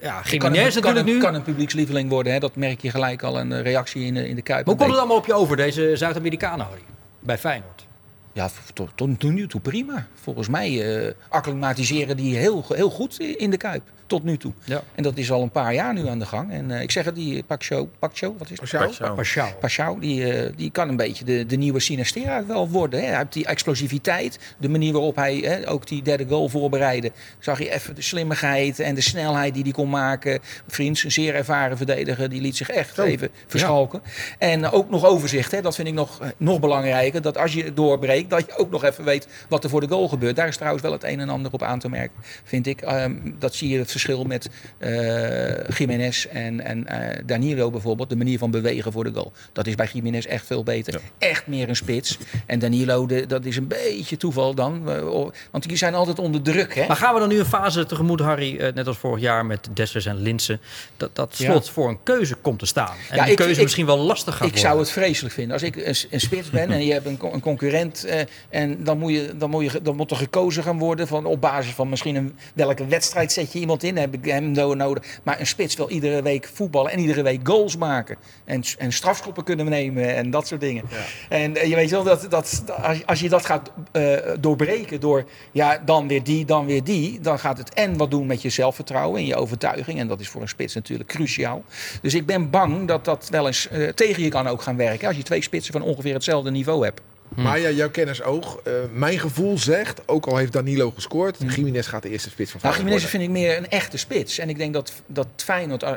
ja, 0.00 0.22
Jiménez 0.24 0.74
natuurlijk 0.74 1.06
nu. 1.06 1.18
kan 1.18 1.34
een 1.34 1.42
publiekslieveling 1.42 2.10
worden. 2.10 2.32
Hè? 2.32 2.38
Dat 2.38 2.56
merk 2.56 2.80
je 2.80 2.90
gelijk 2.90 3.22
al 3.22 3.40
een 3.40 3.62
reactie 3.62 4.04
in 4.04 4.14
de, 4.14 4.28
in 4.28 4.34
de 4.34 4.42
Kuip. 4.42 4.66
hoe 4.66 4.76
komt 4.76 4.90
het 4.90 4.98
allemaal 4.98 5.16
op 5.16 5.26
je 5.26 5.34
over, 5.34 5.56
deze 5.56 5.96
Zuid-Amerikanen, 5.96 6.66
Harry? 6.66 6.82
Bij 7.20 7.38
Feyenoord? 7.38 7.86
Ja, 8.32 8.50
tot, 8.74 8.90
tot, 8.94 9.22
nu 9.22 9.46
toe 9.46 9.60
prima. 9.60 10.06
Volgens 10.14 10.48
mij 10.48 11.02
uh, 11.04 11.12
acclimatiseren 11.28 12.16
die 12.16 12.36
heel, 12.36 12.64
heel 12.68 12.90
goed 12.90 13.20
in 13.20 13.50
de 13.50 13.56
Kuip 13.56 13.82
tot 14.10 14.24
nu 14.24 14.36
toe. 14.36 14.52
Ja. 14.64 14.82
En 14.94 15.02
dat 15.02 15.16
is 15.16 15.30
al 15.30 15.42
een 15.42 15.50
paar 15.50 15.74
jaar 15.74 15.94
nu 15.94 16.08
aan 16.08 16.18
de 16.18 16.26
gang. 16.26 16.52
En 16.52 16.70
uh, 16.70 16.80
ik 16.80 16.90
zeg 16.90 17.04
het, 17.04 17.14
die 17.14 17.42
Pacho, 17.42 17.88
Pacho 17.98 18.34
wat 18.38 18.50
is 18.50 18.58
het? 18.60 19.58
Pacho. 19.60 19.98
Die, 19.98 20.44
uh, 20.44 20.52
die 20.56 20.70
kan 20.70 20.88
een 20.88 20.96
beetje 20.96 21.24
de, 21.24 21.46
de 21.46 21.56
nieuwe 21.56 21.80
Sinistera 21.80 22.46
wel 22.46 22.68
worden. 22.68 23.00
Hè. 23.00 23.06
Hij 23.06 23.16
heeft 23.16 23.32
die 23.32 23.46
explosiviteit, 23.46 24.38
de 24.58 24.68
manier 24.68 24.92
waarop 24.92 25.16
hij 25.16 25.36
hè, 25.36 25.68
ook 25.68 25.86
die 25.86 26.02
derde 26.02 26.26
goal 26.28 26.48
voorbereidde. 26.48 27.12
Zag 27.38 27.58
je 27.58 27.70
even 27.70 27.94
de 27.94 28.02
slimmigheid 28.02 28.78
en 28.78 28.94
de 28.94 29.00
snelheid 29.00 29.54
die 29.54 29.62
hij 29.62 29.72
kon 29.72 29.90
maken. 29.90 30.40
Vriends, 30.66 31.04
een 31.04 31.12
zeer 31.12 31.34
ervaren 31.34 31.76
verdediger, 31.76 32.28
die 32.28 32.40
liet 32.40 32.56
zich 32.56 32.70
echt 32.70 32.94
Zo. 32.94 33.02
even 33.02 33.28
verschalken. 33.46 34.00
Ja. 34.04 34.10
En 34.38 34.70
ook 34.70 34.90
nog 34.90 35.04
overzicht, 35.04 35.50
hè. 35.50 35.60
dat 35.60 35.74
vind 35.74 35.88
ik 35.88 35.94
nog, 35.94 36.20
nog 36.36 36.60
belangrijker. 36.60 37.22
Dat 37.22 37.38
als 37.38 37.52
je 37.52 37.72
doorbreekt, 37.74 38.30
dat 38.30 38.46
je 38.46 38.56
ook 38.56 38.70
nog 38.70 38.84
even 38.84 39.04
weet 39.04 39.28
wat 39.48 39.64
er 39.64 39.70
voor 39.70 39.80
de 39.80 39.88
goal 39.88 40.08
gebeurt. 40.08 40.36
Daar 40.36 40.48
is 40.48 40.56
trouwens 40.56 40.82
wel 40.82 40.92
het 40.92 41.04
een 41.04 41.20
en 41.20 41.28
ander 41.28 41.52
op 41.52 41.62
aan 41.62 41.78
te 41.78 41.88
merken, 41.88 42.16
vind 42.44 42.66
ik. 42.66 42.82
Um, 42.82 43.36
dat 43.38 43.54
zie 43.54 43.68
je 43.68 43.78
het 43.78 43.90
verschil 44.00 44.24
met 44.24 44.48
uh, 44.78 45.68
Jiménez 45.78 46.24
en, 46.24 46.60
en 46.60 46.86
uh, 46.90 46.96
Danilo 47.26 47.70
bijvoorbeeld. 47.70 48.08
De 48.08 48.16
manier 48.16 48.38
van 48.38 48.50
bewegen 48.50 48.92
voor 48.92 49.04
de 49.04 49.12
goal. 49.12 49.32
Dat 49.52 49.66
is 49.66 49.74
bij 49.74 49.88
Jiménez 49.92 50.24
echt 50.24 50.46
veel 50.46 50.62
beter. 50.62 50.92
Ja. 50.94 51.00
Echt 51.28 51.46
meer 51.46 51.68
een 51.68 51.76
spits. 51.76 52.18
En 52.46 52.58
Danilo, 52.58 53.06
de, 53.06 53.26
dat 53.26 53.44
is 53.44 53.56
een 53.56 53.66
beetje 53.68 54.16
toeval 54.16 54.54
dan. 54.54 54.82
Uh, 54.88 55.28
want 55.50 55.68
die 55.68 55.76
zijn 55.76 55.94
altijd 55.94 56.18
onder 56.18 56.42
druk. 56.42 56.74
Hè? 56.74 56.86
Maar 56.86 56.96
gaan 56.96 57.14
we 57.14 57.20
dan 57.20 57.28
nu 57.28 57.38
een 57.38 57.44
fase 57.44 57.86
tegemoet, 57.86 58.20
Harry, 58.20 58.72
net 58.74 58.86
als 58.86 58.98
vorig 58.98 59.20
jaar 59.20 59.46
met 59.46 59.68
Dessers 59.74 60.06
en 60.06 60.16
Linsen, 60.16 60.60
dat, 60.96 61.10
dat 61.12 61.34
slot 61.34 61.66
ja. 61.66 61.72
voor 61.72 61.88
een 61.88 62.02
keuze 62.02 62.34
komt 62.34 62.58
te 62.58 62.66
staan? 62.66 62.94
En 63.10 63.16
ja, 63.16 63.22
die 63.22 63.30
ik, 63.30 63.36
keuze 63.36 63.54
ik, 63.54 63.62
misschien 63.62 63.86
wel 63.86 63.98
lastig 63.98 64.36
gaat 64.36 64.46
ik 64.46 64.52
worden. 64.52 64.68
zou 64.70 64.78
het 64.78 64.90
vreselijk 64.90 65.34
vinden. 65.34 65.52
Als 65.52 65.62
ik 65.62 65.76
een, 65.76 65.94
een 66.10 66.20
spits 66.20 66.50
ben 66.50 66.70
en 66.70 66.84
je 66.84 66.92
hebt 66.92 67.06
een, 67.06 67.18
een 67.32 67.40
concurrent 67.40 68.06
en 68.48 68.84
dan 68.84 68.98
moet, 68.98 69.12
je, 69.12 69.36
dan, 69.36 69.50
moet 69.50 69.72
je, 69.72 69.82
dan 69.82 69.96
moet 69.96 70.10
er 70.10 70.16
gekozen 70.16 70.62
gaan 70.62 70.78
worden 70.78 71.06
van, 71.06 71.24
op 71.24 71.40
basis 71.40 71.72
van 71.72 71.88
misschien 71.88 72.16
een, 72.16 72.36
welke 72.54 72.86
wedstrijd 72.86 73.32
zet 73.32 73.52
je 73.52 73.58
iemand 73.58 73.82
in. 73.82 73.89
Heb 73.96 74.14
ik 74.14 74.24
hem 74.24 74.50
nodig. 74.50 75.20
Maar 75.22 75.40
een 75.40 75.46
spits 75.46 75.76
wil 75.76 75.90
iedere 75.90 76.22
week 76.22 76.50
voetballen 76.52 76.92
en 76.92 76.98
iedere 76.98 77.22
week 77.22 77.40
goals 77.48 77.76
maken. 77.76 78.16
En, 78.44 78.62
en 78.78 78.92
strafschoppen 78.92 79.44
kunnen 79.44 79.68
nemen 79.68 80.16
en 80.16 80.30
dat 80.30 80.46
soort 80.46 80.60
dingen. 80.60 80.84
Ja. 80.90 81.36
En 81.36 81.56
uh, 81.56 81.64
je 81.64 81.74
weet 81.74 81.90
wel 81.90 82.02
dat, 82.02 82.26
dat 82.30 82.64
als, 82.82 83.06
als 83.06 83.20
je 83.20 83.28
dat 83.28 83.46
gaat 83.46 83.70
uh, 83.92 84.16
doorbreken 84.40 85.00
door 85.00 85.24
ja, 85.52 85.82
dan 85.84 86.08
weer 86.08 86.22
die, 86.22 86.44
dan 86.44 86.66
weer 86.66 86.84
die, 86.84 87.20
dan 87.20 87.38
gaat 87.38 87.58
het 87.58 87.74
en 87.74 87.96
wat 87.96 88.10
doen 88.10 88.26
met 88.26 88.42
je 88.42 88.50
zelfvertrouwen 88.50 89.20
en 89.20 89.26
je 89.26 89.36
overtuiging. 89.36 89.98
En 89.98 90.08
dat 90.08 90.20
is 90.20 90.28
voor 90.28 90.42
een 90.42 90.48
spits 90.48 90.74
natuurlijk 90.74 91.08
cruciaal. 91.08 91.64
Dus 92.02 92.14
ik 92.14 92.26
ben 92.26 92.50
bang 92.50 92.88
dat 92.88 93.04
dat 93.04 93.28
wel 93.30 93.46
eens 93.46 93.68
uh, 93.72 93.88
tegen 93.88 94.22
je 94.22 94.28
kan 94.28 94.46
ook 94.46 94.62
gaan 94.62 94.76
werken. 94.76 95.08
Als 95.08 95.16
je 95.16 95.22
twee 95.22 95.42
spitsen 95.42 95.72
van 95.72 95.82
ongeveer 95.82 96.14
hetzelfde 96.14 96.50
niveau 96.50 96.84
hebt. 96.84 97.00
Hm. 97.34 97.42
Maar 97.42 97.58
ja, 97.58 97.70
jouw 97.70 97.90
kennisoog. 97.90 98.60
Uh, 98.66 98.72
mijn 98.92 99.18
gevoel 99.18 99.58
zegt, 99.58 100.08
ook 100.08 100.26
al 100.26 100.36
heeft 100.36 100.52
Danilo 100.52 100.90
gescoord, 100.90 101.36
hm. 101.38 101.48
Jiménez 101.48 101.88
gaat 101.88 102.02
de 102.02 102.10
eerste 102.10 102.30
spits 102.30 102.50
van 102.50 102.60
Feyenoord 102.60 102.84
Nou, 102.84 103.00
Jiménez 103.00 103.16
vind 103.18 103.22
ik 103.22 103.42
meer 103.42 103.56
een 103.56 103.68
echte 103.68 103.96
spits. 103.96 104.38
En 104.38 104.48
ik 104.48 104.58
denk 104.58 104.74
dat, 104.74 104.92
dat 105.06 105.26
Feyenoord... 105.36 105.82
Uh, 105.82 105.92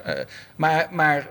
maar, 0.56 0.88
maar 0.92 1.30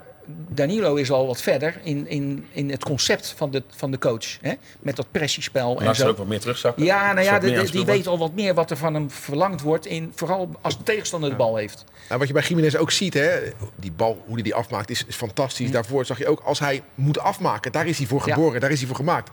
Danilo 0.48 0.94
is 0.94 1.10
al 1.10 1.26
wat 1.26 1.42
verder 1.42 1.80
in, 1.82 2.08
in, 2.08 2.46
in 2.52 2.70
het 2.70 2.84
concept 2.84 3.34
van 3.36 3.50
de, 3.50 3.62
van 3.76 3.90
de 3.90 3.98
coach. 3.98 4.40
Hè? 4.40 4.52
Met 4.80 4.96
dat 4.96 5.06
pressiespel 5.10 5.80
en 5.80 5.96
zo. 5.96 6.08
ook 6.08 6.16
wat 6.16 6.26
meer 6.26 6.40
terugzakken. 6.40 6.84
Ja, 6.84 7.12
nou 7.12 7.26
ja, 7.26 7.38
de, 7.38 7.52
de, 7.52 7.70
die 7.70 7.84
weet 7.84 8.06
al 8.06 8.18
wat 8.18 8.34
meer 8.34 8.54
wat 8.54 8.70
er 8.70 8.76
van 8.76 8.94
hem 8.94 9.10
verlangd 9.10 9.60
wordt. 9.60 9.86
In, 9.86 10.12
vooral 10.14 10.48
als 10.60 10.78
de 10.78 10.84
tegenstander 10.84 11.30
de 11.30 11.36
bal 11.36 11.56
heeft. 11.56 11.84
Nou, 12.08 12.18
wat 12.18 12.28
je 12.28 12.34
bij 12.34 12.42
Jiménez 12.42 12.74
ook 12.74 12.90
ziet, 12.90 13.14
hè, 13.14 13.38
die 13.76 13.92
bal, 13.92 14.22
hoe 14.24 14.34
hij 14.34 14.42
die 14.42 14.54
afmaakt, 14.54 14.90
is, 14.90 15.04
is 15.04 15.16
fantastisch. 15.16 15.66
Hm. 15.66 15.72
Daarvoor 15.72 16.04
zag 16.04 16.18
je 16.18 16.28
ook, 16.28 16.40
als 16.40 16.58
hij 16.58 16.82
moet 16.94 17.18
afmaken, 17.18 17.72
daar 17.72 17.86
is 17.86 17.98
hij 17.98 18.06
voor 18.06 18.20
geboren, 18.20 18.54
ja. 18.54 18.60
daar 18.60 18.70
is 18.70 18.78
hij 18.78 18.86
voor 18.86 18.96
gemaakt 18.96 19.30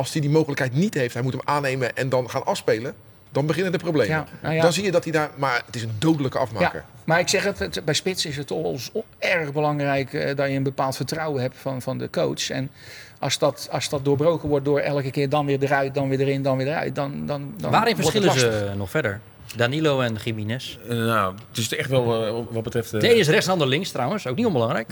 als 0.00 0.12
hij 0.12 0.20
die 0.20 0.30
mogelijkheid 0.30 0.72
niet 0.72 0.94
heeft, 0.94 1.14
hij 1.14 1.22
moet 1.22 1.32
hem 1.32 1.42
aannemen 1.44 1.96
en 1.96 2.08
dan 2.08 2.30
gaan 2.30 2.44
afspelen. 2.44 2.94
Dan 3.32 3.46
beginnen 3.46 3.72
de 3.72 3.78
problemen. 3.78 4.16
Ja, 4.16 4.26
nou 4.42 4.54
ja. 4.54 4.62
Dan 4.62 4.72
zie 4.72 4.84
je 4.84 4.90
dat 4.90 5.04
hij 5.04 5.12
daar... 5.12 5.30
Maar 5.36 5.62
het 5.66 5.76
is 5.76 5.82
een 5.82 5.92
dodelijke 5.98 6.38
afmaker. 6.38 6.78
Ja, 6.78 7.00
maar 7.04 7.18
ik 7.18 7.28
zeg 7.28 7.58
het, 7.58 7.82
bij 7.84 7.94
Spits 7.94 8.26
is 8.26 8.36
het 8.36 8.50
ons 8.50 8.90
erg 9.18 9.52
belangrijk 9.52 10.12
uh, 10.12 10.36
dat 10.36 10.48
je 10.48 10.54
een 10.54 10.62
bepaald 10.62 10.96
vertrouwen 10.96 11.42
hebt 11.42 11.56
van, 11.58 11.82
van 11.82 11.98
de 11.98 12.10
coach. 12.10 12.50
En 12.50 12.70
als 13.18 13.38
dat, 13.38 13.68
als 13.70 13.88
dat 13.88 14.04
doorbroken 14.04 14.48
wordt 14.48 14.64
door 14.64 14.80
elke 14.80 15.10
keer 15.10 15.28
dan 15.28 15.46
weer 15.46 15.62
eruit, 15.62 15.94
dan 15.94 16.08
weer 16.08 16.20
erin, 16.20 16.42
dan 16.42 16.56
weer 16.56 16.66
eruit, 16.66 16.94
dan... 16.94 17.26
dan, 17.26 17.54
dan 17.56 17.70
Waarin 17.70 17.96
verschillen 17.96 18.38
ze 18.38 18.72
nog 18.76 18.90
verder? 18.90 19.20
Danilo 19.56 20.00
en 20.00 20.16
Jiménez? 20.24 20.78
Uh, 20.82 20.88
nou, 20.88 21.34
het 21.48 21.58
is 21.58 21.74
echt 21.76 21.90
wel 21.90 22.26
uh, 22.26 22.44
wat 22.50 22.62
betreft... 22.62 22.94
Uh, 22.94 23.00
de 23.00 23.08
ene 23.08 23.18
is 23.18 23.28
rechts, 23.28 23.46
de 23.46 23.52
ander 23.52 23.68
links 23.68 23.90
trouwens. 23.90 24.26
Ook 24.26 24.36
niet 24.36 24.46
onbelangrijk. 24.46 24.88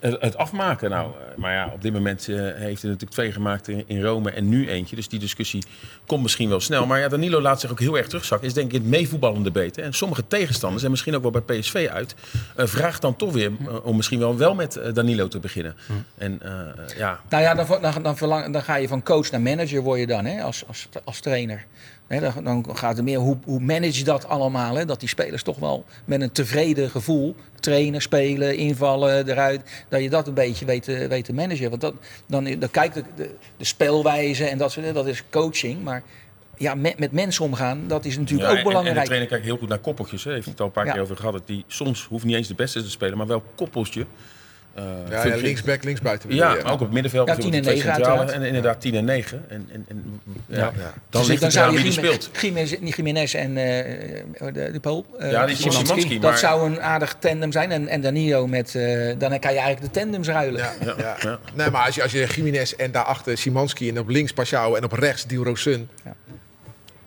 Het 0.00 0.36
afmaken, 0.36 0.90
nou. 0.90 1.10
Maar 1.36 1.52
ja, 1.52 1.70
op 1.72 1.82
dit 1.82 1.92
moment 1.92 2.26
heeft 2.26 2.82
hij 2.82 2.90
natuurlijk 2.90 3.10
twee 3.10 3.32
gemaakt 3.32 3.68
in, 3.68 4.02
Rome 4.02 4.30
en 4.30 4.48
nu 4.48 4.68
eentje. 4.68 4.96
Dus 4.96 5.08
die 5.08 5.18
discussie 5.18 5.64
komt 6.06 6.22
misschien 6.22 6.48
wel 6.48 6.60
snel. 6.60 6.86
Maar 6.86 7.00
ja, 7.00 7.08
Danilo 7.08 7.40
laat 7.40 7.60
zich 7.60 7.70
ook 7.70 7.80
heel 7.80 7.96
erg 7.96 8.06
terugzakken. 8.06 8.48
Is 8.48 8.54
denk 8.54 8.72
ik 8.72 8.72
het 8.72 8.90
meevoetballende 8.90 9.50
beter. 9.50 9.82
En 9.82 9.92
sommige 9.92 10.26
tegenstanders, 10.26 10.82
en 10.82 10.90
misschien 10.90 11.14
ook 11.14 11.22
wel 11.22 11.42
bij 11.42 11.58
PSV 11.58 11.88
uit, 11.92 12.14
uh, 12.56 12.66
vraagt 12.66 13.02
dan 13.02 13.16
toch 13.16 13.32
weer 13.32 13.52
om 13.82 13.96
misschien 13.96 14.18
wel 14.18 14.36
wel 14.36 14.54
met 14.54 14.80
Danilo 14.94 15.28
te 15.28 15.38
beginnen. 15.38 15.76
Hm. 15.86 15.92
En 16.18 16.40
ja. 16.96 17.20
Nou 17.28 17.42
ja, 17.42 17.54
dan, 17.54 17.66
dan, 17.80 18.02
dan, 18.02 18.16
verlang, 18.16 18.52
dan 18.52 18.62
ga 18.62 18.76
je 18.76 18.88
van 18.88 19.02
coach 19.02 19.30
naar 19.30 19.40
manager 19.40 19.82
word 19.82 20.00
je 20.00 20.06
dan, 20.06 20.24
hè, 20.24 20.42
als, 20.42 20.64
als, 20.66 20.88
als 21.04 21.20
trainer 21.20 21.64
dan, 22.08 22.44
dan, 22.44 22.76
gaat 22.76 22.96
het 22.96 23.04
meer 23.04 23.18
hoe, 23.18 23.36
hoe 23.44 23.60
manage 23.60 23.98
je 23.98 24.04
dat 24.04 24.28
allemaal? 24.28 24.74
Hè? 24.74 24.84
Dat 24.84 25.00
die 25.00 25.08
spelers 25.08 25.42
toch 25.42 25.58
wel 25.58 25.84
met 26.04 26.20
een 26.20 26.32
tevreden 26.32 26.90
gevoel 26.90 27.34
trainen, 27.64 28.02
spelen, 28.02 28.56
invallen, 28.56 29.28
eruit. 29.28 29.84
Dat 29.88 30.02
je 30.02 30.10
dat 30.10 30.26
een 30.26 30.34
beetje 30.34 30.64
weet, 30.64 30.82
te, 30.82 31.08
weet 31.08 31.24
te 31.24 31.32
managen. 31.32 31.68
Want 31.70 31.80
dat, 31.80 31.94
dan, 32.26 32.44
dan 32.44 32.70
kijkt 32.70 32.94
de, 32.94 33.04
de, 33.16 33.30
de 33.56 33.64
speelwijze 33.64 34.44
en 34.44 34.58
dat 34.58 34.72
soort 34.72 34.94
dat 34.94 35.06
is 35.06 35.22
coaching. 35.30 35.82
Maar 35.82 36.02
ja, 36.56 36.74
met, 36.74 36.98
met 36.98 37.12
mensen 37.12 37.44
omgaan, 37.44 37.84
dat 37.86 38.04
is 38.04 38.18
natuurlijk 38.18 38.50
ook 38.50 38.64
belangrijk. 38.64 38.96
En, 38.96 39.00
de 39.00 39.06
trainer 39.06 39.28
kijkt 39.28 39.44
heel 39.44 39.56
goed 39.56 39.68
naar 39.68 39.78
koppeltjes. 39.78 40.24
Hè. 40.24 40.32
Heeft 40.32 40.46
het 40.46 40.60
al 40.60 40.66
een 40.66 40.72
paar 40.72 40.92
keer 40.92 41.00
over 41.00 41.16
gehad. 41.16 41.32
Dat 41.32 41.46
die 41.46 41.64
soms 41.66 42.04
hoeft 42.04 42.24
niet 42.24 42.36
eens 42.36 42.48
de 42.48 42.54
beste 42.54 42.82
te 42.82 42.90
spelen, 42.90 43.18
maar 43.18 43.26
wel 43.26 43.42
koppeltje. 43.54 44.06
Uh, 44.78 44.84
ja, 45.10 45.26
ja, 45.26 45.36
linksback, 45.36 45.84
linksbuiten. 45.84 46.34
Ja, 46.34 46.56
ook 46.56 46.72
op 46.72 46.80
het 46.80 46.92
middenveld. 46.92 47.28
Ja, 47.28 47.34
10 47.34 47.54
en 47.54 47.62
9 47.62 47.94
centrale, 47.94 48.32
En 48.32 48.42
inderdaad 48.42 48.80
10 48.80 48.94
en 48.94 49.04
9. 49.04 49.44
En, 49.48 49.68
en, 49.72 49.84
en 49.88 50.20
ja, 50.46 50.56
ja. 50.56 50.72
Dan, 51.10 51.20
dus 51.20 51.26
ligt 51.26 51.40
dan 51.40 51.50
zou 51.50 51.80
je 51.80 51.92
speelt. 51.92 52.30
Jiménez, 52.40 52.74
niet 52.80 52.96
Jiménez 52.96 53.34
en 53.34 53.50
uh, 53.50 53.56
de, 53.56 54.70
de 54.72 54.80
Pool. 54.80 55.06
Uh, 55.20 55.30
ja, 55.30 55.46
die 55.46 55.56
Simanski. 55.56 56.20
Dat 56.20 56.38
zou 56.38 56.70
een 56.70 56.82
aardig 56.82 57.16
tandem 57.18 57.52
zijn. 57.52 57.70
En, 57.70 57.88
en 57.88 58.00
Danilo 58.00 58.46
met... 58.46 58.74
Uh, 58.74 59.14
dan 59.18 59.38
kan 59.38 59.52
je 59.52 59.58
eigenlijk 59.58 59.80
de 59.80 60.00
tandems 60.00 60.28
ruilen. 60.28 60.60
Ja, 60.60 60.94
ja. 60.98 61.16
ja. 61.20 61.38
Nee, 61.54 61.70
maar 61.70 61.86
als 61.86 61.94
je, 61.94 62.02
als 62.02 62.12
je 62.12 62.26
Jiménez 62.26 62.72
en 62.72 62.92
daarachter 62.92 63.38
Simanski 63.38 63.88
en 63.88 63.98
op 63.98 64.08
links 64.08 64.32
Pashao 64.32 64.74
en 64.74 64.84
op 64.84 64.92
rechts 64.92 65.26
Dilrosun... 65.26 65.88
Ja 66.04 66.14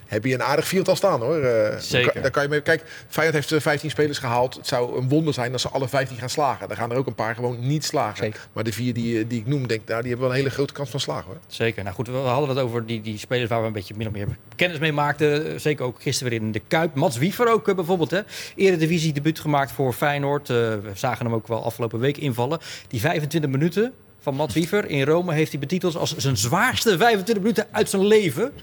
heb 0.07 0.25
je 0.25 0.33
een 0.33 0.43
aardig 0.43 0.67
field 0.67 0.87
al 0.87 0.95
staan 0.95 1.21
hoor. 1.21 1.43
Uh, 1.43 1.77
Zeker. 1.77 2.21
Daar 2.21 2.31
kan 2.31 2.43
je 2.43 2.49
mee, 2.49 2.61
kijk, 2.61 2.83
Feyenoord 3.07 3.49
heeft 3.49 3.63
15 3.63 3.89
spelers 3.89 4.17
gehaald. 4.17 4.55
Het 4.55 4.67
zou 4.67 4.97
een 4.97 5.09
wonder 5.09 5.33
zijn 5.33 5.53
als 5.53 5.61
ze 5.61 5.69
alle 5.69 5.87
15 5.87 6.17
gaan 6.17 6.29
slagen. 6.29 6.67
Daar 6.67 6.77
gaan 6.77 6.91
er 6.91 6.97
ook 6.97 7.07
een 7.07 7.15
paar 7.15 7.35
gewoon 7.35 7.67
niet 7.67 7.85
slagen. 7.85 8.17
Zeker. 8.17 8.47
Maar 8.53 8.63
de 8.63 8.71
vier 8.71 8.93
die, 8.93 9.19
eh, 9.19 9.25
die 9.27 9.39
ik 9.39 9.47
noem, 9.47 9.67
denk, 9.67 9.87
daar, 9.87 10.01
die 10.01 10.09
hebben 10.09 10.27
wel 10.27 10.35
een 10.37 10.41
hele 10.43 10.53
grote 10.55 10.73
kans 10.73 10.89
van 10.89 10.99
slagen 10.99 11.25
hoor. 11.25 11.37
Zeker. 11.47 11.83
Nou 11.83 11.95
goed, 11.95 12.07
we 12.07 12.13
hadden 12.13 12.49
het 12.49 12.59
over 12.59 12.85
die, 12.85 13.01
die 13.01 13.17
spelers 13.17 13.49
waar 13.49 13.61
we 13.61 13.67
een 13.67 13.73
beetje 13.73 13.93
min 13.97 14.07
of 14.07 14.13
meer 14.13 14.27
kennis 14.55 14.79
mee 14.79 14.91
maakten. 14.91 15.61
Zeker 15.61 15.85
ook 15.85 16.01
gisteren 16.01 16.31
weer 16.31 16.41
in 16.41 16.51
de 16.51 16.61
Kuip. 16.67 16.95
Mats 16.95 17.17
Wiever 17.17 17.51
ook 17.51 17.75
bijvoorbeeld. 17.75 18.11
Hè. 18.11 18.21
Eredivisie 18.55 19.13
debuut 19.13 19.39
gemaakt 19.39 19.71
voor 19.71 19.93
Feyenoord. 19.93 20.49
Uh, 20.49 20.57
we 20.57 20.91
zagen 20.93 21.25
hem 21.25 21.35
ook 21.35 21.47
wel 21.47 21.63
afgelopen 21.63 21.99
week 21.99 22.17
invallen. 22.17 22.59
Die 22.87 22.99
25 22.99 23.49
minuten 23.49 23.93
van 24.19 24.35
Mats 24.35 24.53
Wiever 24.53 24.89
in 24.89 25.03
Rome 25.03 25.33
heeft 25.33 25.51
hij 25.51 25.59
betiteld 25.59 25.95
als 25.95 26.15
zijn 26.15 26.37
zwaarste 26.37 26.97
25 26.97 27.43
minuten 27.43 27.67
uit 27.71 27.89
zijn 27.89 28.05
leven. 28.05 28.53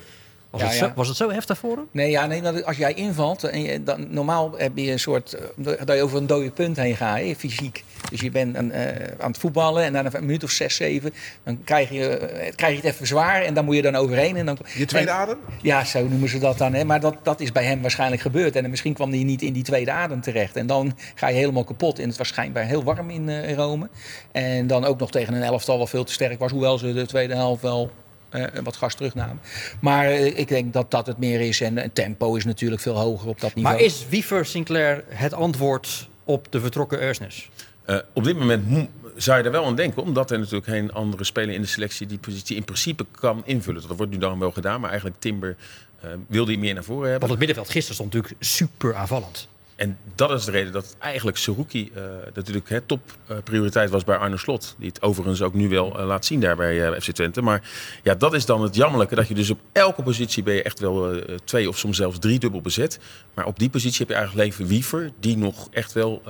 Was, 0.61 0.63
het 0.63 0.73
Zo, 0.73 0.93
was 0.95 1.09
het 1.09 1.17
zo 1.17 1.31
heftig 1.31 1.59
voor 1.59 1.77
hem? 1.77 1.89
Nee, 1.91 2.11
ja, 2.11 2.27
nee 2.27 2.65
als 2.65 2.77
jij 2.77 2.95
invalt, 2.95 3.45
en 3.45 3.63
je, 3.63 3.83
dan, 3.83 4.07
normaal 4.11 4.55
heb 4.57 4.77
je 4.77 4.91
een 4.91 4.99
soort, 4.99 5.33
eh, 5.33 5.73
dat 5.85 5.97
je 5.97 6.03
over 6.03 6.19
een 6.19 6.27
dode 6.27 6.51
punt 6.51 6.77
heen 6.77 6.97
gaat, 6.97 7.21
fysiek. 7.37 7.85
Dus 8.11 8.21
je 8.21 8.31
bent 8.31 8.57
een, 8.57 8.71
uh, 8.75 8.87
aan 9.19 9.31
het 9.31 9.39
voetballen 9.39 9.85
en 9.85 9.93
na 9.93 10.05
een 10.05 10.27
minuut 10.27 10.45
of 10.45 10.51
zes, 10.51 10.77
zeven, 10.77 11.15
dan 11.43 11.65
krijg 11.65 11.91
je, 11.91 12.19
krijg 12.57 12.73
je 12.77 12.81
het 12.81 12.95
even 12.95 13.07
zwaar 13.07 13.43
en 13.43 13.55
dan 13.55 13.65
moet 13.65 13.75
je 13.75 13.83
dan 13.83 13.95
overheen. 13.95 14.37
En 14.37 14.47
dan, 14.47 14.59
je 14.75 14.85
tweede 14.85 15.11
adem? 15.11 15.39
Ja, 15.63 15.85
zo 15.85 16.09
noemen 16.09 16.29
ze 16.29 16.39
dat 16.39 16.59
dan. 16.59 16.75
Hè. 16.75 16.85
Maar 16.85 17.01
dat, 17.01 17.17
dat 17.23 17.41
is 17.41 17.53
bij 17.53 17.65
hem 17.65 17.81
waarschijnlijk 17.81 18.23
gebeurd. 18.23 18.57
En 18.57 18.71
misschien 18.71 18.95
kwam 18.95 19.11
hij 19.11 19.23
niet 19.23 19.43
in 19.43 19.53
die 19.53 19.63
tweede 19.63 19.91
adem 19.91 20.21
terecht. 20.21 20.57
En 20.57 20.67
dan 20.67 20.97
ga 21.15 21.29
je 21.29 21.37
helemaal 21.37 21.65
kapot. 21.65 21.99
En 21.99 22.09
het 22.09 22.19
was 22.19 22.29
schijnbaar 22.29 22.65
heel 22.65 22.85
warm 22.85 23.11
in, 23.11 23.29
in 23.29 23.55
Rome. 23.55 23.89
En 24.33 24.67
dan 24.67 24.85
ook 24.85 24.99
nog 24.99 25.11
tegen 25.11 25.35
een 25.35 25.43
elftal 25.43 25.79
wat 25.79 25.91
veel 25.91 26.05
te 26.05 26.13
sterk 26.13 26.39
was, 26.39 26.51
hoewel 26.51 26.79
ze 26.79 26.93
de 26.93 27.07
tweede 27.07 27.35
helft 27.35 27.63
wel 27.63 27.91
uh, 28.35 28.45
wat 28.63 28.77
gas 28.77 28.95
terugnamen. 28.95 29.41
Maar 29.81 30.11
uh, 30.13 30.39
ik 30.39 30.49
denk 30.49 30.73
dat 30.73 30.91
dat 30.91 31.07
het 31.07 31.19
meer 31.19 31.41
is. 31.41 31.61
En 31.61 31.77
het 31.77 31.95
tempo 31.95 32.35
is 32.35 32.45
natuurlijk 32.45 32.83
veel 32.83 32.99
hoger 32.99 33.29
op 33.29 33.41
dat 33.41 33.55
niveau. 33.55 33.75
Maar 33.75 33.85
is 33.85 34.07
Wiever 34.09 34.47
Sinclair 34.47 35.05
het 35.09 35.33
antwoord 35.33 36.09
op 36.25 36.53
de 36.53 36.61
vertrokken 36.61 37.01
Ersnes? 37.01 37.51
Uh, 37.87 37.99
op 38.13 38.25
dit 38.25 38.39
moment 38.39 38.89
zou 39.17 39.39
je 39.39 39.45
er 39.45 39.51
wel 39.51 39.65
aan 39.65 39.77
denken, 39.77 40.03
omdat 40.03 40.31
er 40.31 40.39
natuurlijk 40.39 40.67
geen 40.67 40.93
andere 40.93 41.25
speler 41.25 41.55
in 41.55 41.61
de 41.61 41.67
selectie 41.67 42.07
die 42.07 42.19
positie 42.19 42.57
in 42.57 42.65
principe 42.65 43.07
kan 43.11 43.43
invullen. 43.45 43.89
Dat 43.89 43.97
wordt 43.97 44.13
nu 44.13 44.19
dan 44.19 44.39
wel 44.39 44.51
gedaan, 44.51 44.81
maar 44.81 44.91
eigenlijk 44.91 45.21
Timber 45.21 45.57
uh, 46.05 46.11
wil 46.27 46.45
die 46.45 46.59
meer 46.59 46.75
naar 46.75 46.85
voren 46.85 47.11
hebben. 47.11 47.29
Want 47.29 47.31
het 47.31 47.39
middenveld 47.39 47.71
gisteren 47.71 47.95
stond 47.95 48.13
natuurlijk 48.13 48.45
super 48.45 48.95
aanvallend. 48.95 49.49
En 49.77 49.99
dat 50.15 50.31
is 50.31 50.45
de 50.45 50.51
reden 50.51 50.73
dat 50.73 50.97
eigenlijk 50.99 51.37
Seruki 51.37 51.91
uh, 51.97 52.03
natuurlijk 52.35 52.69
het 52.69 52.89
topprioriteit 52.89 53.87
uh, 53.87 53.93
was 53.93 54.05
bij 54.05 54.17
Arne 54.17 54.37
Slot. 54.37 54.75
Die 54.79 54.89
het 54.89 55.03
overigens 55.03 55.43
ook 55.43 55.55
nu 55.55 55.69
wel 55.69 56.01
uh, 56.01 56.07
laat 56.07 56.25
zien 56.25 56.41
daar 56.41 56.57
bij 56.57 56.91
uh, 56.91 57.01
FC 57.01 57.11
Twente. 57.11 57.43
Maar 57.43 57.71
ja, 58.03 58.15
dat 58.15 58.35
is 58.35 58.47
dan 58.47 58.63
het 58.63 58.75
jammerlijke. 58.75 59.15
Dat 59.15 59.29
je 59.29 59.35
dus 59.35 59.51
op 59.51 59.59
elke 59.73 60.03
positie 60.03 60.43
ben 60.43 60.55
je 60.55 60.63
echt 60.63 60.81
wel 60.81 61.23
twee 61.45 61.69
of 61.69 61.79
soms 61.79 61.97
zelfs 61.97 62.19
drie 62.19 62.39
dubbel 62.39 62.61
bezet. 62.61 62.99
Maar 63.35 63.47
op 63.47 63.59
die 63.59 63.71
positie 63.71 63.99
heb 63.99 64.09
je 64.09 64.15
eigenlijk 64.15 64.47
Leven 64.47 64.67
Wiever. 64.67 65.11
Die 65.21 65.37
nog 65.37 65.69
echt 65.71 65.93
wel 65.93 66.23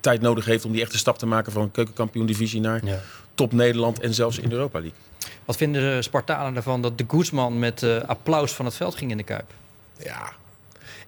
tijd 0.00 0.20
nodig 0.20 0.44
heeft 0.44 0.64
om 0.64 0.72
die 0.72 0.82
echte 0.82 0.98
stap 0.98 1.18
te 1.18 1.26
maken 1.26 1.52
van 1.52 1.70
keukenkampioen 1.70 2.26
divisie 2.26 2.60
naar 2.60 2.84
ja. 2.84 3.00
top 3.34 3.52
Nederland 3.52 4.00
en 4.00 4.14
zelfs 4.14 4.38
in 4.38 4.48
de 4.48 4.54
Europa 4.54 4.80
League. 4.80 4.98
Wat 5.44 5.56
vinden 5.56 5.82
de 5.82 6.02
Spartanen 6.02 6.56
ervan 6.56 6.82
dat 6.82 6.98
de 6.98 7.04
Guzman 7.08 7.58
met 7.58 7.82
applaus 8.06 8.52
van 8.52 8.64
het 8.64 8.74
veld 8.74 8.94
ging 8.94 9.10
in 9.10 9.16
de 9.16 9.22
Kuip? 9.22 9.52
Ja, 9.98 10.32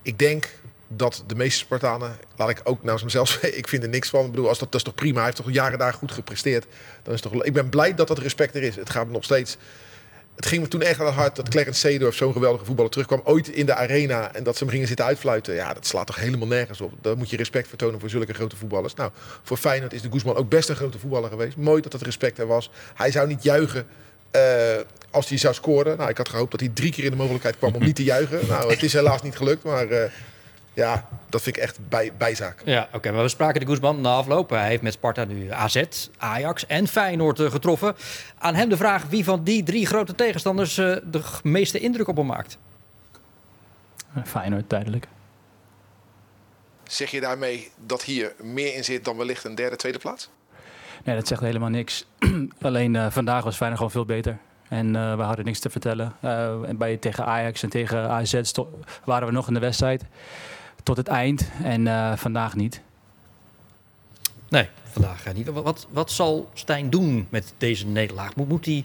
ik 0.02 0.18
denk 0.18 0.59
dat 0.92 1.24
de 1.26 1.34
meeste 1.34 1.58
Spartanen, 1.58 2.18
laat 2.36 2.50
ik 2.50 2.60
ook 2.64 2.82
namens 2.82 3.02
mezelf 3.02 3.42
ik 3.60 3.68
vind 3.68 3.82
er 3.82 3.88
niks 3.88 4.08
van. 4.08 4.24
Ik 4.24 4.30
bedoel, 4.30 4.48
als 4.48 4.58
dat, 4.58 4.74
is 4.74 4.82
toch 4.82 4.94
prima. 4.94 5.16
Hij 5.16 5.24
heeft 5.24 5.36
toch 5.36 5.50
jaren 5.50 5.78
daar 5.78 5.92
goed 5.92 6.12
gepresteerd. 6.12 6.66
Dan 7.02 7.14
is 7.14 7.20
toch, 7.20 7.44
ik 7.44 7.52
ben 7.52 7.68
blij 7.68 7.94
dat 7.94 8.08
dat 8.08 8.18
respect 8.18 8.54
er 8.54 8.62
is. 8.62 8.76
Het 8.76 8.90
gaat 8.90 9.08
nog 9.08 9.24
steeds. 9.24 9.56
Het 10.34 10.46
ging 10.46 10.62
me 10.62 10.68
toen 10.68 10.82
echt 10.82 11.00
aan 11.00 11.06
het 11.06 11.14
hart 11.14 11.36
dat 11.36 11.48
Clarence 11.48 11.80
Seedorf, 11.80 12.14
zo'n 12.14 12.32
geweldige 12.32 12.64
voetballer, 12.64 12.90
terugkwam. 12.90 13.20
Ooit 13.24 13.48
in 13.48 13.66
de 13.66 13.74
arena 13.74 14.34
en 14.34 14.42
dat 14.42 14.56
ze 14.56 14.62
hem 14.62 14.72
gingen 14.72 14.86
zitten 14.86 15.06
uitfluiten. 15.06 15.54
Ja, 15.54 15.74
dat 15.74 15.86
slaat 15.86 16.06
toch 16.06 16.16
helemaal 16.16 16.48
nergens 16.48 16.80
op. 16.80 16.92
Daar 17.00 17.16
moet 17.16 17.30
je 17.30 17.36
respect 17.36 17.68
vertonen 17.68 18.00
voor 18.00 18.10
zulke 18.10 18.32
grote 18.32 18.56
voetballers. 18.56 18.94
Nou, 18.94 19.10
voor 19.42 19.56
Feyenoord 19.56 19.92
is 19.92 20.02
de 20.02 20.10
Guzman 20.10 20.36
ook 20.36 20.48
best 20.48 20.68
een 20.68 20.76
grote 20.76 20.98
voetballer 20.98 21.30
geweest. 21.30 21.56
Mooi 21.56 21.82
dat 21.82 21.92
dat 21.92 22.02
respect 22.02 22.38
er 22.38 22.46
was. 22.46 22.70
Hij 22.94 23.10
zou 23.10 23.28
niet 23.28 23.42
juichen 23.42 23.86
uh, 24.36 24.42
als 25.10 25.28
hij 25.28 25.38
zou 25.38 25.54
scoren. 25.54 25.96
Nou, 25.96 26.10
ik 26.10 26.16
had 26.16 26.28
gehoopt 26.28 26.50
dat 26.50 26.60
hij 26.60 26.70
drie 26.74 26.92
keer 26.92 27.04
in 27.04 27.10
de 27.10 27.16
mogelijkheid 27.16 27.58
kwam 27.58 27.74
om 27.74 27.84
niet 27.84 27.96
te 27.96 28.04
juichen. 28.04 28.46
Nou, 28.48 28.70
het 28.70 28.82
is 28.82 28.92
helaas 28.92 29.22
niet 29.22 29.36
gelukt, 29.36 29.62
maar... 29.62 29.86
Uh, 29.86 30.02
ja, 30.72 31.08
dat 31.28 31.42
vind 31.42 31.56
ik 31.56 31.62
echt 31.62 31.88
bij, 31.88 32.12
bijzaak. 32.18 32.62
Ja, 32.64 32.88
oké. 32.92 33.12
maar 33.12 33.22
we 33.22 33.28
spraken 33.28 33.60
de 33.60 33.66
Guzman 33.66 34.00
na 34.00 34.14
afloop. 34.14 34.50
Hij 34.50 34.68
heeft 34.68 34.82
met 34.82 34.92
Sparta 34.92 35.24
nu 35.24 35.50
AZ, 35.50 36.08
Ajax 36.18 36.66
en 36.66 36.88
Feyenoord 36.88 37.38
uh, 37.38 37.50
getroffen. 37.50 37.96
Aan 38.38 38.54
hem 38.54 38.68
de 38.68 38.76
vraag 38.76 39.06
wie 39.06 39.24
van 39.24 39.44
die 39.44 39.62
drie 39.62 39.86
grote 39.86 40.14
tegenstanders 40.14 40.78
uh, 40.78 40.96
de 41.04 41.22
meeste 41.42 41.78
indruk 41.78 42.08
op 42.08 42.16
hem 42.16 42.26
maakt. 42.26 42.58
Feyenoord, 44.24 44.70
duidelijk. 44.70 45.06
Zeg 46.84 47.10
je 47.10 47.20
daarmee 47.20 47.70
dat 47.86 48.02
hier 48.02 48.32
meer 48.42 48.74
in 48.74 48.84
zit 48.84 49.04
dan 49.04 49.16
wellicht 49.16 49.44
een 49.44 49.54
derde, 49.54 49.76
tweede 49.76 49.98
plaats? 49.98 50.30
Nee, 51.04 51.16
dat 51.16 51.28
zegt 51.28 51.40
helemaal 51.40 51.68
niks. 51.68 52.06
Alleen 52.62 52.94
uh, 52.94 53.10
vandaag 53.10 53.44
was 53.44 53.56
Feyenoord 53.56 53.80
gewoon 53.80 54.06
veel 54.06 54.16
beter. 54.16 54.38
En 54.68 54.92
we 54.92 55.22
hadden 55.22 55.44
niks 55.44 55.58
te 55.58 55.70
vertellen. 55.70 56.12
en 56.66 56.76
bij, 56.76 56.96
tegen 56.96 57.26
Ajax 57.26 57.62
en 57.62 57.68
tegen 57.68 58.08
AZ 58.08 58.40
waren 59.04 59.28
we 59.28 59.34
nog 59.34 59.48
in 59.48 59.54
de 59.54 59.60
wedstrijd 59.60 60.04
tot 60.82 60.96
het 60.96 61.08
eind 61.08 61.50
en 61.62 61.86
uh, 61.86 62.16
vandaag 62.16 62.54
niet. 62.54 62.80
Nee, 64.48 64.68
vandaag 64.84 65.34
niet. 65.34 65.48
Wat, 65.48 65.86
wat 65.90 66.10
zal 66.10 66.50
Stijn 66.54 66.90
doen 66.90 67.26
met 67.30 67.52
deze 67.58 67.86
nederlaag? 67.86 68.36
Moet, 68.36 68.48
moet 68.48 68.64
hij 68.64 68.84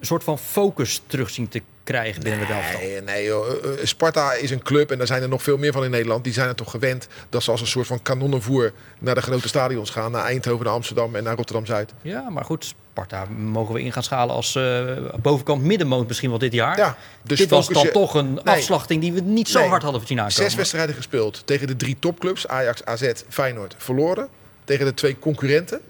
een 0.00 0.06
soort 0.06 0.24
van 0.24 0.38
focus 0.38 1.02
terugzien 1.06 1.48
te 1.48 1.62
krijgen 1.84 2.22
binnen 2.22 2.40
nee, 2.40 2.48
de 2.48 2.54
elftal? 2.54 3.04
Nee, 3.04 3.24
joh. 3.24 3.48
Eh, 3.48 3.80
eh, 3.80 3.86
Sparta 3.86 4.32
is 4.32 4.50
een 4.50 4.62
club 4.62 4.90
en 4.90 4.98
daar 4.98 5.06
zijn 5.06 5.22
er 5.22 5.28
nog 5.28 5.42
veel 5.42 5.56
meer 5.56 5.72
van 5.72 5.84
in 5.84 5.90
Nederland. 5.90 6.24
Die 6.24 6.32
zijn 6.32 6.48
er 6.48 6.54
toch 6.54 6.70
gewend 6.70 7.08
dat 7.28 7.42
ze 7.42 7.50
als 7.50 7.60
een 7.60 7.66
soort 7.66 7.86
van 7.86 8.02
kanonnenvoer 8.02 8.72
naar 8.98 9.14
de 9.14 9.22
grote 9.22 9.48
stadions 9.48 9.90
gaan. 9.90 10.10
Naar 10.10 10.24
Eindhoven, 10.24 10.64
naar 10.64 10.74
Amsterdam 10.74 11.14
en 11.14 11.24
naar 11.24 11.36
Rotterdam-Zuid. 11.36 11.92
Ja, 12.02 12.30
maar 12.30 12.44
goed, 12.44 12.74
Sparta 12.94 13.24
mogen 13.24 13.74
we 13.74 13.82
in 13.82 13.92
gaan 13.92 14.02
schalen 14.02 14.34
als 14.34 14.54
uh, 14.54 14.90
bovenkant 15.22 15.62
middenmoot 15.62 16.06
misschien 16.06 16.30
wel 16.30 16.38
dit 16.38 16.52
jaar. 16.52 16.78
Ja, 16.78 16.96
dus 17.22 17.38
dit 17.38 17.50
was 17.50 17.68
dan 17.68 17.90
toch 17.92 18.14
een 18.14 18.34
nee. 18.34 18.54
afslachting 18.54 19.00
die 19.00 19.12
we 19.12 19.20
niet 19.20 19.48
zo 19.48 19.60
hard 19.60 19.82
hadden 19.82 20.06
zien 20.06 20.20
aankomen. 20.20 20.42
Zes 20.42 20.54
wedstrijden 20.54 20.94
gespeeld 20.94 21.42
tegen 21.44 21.66
de 21.66 21.76
drie 21.76 21.96
topclubs. 21.98 22.48
Ajax, 22.48 22.84
AZ, 22.84 23.12
Feyenoord 23.28 23.74
verloren. 23.78 24.28
Tegen 24.64 24.84
de 24.84 24.94
twee 24.94 25.18
concurrenten 25.18 25.80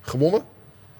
gewonnen. 0.00 0.42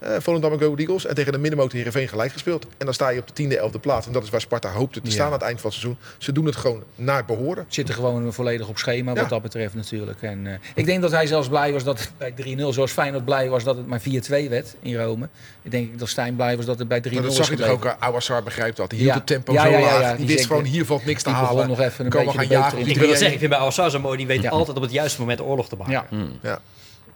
Uh, 0.07 0.17
Volendam 0.19 0.53
en 0.53 0.59
Go 0.59 0.75
Eagles. 0.75 1.07
En 1.07 1.14
tegen 1.14 1.33
de 1.33 1.38
middenmotor 1.38 1.77
Heerenveen 1.77 2.09
gelijk 2.09 2.33
gespeeld. 2.33 2.67
En 2.79 2.85
dan 2.85 2.95
sta 2.95 3.09
je 3.09 3.21
op 3.21 3.27
de 3.27 3.33
tiende, 3.33 3.59
elfde 3.59 3.79
plaats. 3.79 4.07
En 4.07 4.12
dat 4.12 4.23
is 4.23 4.31
waar 4.31 4.40
Sparta 4.40 4.71
hoopte 4.71 5.01
te 5.01 5.11
staan 5.11 5.27
aan 5.27 5.33
het 5.33 5.43
eind 5.43 5.61
van 5.61 5.71
het 5.71 5.79
seizoen. 5.79 6.03
Ze 6.19 6.33
doen 6.33 6.47
het 6.47 6.57
gewoon 6.57 6.83
naar 6.95 7.25
behoren. 7.25 7.64
Zitten 7.69 7.95
gewoon 7.95 8.33
volledig 8.33 8.69
op 8.69 8.79
schema 8.79 9.12
wat 9.14 9.29
dat 9.29 9.43
betreft 9.43 9.75
natuurlijk. 9.75 10.23
En, 10.23 10.45
uh, 10.45 10.53
ik 10.75 10.85
denk 10.85 11.03
dat 11.03 11.11
hij 11.11 11.27
zelfs 11.27 11.49
blij 11.49 11.73
was 11.73 11.85
dat 11.85 12.01
het 12.01 12.11
bij 12.19 12.57
3-0, 12.57 12.69
zoals 12.69 12.93
Feyenoord 12.93 13.25
blij 13.25 13.49
was 13.49 13.64
dat 13.64 13.77
het 13.77 13.87
maar 13.87 14.01
4-2 14.01 14.49
werd 14.49 14.75
in 14.81 14.97
Rome. 14.97 15.29
Ik 15.62 15.71
denk 15.71 15.99
dat 15.99 16.09
Stijn 16.09 16.37
blij 16.37 16.57
was 16.57 16.67
dat 16.67 16.79
het 16.79 16.88
bij 16.88 17.03
3-0 17.09 17.12
was. 17.14 17.23
Dat 17.23 17.35
zag 17.35 17.49
je 17.51 17.57
toch 17.57 17.69
ook, 17.69 17.97
Awassar 17.99 18.43
begrijpt 18.43 18.77
dat. 18.77 18.90
Die 18.90 18.99
hield 18.99 19.14
het 19.14 19.27
tempo 19.27 19.53
zo 19.53 19.71
laag. 19.71 20.17
Die, 20.17 20.27
wist 20.27 20.47
gewoon, 20.47 20.64
hier 20.64 20.85
valt 20.85 21.05
niks 21.05 21.23
te 21.23 21.31
halen. 21.31 21.69
nog 21.69 21.81
even 21.81 22.05
een 22.05 22.11
beetje 22.11 22.38
gaan 22.38 22.47
jagen. 22.47 22.79
Ik 22.79 22.97
wil 22.97 23.09
zeggen, 23.09 23.33
ik 23.33 23.38
vind 23.38 23.51
bij 23.51 23.59
Awassar 23.59 23.90
zo 23.90 24.01
mooi. 24.01 24.17
Die 24.17 24.27
weet 24.27 24.51
altijd 24.51 24.77
op 24.77 24.83
het 24.83 24.93
juiste 24.93 25.21
moment 25.21 25.40
oorlog 25.40 25.69
te 25.69 25.77
maken. 25.77 26.38
Ja. 26.43 26.61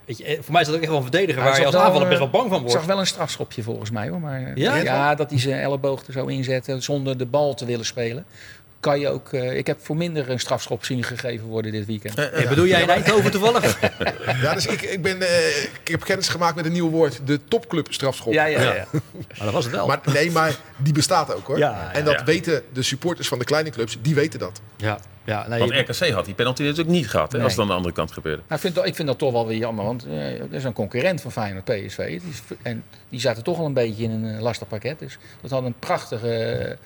Ja. 0.08 0.14
Weet 0.14 0.18
je, 0.18 0.24
eh, 0.24 0.42
voor 0.42 0.52
mij 0.52 0.60
is 0.60 0.66
dat 0.66 0.76
ook 0.76 0.82
echt 0.82 0.90
wel 0.90 1.00
een 1.00 1.10
verdediger 1.10 1.42
waar 1.42 1.60
je 1.60 1.66
als 1.66 1.74
aanvaller 1.74 2.08
best 2.08 2.18
wel 2.18 2.30
bang 2.30 2.48
van 2.48 2.58
wordt. 2.58 2.74
Ik 2.74 2.78
zag 2.78 2.86
wel 2.86 2.98
een 2.98 3.06
strafschopje 3.06 3.62
volgens 3.62 3.90
mij 3.90 4.08
hoor. 4.08 4.20
Maar, 4.20 4.58
ja? 4.58 4.76
ja, 4.76 5.14
dat 5.14 5.30
hij 5.30 5.38
zijn 5.38 5.60
elleboog 5.60 6.06
er 6.06 6.12
zo 6.12 6.26
inzette 6.26 6.80
zonder 6.80 7.18
de 7.18 7.26
bal 7.26 7.54
te 7.54 7.64
willen 7.64 7.86
spelen 7.86 8.24
kan 8.80 9.00
je 9.00 9.08
ook. 9.08 9.32
Uh, 9.32 9.56
ik 9.56 9.66
heb 9.66 9.78
voor 9.80 9.96
minder 9.96 10.30
een 10.30 10.40
strafschop 10.40 10.84
zien 10.84 11.02
gegeven 11.02 11.46
worden 11.46 11.72
dit 11.72 11.86
weekend. 11.86 12.18
Uh, 12.18 12.24
uh, 12.40 12.48
bedoel 12.48 12.66
jij 12.66 12.82
in 12.82 12.88
Eindhoven 12.88 13.30
toevallig? 13.30 13.80
ja, 14.42 14.54
dus 14.54 14.66
ik, 14.66 14.82
ik, 14.82 15.02
ben, 15.02 15.16
ik 15.82 15.88
heb 15.88 16.04
kennis 16.04 16.28
gemaakt 16.28 16.56
met 16.56 16.64
een 16.64 16.72
nieuw 16.72 16.90
woord: 16.90 17.20
de 17.24 17.40
topclub 17.44 17.92
strafschop. 17.92 18.32
Ja, 18.32 18.44
ja, 18.44 18.60
ja. 18.60 18.74
ja. 18.74 18.86
maar 18.92 19.44
dat 19.44 19.52
was 19.52 19.64
het 19.64 19.74
wel. 19.74 19.86
Maar, 19.86 20.00
nee, 20.12 20.30
maar 20.30 20.56
die 20.76 20.92
bestaat 20.92 21.34
ook 21.34 21.46
hoor. 21.46 21.58
Ja, 21.58 21.92
en 21.92 22.04
dat 22.04 22.22
weten 22.22 22.62
de 22.72 22.82
supporters 22.82 23.28
van 23.28 23.38
de 23.38 23.44
kleine 23.44 23.70
clubs, 23.70 23.98
die 24.02 24.14
weten 24.14 24.38
dat. 24.38 24.60
Ja. 24.76 24.98
Ja, 25.24 25.48
nee, 25.48 25.58
want 25.58 25.72
RKC 25.72 26.10
had 26.10 26.24
die 26.24 26.34
penalty 26.34 26.62
natuurlijk 26.62 26.88
niet 26.88 27.10
gehad, 27.10 27.32
hè, 27.32 27.42
als 27.42 27.52
het 27.52 27.60
aan 27.60 27.66
de 27.66 27.72
andere 27.72 27.94
kant 27.94 28.12
gebeurde. 28.12 28.42
Nou, 28.48 28.60
ik, 28.64 28.72
vind, 28.72 28.86
ik 28.86 28.94
vind 28.94 29.08
dat 29.08 29.18
toch 29.18 29.32
wel 29.32 29.46
weer 29.46 29.56
jammer, 29.56 29.84
want 29.84 30.06
uh, 30.06 30.40
er 30.40 30.54
is 30.54 30.64
een 30.64 30.72
concurrent 30.72 31.20
van 31.20 31.32
Feyenoord, 31.32 31.64
PSV. 31.64 32.20
Die, 32.20 32.32
en 32.62 32.84
die 33.08 33.20
zaten 33.20 33.42
toch 33.42 33.58
al 33.58 33.66
een 33.66 33.72
beetje 33.72 34.02
in 34.02 34.10
een 34.10 34.40
lastig 34.40 34.68
pakket. 34.68 34.98
Dus 34.98 35.18
dat 35.40 35.50
had 35.50 35.64
een 35.64 35.74
prachtige 35.78 36.66
uh, 36.68 36.76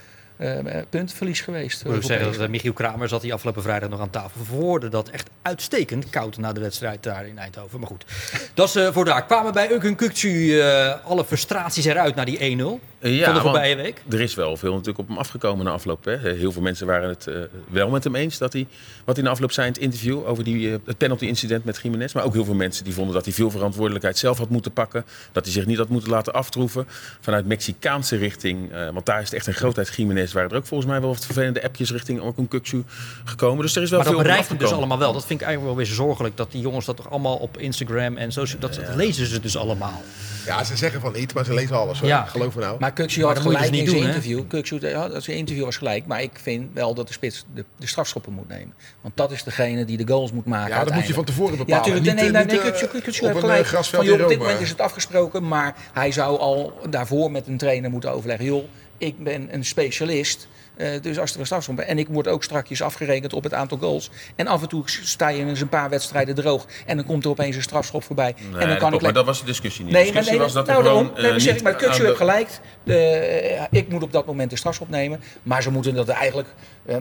puntverlies 0.90 1.40
geweest. 1.40 1.84
Ik 1.84 2.02
zeggen 2.02 2.38
dat 2.38 2.48
Michiel 2.48 2.72
Kramer 2.72 3.08
zat 3.08 3.20
die 3.20 3.32
afgelopen 3.32 3.62
vrijdag 3.62 3.88
nog 3.88 4.00
aan 4.00 4.10
tafel. 4.10 4.44
Verwoordde 4.44 4.88
dat 4.88 5.08
echt 5.08 5.30
uitstekend 5.42 6.10
koud 6.10 6.36
na 6.36 6.52
de 6.52 6.60
wedstrijd 6.60 7.02
daar 7.02 7.26
in 7.26 7.38
Eindhoven. 7.38 7.80
Maar 7.80 7.88
goed, 7.88 8.04
dat 8.54 8.76
is 8.76 8.88
voor 8.92 9.04
daar. 9.04 9.26
Kwamen 9.26 9.52
bij 9.52 9.72
Ukun 9.72 9.96
Kukcu 9.96 10.60
alle 11.04 11.24
frustraties 11.24 11.84
eruit 11.84 12.14
naar 12.14 12.26
die 12.26 12.58
1-0 12.80 12.91
ja, 13.02 13.24
van 13.24 13.34
de 13.34 13.40
voorbije 13.40 13.76
week? 13.76 14.02
Er 14.10 14.20
is 14.20 14.34
wel 14.34 14.56
veel 14.56 14.70
natuurlijk 14.70 14.98
op 14.98 15.08
hem 15.08 15.18
afgekomen 15.18 15.64
na 15.64 15.70
afloop. 15.70 16.04
Hè. 16.04 16.16
Heel 16.16 16.52
veel 16.52 16.62
mensen 16.62 16.86
waren 16.86 17.08
het 17.08 17.28
wel 17.68 17.90
met 17.90 18.04
hem 18.04 18.14
eens 18.14 18.38
dat 18.38 18.52
hij, 18.52 18.66
wat 19.04 19.16
hij 19.16 19.24
na 19.24 19.30
afloop 19.30 19.52
zei 19.52 19.66
in 19.66 19.72
het 19.72 19.82
interview 19.82 20.26
over 20.26 20.44
die, 20.44 20.70
het 20.70 20.98
penalty 20.98 21.26
incident 21.26 21.64
met 21.64 21.80
Jiménez. 21.82 22.12
Maar 22.12 22.24
ook 22.24 22.32
heel 22.32 22.44
veel 22.44 22.54
mensen 22.54 22.84
die 22.84 22.94
vonden 22.94 23.14
dat 23.14 23.24
hij 23.24 23.34
veel 23.34 23.50
verantwoordelijkheid 23.50 24.18
zelf 24.18 24.38
had 24.38 24.48
moeten 24.48 24.72
pakken. 24.72 25.04
Dat 25.32 25.44
hij 25.44 25.52
zich 25.52 25.66
niet 25.66 25.78
had 25.78 25.88
moeten 25.88 26.10
laten 26.10 26.32
aftroeven 26.32 26.86
vanuit 27.20 27.46
Mexicaanse 27.46 28.16
richting. 28.16 28.70
want 28.92 29.06
daar 29.06 29.18
is 29.18 29.24
het 29.24 29.34
echt 29.34 29.46
een 29.46 29.54
grootheid 29.54 29.90
Jiménez 29.96 30.32
waren 30.32 30.50
er 30.50 30.56
ook 30.56 30.66
volgens 30.66 30.90
mij 30.90 31.00
wel 31.00 31.10
wat 31.10 31.24
vervelende 31.24 31.62
appjes 31.62 31.90
richting 31.90 32.20
Orkun 32.20 32.48
Kuksu 32.48 32.84
gekomen. 33.24 33.62
Dus 33.62 33.76
er 33.76 33.82
is 33.82 33.90
wel 33.90 33.98
maar 33.98 34.08
veel 34.08 34.16
dat 34.16 34.26
bereikt 34.26 34.48
het 34.48 34.58
dus 34.60 34.72
allemaal 34.72 34.98
wel. 34.98 35.12
Dat 35.12 35.26
vind 35.26 35.40
ik 35.40 35.46
eigenlijk 35.46 35.76
wel 35.76 35.84
weer 35.84 35.94
zorgelijk. 35.94 36.36
Dat 36.36 36.52
die 36.52 36.60
jongens 36.60 36.86
dat 36.86 36.96
toch 36.96 37.10
allemaal 37.10 37.36
op 37.36 37.58
Instagram 37.58 38.16
en 38.16 38.32
zo... 38.32 38.44
Dat, 38.58 38.74
dat 38.74 38.94
lezen 38.94 39.26
ze 39.26 39.40
dus 39.40 39.56
allemaal. 39.56 40.02
Ja, 40.46 40.64
ze 40.64 40.76
zeggen 40.76 41.00
van 41.00 41.12
niet, 41.12 41.34
maar 41.34 41.44
ze 41.44 41.54
lezen 41.54 41.76
alles. 41.76 42.00
Hoor. 42.00 42.08
Ja. 42.08 42.24
Geloof 42.24 42.54
me 42.54 42.60
nou. 42.60 42.76
Maar 42.78 42.91
Kuksu 42.94 43.24
had 43.24 43.38
gelijk 43.38 43.58
dus 43.58 43.70
niet 43.70 43.80
in 43.80 43.88
zijn 43.88 44.02
interview. 44.02 44.42
Kuksu, 44.48 44.78
dat 44.78 45.22
zijn 45.22 45.36
interview 45.36 45.64
was 45.64 45.76
gelijk. 45.76 46.06
Maar 46.06 46.22
ik 46.22 46.38
vind 46.42 46.70
wel 46.74 46.94
dat 46.94 47.06
de 47.06 47.12
spits 47.12 47.44
de, 47.54 47.64
de 47.76 47.86
strafschoppen 47.86 48.32
moet 48.32 48.48
nemen. 48.48 48.74
Want 49.00 49.16
dat 49.16 49.32
is 49.32 49.42
degene 49.42 49.84
die 49.84 49.96
de 49.96 50.12
goals 50.12 50.32
moet 50.32 50.46
maken. 50.46 50.74
Ja, 50.74 50.84
dat 50.84 50.94
moet 50.94 51.06
je 51.06 51.14
van 51.14 51.24
tevoren 51.24 51.56
bepalen. 51.56 51.74
Ja, 51.74 51.78
natuurlijk. 51.78 52.04
Nee, 52.04 52.30
nee, 52.30 52.44
nee, 52.44 52.60
nee, 52.60 52.62
Kuksu 53.00 53.26
heeft 53.26 53.38
gelijk. 53.38 53.66
Van, 53.66 54.04
joh, 54.04 54.22
op 54.22 54.28
dit 54.28 54.38
moment 54.38 54.60
is 54.60 54.68
het 54.68 54.80
afgesproken. 54.80 55.48
Maar 55.48 55.76
hij 55.92 56.12
zou 56.12 56.38
al 56.38 56.80
daarvoor 56.90 57.30
met 57.30 57.46
een 57.46 57.56
trainer 57.56 57.90
moeten 57.90 58.12
overleggen. 58.12 58.44
Joh, 58.44 58.64
ik 58.98 59.24
ben 59.24 59.54
een 59.54 59.64
specialist. 59.64 60.48
Uh, 60.76 61.02
dus 61.02 61.18
als 61.18 61.34
er 61.34 61.40
een 61.40 61.46
strafschop 61.46 61.78
En 61.78 61.98
ik 61.98 62.08
word 62.08 62.28
ook 62.28 62.44
strakjes 62.44 62.82
afgerekend 62.82 63.32
op 63.32 63.42
het 63.42 63.54
aantal 63.54 63.78
goals. 63.78 64.10
En 64.36 64.46
af 64.46 64.62
en 64.62 64.68
toe 64.68 64.82
sta 64.86 65.28
je 65.28 65.38
in 65.38 65.48
eens 65.48 65.60
een 65.60 65.68
paar 65.68 65.90
wedstrijden 65.90 66.34
droog. 66.34 66.66
En 66.86 66.96
dan 66.96 67.06
komt 67.06 67.24
er 67.24 67.30
opeens 67.30 67.56
een 67.56 67.62
strafschop 67.62 68.04
voorbij. 68.04 68.34
Nee, 68.52 68.60
en 68.60 68.68
dan 68.68 68.78
kan 68.78 68.94
ik 68.94 69.00
maar 69.00 69.12
dat 69.12 69.24
was 69.24 69.40
de 69.40 69.46
discussie 69.46 69.84
niet. 69.84 69.92
Nee, 69.92 70.04
de 70.04 70.12
discussie 70.12 70.38
was 70.38 70.52
dat 70.52 70.66
nou, 70.66 70.82
gewoon, 70.82 71.10
nee, 71.16 71.30
maar 71.30 71.40
zeg 71.40 71.56
ik, 71.56 71.62
maar 71.62 71.74
Kutsu 71.74 72.04
heeft 72.04 72.16
gelijk. 72.16 72.48
De, 72.84 73.66
ik 73.70 73.88
moet 73.88 74.02
op 74.02 74.12
dat 74.12 74.26
moment 74.26 74.50
de 74.50 74.56
strafschop 74.56 74.88
nemen. 74.88 75.20
Maar 75.42 75.62
ze 75.62 75.70
moeten 75.70 75.94
dat 75.94 76.08
eigenlijk... 76.08 76.48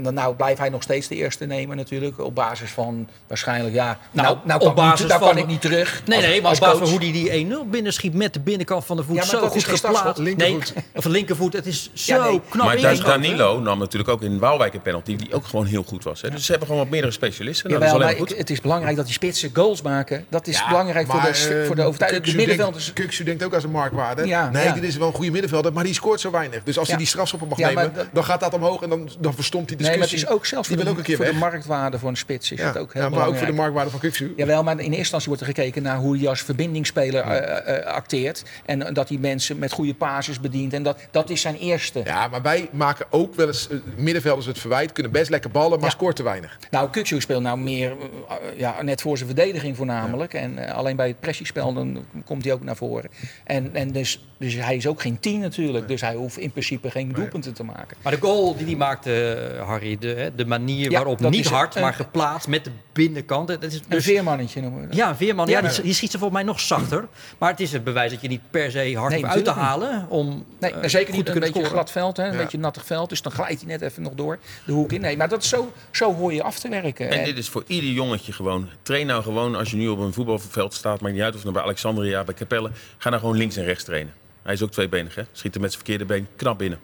nou 0.01 0.35
blijft 0.35 0.59
hij 0.59 0.69
nog 0.69 0.83
steeds 0.83 1.07
de 1.07 1.15
eerste 1.15 1.45
nemen 1.45 1.77
natuurlijk. 1.77 2.19
Op 2.19 2.35
basis 2.35 2.71
van 2.71 3.07
waarschijnlijk, 3.27 3.73
ja... 3.73 3.97
Nou, 4.11 4.27
nou, 4.27 4.39
nou 4.43 4.61
op 4.61 4.75
basis 4.75 5.01
niet, 5.01 5.11
van, 5.11 5.19
kan 5.19 5.37
ik 5.37 5.47
niet 5.47 5.61
terug. 5.61 6.01
Nee, 6.05 6.21
nee, 6.21 6.41
maar 6.41 6.51
op 6.51 6.59
basis 6.59 6.77
van 6.77 6.87
hoe 6.87 6.99
hij 6.99 7.11
die 7.11 7.47
1-0 7.65 7.69
binnenschiet 7.69 8.13
met 8.13 8.33
de 8.33 8.39
binnenkant 8.39 8.85
van 8.85 8.97
de 8.97 9.03
voet. 9.03 9.15
Ja, 9.15 9.23
zo 9.23 9.47
goed 9.47 9.63
geplaatst. 9.63 10.21
Nee, 10.21 10.57
of 10.95 11.05
linkervoet. 11.05 11.53
Het 11.53 11.65
is 11.65 11.89
zo 11.93 12.41
knap 12.49 12.65
Maar 12.65 12.95
Danilo 13.03 13.60
nam 13.61 13.79
natuurlijk 13.79 14.09
ook 14.09 14.21
in 14.21 14.39
Waalwijk 14.39 14.73
een 14.73 14.81
penalty 14.81 15.15
die 15.15 15.33
ook 15.33 15.45
gewoon 15.45 15.65
heel 15.65 15.83
goed 15.83 16.03
was. 16.03 16.21
Hè? 16.21 16.29
Dus 16.29 16.45
ze 16.45 16.51
hebben 16.51 16.67
gewoon 16.67 16.83
wat 16.83 16.91
meerdere 16.91 17.13
specialisten. 17.13 17.69
Nou, 17.69 17.81
dat 17.81 17.89
is 17.89 17.95
alleen 17.95 18.17
goed. 18.17 18.31
Ik, 18.31 18.37
het 18.37 18.49
is 18.49 18.61
belangrijk 18.61 18.95
dat 18.95 19.05
die 19.05 19.13
spitsen 19.13 19.49
goals 19.53 19.81
maken. 19.81 20.25
Dat 20.29 20.47
is 20.47 20.65
belangrijk 20.67 21.07
voor 21.07 21.21
de, 21.21 21.63
voor 21.65 21.75
de 21.75 21.83
overtuiging. 21.83 22.25
De 22.25 22.35
middenvelders... 22.35 22.93
Kuksu 22.93 23.23
denkt 23.23 23.43
ook 23.43 23.53
als 23.53 23.63
een 23.63 23.71
marktwaarde. 23.71 24.27
Ja, 24.27 24.49
nee, 24.49 24.73
dit 24.73 24.83
is 24.83 24.97
wel 24.97 25.07
een 25.07 25.13
goede 25.13 25.31
middenvelder, 25.31 25.73
maar 25.73 25.83
die 25.83 25.93
scoort 25.93 26.19
zo 26.19 26.31
weinig. 26.31 26.63
Dus 26.63 26.77
als 26.79 26.87
hij 26.87 26.97
die 26.97 27.07
strafschoppen 27.07 27.47
mag 27.47 27.57
nemen, 27.57 27.93
dan 28.13 28.23
gaat 28.23 28.39
dat 28.39 28.53
omhoog 28.53 28.81
en 28.81 28.89
dan, 28.89 29.09
dan 29.19 29.33
verstomt 29.33 29.67
die 29.67 29.77
discussie. 29.77 30.07
Nee, 30.07 30.09
maar 30.09 30.19
het 30.19 30.29
is 30.29 30.35
ook 30.35 30.45
zelfs 30.45 30.67
voor, 30.67 30.77
de, 30.77 30.89
ook 30.89 30.97
een 30.97 31.03
keer 31.03 31.15
voor 31.15 31.25
de 31.25 31.33
marktwaarde 31.33 31.99
voor 31.99 32.09
een 32.09 32.17
spits 32.17 32.51
is 32.51 32.61
het 32.61 32.77
ook 32.77 32.93
heel 32.93 33.01
ja, 33.01 33.09
maar 33.09 33.27
ook 33.27 33.37
voor 33.37 33.47
de 33.47 33.53
marktwaarde 33.53 33.89
van 33.89 33.99
Kuksu. 33.99 34.33
Jawel, 34.35 34.63
maar 34.63 34.73
in 34.73 34.79
eerste 34.79 34.97
instantie 34.97 35.27
wordt 35.27 35.41
er 35.41 35.47
gekeken 35.47 35.83
naar 35.83 35.97
hoe 35.97 36.17
hij 36.17 36.27
als 36.27 36.41
verbindingsspeler 36.41 37.23
acteert. 37.83 38.43
En 38.65 38.93
dat 38.93 39.09
hij 39.09 39.17
mensen 39.17 39.59
met 39.59 39.71
goede 39.71 39.93
pases 39.93 40.39
bedient. 40.39 40.73
En 40.73 40.83
dat, 40.83 40.99
dat 41.11 41.29
is 41.29 41.41
zijn 41.41 41.55
eerste. 41.57 42.01
Ja, 42.05 42.27
maar 42.27 42.41
wij 42.41 42.69
maken 42.71 43.05
ook 43.09 43.35
wel 43.35 43.50
eens 43.51 43.67
middenvelders 43.95 44.45
het 44.45 44.59
verwijt. 44.59 44.91
Kunnen 44.91 45.11
best 45.11 45.29
lekker 45.29 45.51
ballen, 45.51 45.79
maar 45.79 45.91
scoort 45.91 46.15
te 46.15 46.23
weinig. 46.23 46.57
Nou, 46.71 46.89
Kuksu 46.89 47.21
speelt 47.21 47.43
nou 47.43 47.59
meer 47.59 47.95
ja, 48.57 48.81
net 48.81 49.01
voor 49.01 49.17
zijn 49.17 49.29
verdediging 49.29 49.77
voornamelijk. 49.77 50.33
En 50.33 50.73
alleen 50.73 50.95
bij 50.95 51.07
het 51.07 51.19
pressiespel 51.19 51.73
dan 51.73 52.05
komt 52.25 52.43
hij 52.43 52.53
ook 52.53 52.63
naar 52.63 52.75
voren. 52.75 53.09
En, 53.43 53.75
en 53.75 53.91
dus, 53.91 54.25
dus 54.37 54.53
hij 54.53 54.75
is 54.75 54.87
ook 54.87 55.01
geen 55.01 55.19
tien 55.19 55.39
natuurlijk. 55.39 55.87
Dus 55.87 56.01
hij 56.01 56.15
hoeft 56.15 56.37
in 56.37 56.51
principe 56.51 56.91
geen 56.91 57.11
doelpunten 57.11 57.53
te 57.53 57.63
maken. 57.63 57.97
Maar 58.01 58.11
de 58.11 58.21
goal 58.21 58.55
die 58.55 58.65
hij 58.65 58.75
maakte, 58.75 59.39
Harry, 59.65 59.97
de, 59.99 60.31
de 60.35 60.45
manier 60.45 60.91
waarop 60.91 61.19
niet 61.19 61.47
hard, 61.47 61.79
maar 61.79 61.93
geplaatst 61.93 62.47
met 62.47 62.63
de 62.63 62.71
binnenkant. 62.91 63.47
Dat 63.47 63.63
is 63.63 63.71
dus, 63.71 63.81
een 63.89 64.01
veermannetje 64.01 64.61
noemen 64.61 64.81
we 64.81 64.87
dat. 64.87 64.95
Ja, 64.95 65.09
een 65.09 65.15
veerman. 65.15 65.47
Ja, 65.47 65.61
die, 65.61 65.81
die, 65.81 65.93
schiet 65.93 66.11
ze 66.11 66.17
volgens 66.17 66.39
mij 66.39 66.49
nog 66.51 66.59
zachter. 66.59 67.07
Maar 67.37 67.49
het 67.49 67.59
is 67.59 67.71
het 67.71 67.83
bewijs 67.83 68.11
dat 68.11 68.21
je 68.21 68.27
niet 68.27 68.41
per 68.49 68.71
se 68.71 68.93
hard 68.97 69.11
nee, 69.11 69.25
uit 69.25 69.43
te 69.43 69.51
halen. 69.51 70.05
Om, 70.09 70.45
nee, 70.59 70.73
uh, 70.73 70.79
zeker 70.83 71.13
niet 71.13 71.29
een 71.29 71.39
beetje 71.39 71.63
glad 71.63 71.91
veld, 71.91 72.17
hè, 72.17 72.27
een 72.27 72.37
beetje 72.37 72.57
nattig 72.57 72.85
veld. 72.85 73.09
Dus 73.09 73.21
dan 73.21 73.31
glijdt 73.43 73.61
hij 73.61 73.71
net 73.71 73.81
even 73.81 74.03
nog 74.03 74.13
door 74.13 74.39
de 74.65 74.71
hoek 74.71 74.91
in. 74.91 75.01
Nee, 75.01 75.17
maar 75.17 75.29
dat 75.29 75.43
is 75.43 75.49
zo, 75.49 75.73
zo 75.91 76.15
hoor 76.15 76.33
je 76.33 76.43
af 76.43 76.59
te 76.59 76.69
werken. 76.69 77.09
En, 77.09 77.25
dit 77.25 77.37
is 77.37 77.49
voor 77.49 77.63
ieder 77.67 77.89
jongetje 77.89 78.31
gewoon. 78.31 78.69
Train 78.81 79.07
nou 79.07 79.23
gewoon 79.23 79.55
als 79.55 79.71
je 79.71 79.77
nu 79.77 79.87
op 79.87 79.99
een 79.99 80.13
voetbalveld 80.13 80.73
staat. 80.73 81.01
Maakt 81.01 81.13
niet 81.13 81.23
uit 81.23 81.35
of 81.35 81.43
het 81.43 81.53
bij 81.53 81.61
Alexandria, 81.61 82.23
bij 82.23 82.33
Capelle. 82.33 82.71
Ga 82.97 83.09
nou 83.09 83.21
gewoon 83.21 83.37
links 83.37 83.55
en 83.55 83.63
rechts 83.63 83.83
trainen. 83.83 84.13
Hij 84.43 84.53
is 84.53 84.61
ook 84.61 84.71
tweebenig, 84.71 85.15
hè? 85.15 85.23
Schiet 85.31 85.55
er 85.55 85.61
met 85.61 85.71
zijn 85.71 85.83
verkeerde 85.85 86.13
been 86.13 86.27
knap 86.35 86.57
binnen. 86.57 86.79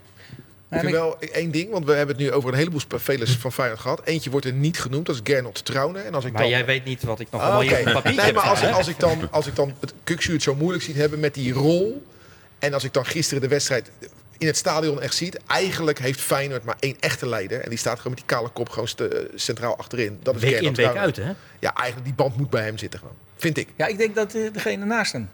Ik 0.70 0.80
vind 0.80 0.91
wel 0.91 1.20
één 1.20 1.52
ding, 1.52 1.72
want 1.72 1.86
we 1.86 1.93
hebben 1.93 2.15
het 2.15 2.26
nu 2.26 2.32
over 2.32 2.50
een 2.50 2.58
heleboel 2.58 2.80
spelers 2.80 3.32
van 3.32 3.52
Feyenoord 3.52 3.80
gehad. 3.80 4.02
Eentje 4.04 4.30
wordt 4.30 4.46
er 4.46 4.54
niet 4.54 4.80
genoemd, 4.80 5.06
dat 5.06 5.15
is 5.15 5.22
Gernot 5.24 5.65
Trouwne. 5.65 6.00
En 6.00 6.13
als 6.13 6.26
ik 6.26 6.32
maar 6.32 6.41
dan... 6.41 6.52
jij 6.52 6.65
weet 6.65 6.86
niet 6.86 7.04
wat 7.04 7.20
ik 7.20 7.28
nog 7.32 7.41
allemaal 7.41 7.60
ah, 7.60 7.65
okay. 7.65 7.78
hier 7.78 7.96
op 7.96 8.02
papier 8.02 8.22
nee, 8.24 8.34
maar 8.34 8.43
als, 8.43 8.63
als, 8.63 8.88
ik 8.88 9.00
dan, 9.00 9.32
als 9.32 9.48
ik 9.48 9.56
dan 9.56 9.74
het 9.80 9.93
Kuksu 10.04 10.34
het 10.34 10.43
zo 10.43 10.56
moeilijk 10.56 10.84
ziet 10.84 10.96
hebben 10.96 11.20
met 11.20 11.34
die 11.34 11.54
rol... 11.54 12.06
en 12.60 12.74
als 12.74 12.84
ik 12.84 12.93
dan 12.93 13.06
gisteren 13.06 13.41
de 13.41 13.48
wedstrijd 13.48 13.91
in 14.38 14.47
het 14.47 14.58
stadion 14.58 15.02
echt 15.02 15.15
ziet... 15.15 15.39
eigenlijk 15.47 16.00
heeft 16.00 16.21
Feyenoord 16.21 16.63
maar 16.63 16.76
één 16.80 16.95
echte 17.00 17.28
leider. 17.28 17.62
En 17.62 17.69
die 17.69 17.78
staat 17.78 17.97
gewoon 17.97 18.12
met 18.12 18.28
die 18.28 18.38
kale 18.38 18.50
kop 18.50 18.69
gewoon 18.69 18.89
centraal 19.36 19.78
achterin. 19.78 20.19
Dat 20.23 20.36
is 20.36 20.41
week 20.41 20.62
in, 20.62 20.73
week 20.73 20.95
uit, 20.95 21.15
hè? 21.15 21.32
Ja, 21.60 21.73
eigenlijk 21.73 22.06
die 22.06 22.13
band 22.13 22.38
moet 22.38 22.50
bij 22.50 22.63
hem 22.63 22.78
zitten 22.78 23.00
gewoon. 23.00 23.15
Vind 23.36 23.58
ik. 23.58 23.67
Ja, 23.76 23.86
ik 23.86 23.97
denk 23.97 24.15
dat 24.15 24.36
uh, 24.36 24.54
degene 24.54 24.86
naast 24.86 25.12
hem 25.12 25.30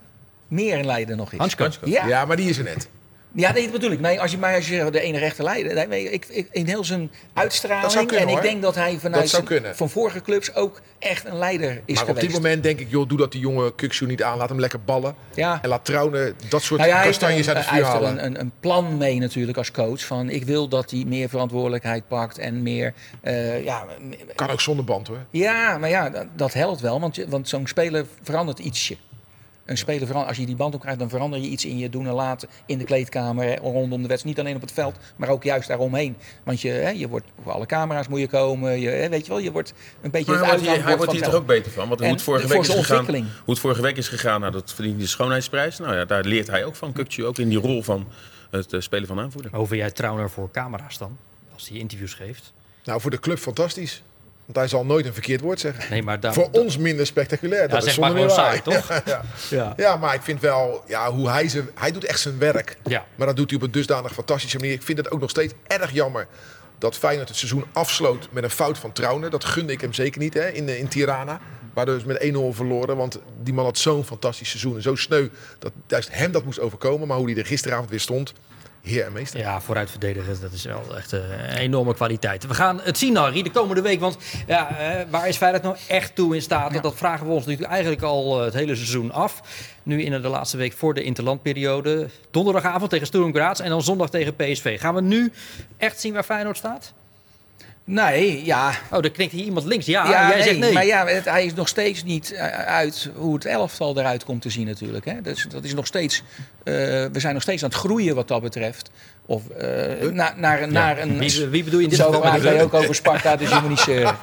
meer 0.47 0.79
een 0.79 0.85
leider 0.85 1.15
nog 1.15 1.31
is. 1.31 1.37
Hansko. 1.37 1.69
Ja. 1.83 2.07
ja, 2.07 2.25
maar 2.25 2.35
die 2.35 2.49
is 2.49 2.57
er 2.57 2.63
net. 2.63 2.87
Ja, 3.35 3.51
nee, 3.51 3.63
dat 3.63 3.71
bedoel 3.71 3.91
ik. 3.91 3.99
Nee, 3.99 4.21
als 4.21 4.31
je 4.31 4.37
mij 4.37 4.55
als 4.55 4.67
je 4.67 4.89
de 4.91 4.99
ene 4.99 5.17
rechter 5.17 5.43
leider, 5.43 5.91
ik, 5.91 6.25
ik, 6.29 6.47
in 6.51 6.67
heel 6.67 6.83
zijn 6.83 7.11
uitstraling. 7.33 8.07
Kunnen, 8.07 8.27
en 8.27 8.35
ik 8.35 8.41
denk 8.41 8.61
dat 8.61 8.75
hij 8.75 8.97
vanuit 8.99 9.29
zijn, 9.29 9.45
van 9.73 9.89
vorige 9.89 10.21
clubs 10.21 10.55
ook 10.55 10.81
echt 10.99 11.25
een 11.25 11.37
leider 11.37 11.69
is 11.69 11.95
maar 11.95 12.05
geweest. 12.05 12.09
op 12.09 12.19
dit 12.19 12.31
moment 12.31 12.63
denk 12.63 12.79
ik, 12.79 12.89
joh, 12.89 13.07
doe 13.07 13.17
dat 13.17 13.31
die 13.31 13.41
jonge 13.41 13.75
Kuksu 13.75 14.05
niet 14.05 14.23
aan. 14.23 14.37
Laat 14.37 14.49
hem 14.49 14.59
lekker 14.59 14.79
ballen. 14.81 15.15
Ja. 15.33 15.59
En 15.61 15.69
laat 15.69 15.85
Trouwen 15.85 16.35
dat 16.49 16.61
soort 16.61 16.79
nou 16.79 16.91
ja, 16.91 17.01
kastanjes 17.01 17.47
uit 17.47 17.57
het 17.57 17.65
vuur 17.65 17.83
halen. 17.83 18.01
Hij 18.01 18.09
heeft 18.09 18.21
er 18.21 18.25
een, 18.25 18.39
een, 18.39 18.51
plan 18.59 18.97
mee 18.97 19.19
natuurlijk 19.19 19.57
als 19.57 19.71
coach. 19.71 20.05
Van 20.05 20.29
ik 20.29 20.43
wil 20.43 20.67
dat 20.67 20.91
hij 20.91 21.03
meer 21.07 21.29
verantwoordelijkheid 21.29 22.07
pakt 22.07 22.37
en 22.37 22.61
meer... 22.61 22.93
Uh, 23.23 23.63
ja, 23.63 23.85
kan 24.35 24.49
ook 24.49 24.61
zonder 24.61 24.85
band 24.85 25.07
hoor. 25.07 25.25
Ja, 25.29 25.77
maar 25.77 25.89
ja, 25.89 26.09
dat, 26.09 26.25
dat 26.35 26.53
helpt 26.53 26.81
wel. 26.81 26.99
Want, 26.99 27.25
want 27.27 27.49
zo'n 27.49 27.67
speler 27.67 28.05
verandert 28.21 28.59
ietsje. 28.59 28.95
Een 29.65 29.77
speler, 29.77 30.07
vooral 30.07 30.25
als 30.25 30.37
je 30.37 30.45
die 30.45 30.55
band 30.55 30.77
krijgt, 30.77 30.99
dan 30.99 31.09
verander 31.09 31.39
je 31.39 31.47
iets 31.47 31.65
in 31.65 31.77
je 31.77 31.89
doen 31.89 32.07
en 32.07 32.13
laten 32.13 32.49
in 32.65 32.77
de 32.77 32.83
kleedkamer, 32.83 33.57
rondom 33.57 34.01
de 34.01 34.07
wedstrijd. 34.07 34.23
Niet 34.23 34.39
alleen 34.39 34.55
op 34.55 34.61
het 34.61 34.71
veld, 34.71 34.95
maar 35.15 35.29
ook 35.29 35.43
juist 35.43 35.67
daaromheen. 35.67 36.15
Want 36.43 36.61
je, 36.61 36.69
hè, 36.69 36.89
je 36.89 37.07
wordt, 37.07 37.25
voor 37.43 37.51
alle 37.51 37.65
camera's 37.65 38.07
moet 38.07 38.19
je 38.19 38.27
komen. 38.27 38.79
Je, 38.79 38.89
hè, 38.89 39.09
weet 39.09 39.25
je 39.25 39.31
wel, 39.31 39.39
je 39.39 39.51
wordt 39.51 39.73
een 40.01 40.11
beetje 40.11 40.31
maar 40.31 40.51
het 40.51 40.65
hij, 40.65 40.79
hij 40.79 40.97
wordt 40.97 41.11
hier 41.11 41.21
toch 41.21 41.33
ook 41.33 41.45
beter 41.45 41.71
van? 41.71 41.87
Want 41.87 41.99
hoe 41.99 42.09
het, 42.09 42.21
vorige 42.21 42.47
week 42.47 42.59
is 42.59 42.69
gegaan, 42.69 43.05
hoe 43.05 43.25
het 43.45 43.59
vorige 43.59 43.81
week 43.81 43.97
is 43.97 44.07
gegaan, 44.07 44.39
nou, 44.39 44.51
dat 44.51 44.73
verdient 44.73 44.99
de 44.99 45.07
schoonheidsprijs. 45.07 45.77
Nou 45.77 45.95
ja, 45.95 46.05
daar 46.05 46.23
leert 46.23 46.47
hij 46.47 46.65
ook 46.65 46.75
van. 46.75 46.91
Kukje 46.93 47.25
ook 47.25 47.37
in 47.37 47.49
die 47.49 47.59
rol 47.59 47.83
van 47.83 48.07
het 48.49 48.73
uh, 48.73 48.81
spelen 48.81 49.07
van 49.07 49.19
aanvoerder. 49.19 49.55
Over 49.55 49.75
jij 49.75 49.91
Trauner 49.91 50.29
voor 50.29 50.51
camera's 50.51 50.97
dan? 50.97 51.17
Als 51.53 51.69
hij 51.69 51.77
interviews 51.77 52.13
geeft? 52.13 52.53
Nou, 52.83 53.01
voor 53.01 53.11
de 53.11 53.19
club 53.19 53.37
fantastisch. 53.37 54.03
Want 54.53 54.65
hij 54.65 54.79
zal 54.79 54.85
nooit 54.85 55.05
een 55.05 55.13
verkeerd 55.13 55.41
woord 55.41 55.59
zeggen. 55.59 55.85
Nee, 55.89 56.03
maar 56.03 56.19
daar, 56.19 56.33
Voor 56.33 56.49
ons 56.51 56.77
minder 56.77 57.05
spectaculair. 57.05 57.61
Ja, 57.61 57.67
dat 57.67 57.83
zeg 57.83 57.91
is 57.91 57.99
maar 57.99 58.09
zonder 58.09 58.29
gewoon 58.29 58.45
meer 58.45 58.61
saai, 58.63 58.81
waar. 58.85 59.01
toch? 59.01 59.01
Ja, 59.13 59.23
ja. 59.49 59.73
Ja. 59.77 59.95
Maar 59.95 60.13
ik 60.13 60.21
vind 60.21 60.39
wel, 60.41 60.83
ja, 60.87 61.11
hoe 61.11 61.29
hij, 61.29 61.47
ze, 61.47 61.63
hij 61.75 61.91
doet 61.91 62.03
echt 62.05 62.19
zijn 62.19 62.37
werk. 62.37 62.77
Ja. 62.83 63.05
Maar 63.15 63.27
dat 63.27 63.35
doet 63.35 63.49
hij 63.49 63.59
op 63.59 63.65
een 63.65 63.71
dusdanig 63.71 64.13
fantastische 64.13 64.57
manier. 64.57 64.73
Ik 64.73 64.83
vind 64.83 64.97
het 64.97 65.11
ook 65.11 65.19
nog 65.19 65.29
steeds 65.29 65.53
erg 65.67 65.91
jammer 65.91 66.27
dat 66.77 66.95
Feyenoord 66.97 67.27
het 67.27 67.37
seizoen 67.37 67.65
afsloot 67.73 68.27
met 68.31 68.43
een 68.43 68.49
fout 68.49 68.77
van 68.77 68.91
Trauner. 68.91 69.29
Dat 69.29 69.45
gunde 69.45 69.73
ik 69.73 69.81
hem 69.81 69.93
zeker 69.93 70.19
niet 70.21 70.33
hè, 70.33 70.47
in, 70.49 70.77
in 70.77 70.87
Tirana. 70.87 71.39
Waardoor 71.73 71.99
ze 71.99 72.07
met 72.07 72.33
1-0 72.53 72.55
verloren. 72.55 72.97
Want 72.97 73.19
die 73.43 73.53
man 73.53 73.65
had 73.65 73.77
zo'n 73.77 74.03
fantastisch 74.05 74.49
seizoen. 74.49 74.75
En 74.75 74.81
zo 74.81 74.95
sneu 74.95 75.27
dat 75.59 75.71
juist 75.87 76.09
hem 76.11 76.31
dat 76.31 76.45
moest 76.45 76.59
overkomen. 76.59 77.07
Maar 77.07 77.17
hoe 77.17 77.29
hij 77.29 77.39
er 77.39 77.45
gisteravond 77.45 77.89
weer 77.89 77.99
stond. 77.99 78.33
Heer 78.83 79.05
en 79.05 79.11
meester. 79.11 79.39
Ja, 79.39 79.61
vooruit 79.61 79.89
verdedigen, 79.89 80.41
dat 80.41 80.51
is 80.51 80.63
wel 80.63 80.97
echt 80.97 81.13
eh, 81.13 81.19
een 81.19 81.57
enorme 81.57 81.93
kwaliteit. 81.93 82.47
We 82.47 82.53
gaan 82.53 82.79
het 82.81 82.97
zien, 82.97 83.15
Harry, 83.15 83.41
de 83.41 83.51
komende 83.51 83.81
week. 83.81 83.99
Want 83.99 84.17
ja, 84.47 84.77
eh, 84.77 85.05
waar 85.09 85.27
is 85.27 85.37
Feyenoord 85.37 85.63
nou 85.63 85.75
echt 85.87 86.15
toe 86.15 86.35
in 86.35 86.41
staat? 86.41 86.81
Dat 86.81 86.95
vragen 86.95 87.27
we 87.27 87.31
ons 87.31 87.45
natuurlijk 87.45 87.71
eigenlijk 87.71 88.01
al 88.01 88.39
eh, 88.39 88.45
het 88.45 88.53
hele 88.53 88.75
seizoen 88.75 89.11
af. 89.11 89.41
Nu 89.83 90.01
in 90.01 90.21
de 90.21 90.27
laatste 90.27 90.57
week 90.57 90.73
voor 90.73 90.93
de 90.93 91.03
interlandperiode. 91.03 92.09
Donderdagavond 92.31 92.89
tegen 92.89 93.07
Sturm 93.07 93.33
Graz 93.33 93.59
en 93.59 93.69
dan 93.69 93.81
zondag 93.81 94.09
tegen 94.09 94.35
PSV. 94.35 94.79
Gaan 94.79 94.95
we 94.95 95.01
nu 95.01 95.31
echt 95.77 95.99
zien 95.99 96.13
waar 96.13 96.23
Feyenoord 96.23 96.57
staat? 96.57 96.93
Nee, 97.85 98.45
ja. 98.45 98.71
Oh, 98.91 99.03
er 99.03 99.11
knikt 99.11 99.31
hier 99.31 99.43
iemand 99.43 99.65
links. 99.65 99.85
Ja, 99.85 100.03
ja, 100.03 100.27
jij 100.27 100.35
nee, 100.35 100.43
zegt 100.43 100.57
nee. 100.57 100.73
Maar 100.73 100.85
ja, 100.85 101.05
het, 101.07 101.25
hij 101.25 101.45
is 101.45 101.53
nog 101.53 101.67
steeds 101.67 102.03
niet 102.03 102.31
eh, 102.31 102.47
uit 102.49 103.09
hoe 103.15 103.33
het 103.33 103.45
elftal 103.45 103.99
eruit 103.99 104.23
komt 104.23 104.41
te 104.41 104.49
zien 104.49 104.67
natuurlijk. 104.67 105.05
Hè. 105.05 105.21
Dus 105.21 105.45
dat 105.49 105.63
is 105.63 105.73
nog 105.73 105.87
steeds, 105.87 106.23
uh, 106.63 106.73
we 107.11 107.19
zijn 107.19 107.33
nog 107.33 107.41
steeds 107.41 107.63
aan 107.63 107.69
het 107.69 107.77
groeien 107.77 108.15
wat 108.15 108.27
dat 108.27 108.41
betreft. 108.41 108.89
Of 109.25 109.43
uh, 109.61 110.11
na, 110.11 110.33
naar, 110.37 110.59
ja. 110.59 110.65
naar 110.65 110.99
een... 110.99 111.17
Wie, 111.17 111.47
wie, 111.47 111.63
bedoel 111.63 111.79
je 111.79 111.83
in 111.83 111.89
dit 111.89 111.99
Zo 111.99 112.11
geval? 112.11 112.41
jij 112.41 112.63
ook 112.63 112.73
over 112.73 112.95
Sparta, 112.95 113.35
dus 113.37 113.49
je 113.49 113.59
moet 113.59 113.69
niet 113.69 113.79
zeuren. 113.79 114.15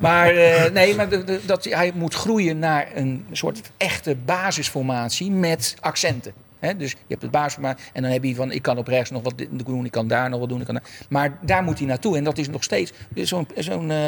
Maar 0.00 0.34
uh, 0.34 0.64
nee, 0.70 0.94
maar 0.94 1.08
de, 1.08 1.24
de, 1.24 1.40
dat, 1.46 1.64
hij 1.64 1.92
moet 1.94 2.14
groeien 2.14 2.58
naar 2.58 2.88
een 2.94 3.26
soort 3.32 3.60
echte 3.76 4.16
basisformatie 4.24 5.30
met 5.30 5.74
accenten. 5.80 6.32
Dus 6.60 6.90
je 6.90 6.96
hebt 7.08 7.22
het 7.22 7.30
basisformatie 7.30 7.86
en 7.92 8.02
dan 8.02 8.10
heb 8.10 8.24
je 8.24 8.34
van 8.34 8.52
ik 8.52 8.62
kan 8.62 8.78
op 8.78 8.86
rechts 8.86 9.10
nog 9.10 9.22
wat 9.22 9.34
doen, 9.64 9.84
ik 9.84 9.90
kan 9.90 10.08
daar 10.08 10.30
nog 10.30 10.40
wat 10.40 10.48
doen. 10.48 10.60
Ik 10.60 10.66
kan. 10.66 10.80
Maar 11.08 11.38
daar 11.42 11.62
moet 11.62 11.78
hij 11.78 11.86
naartoe 11.86 12.16
en 12.16 12.24
dat 12.24 12.38
is 12.38 12.48
nog 12.48 12.62
steeds... 12.62 12.92
Zo'n 13.14 13.46
zo'n 13.56 13.90
uh, 13.90 13.98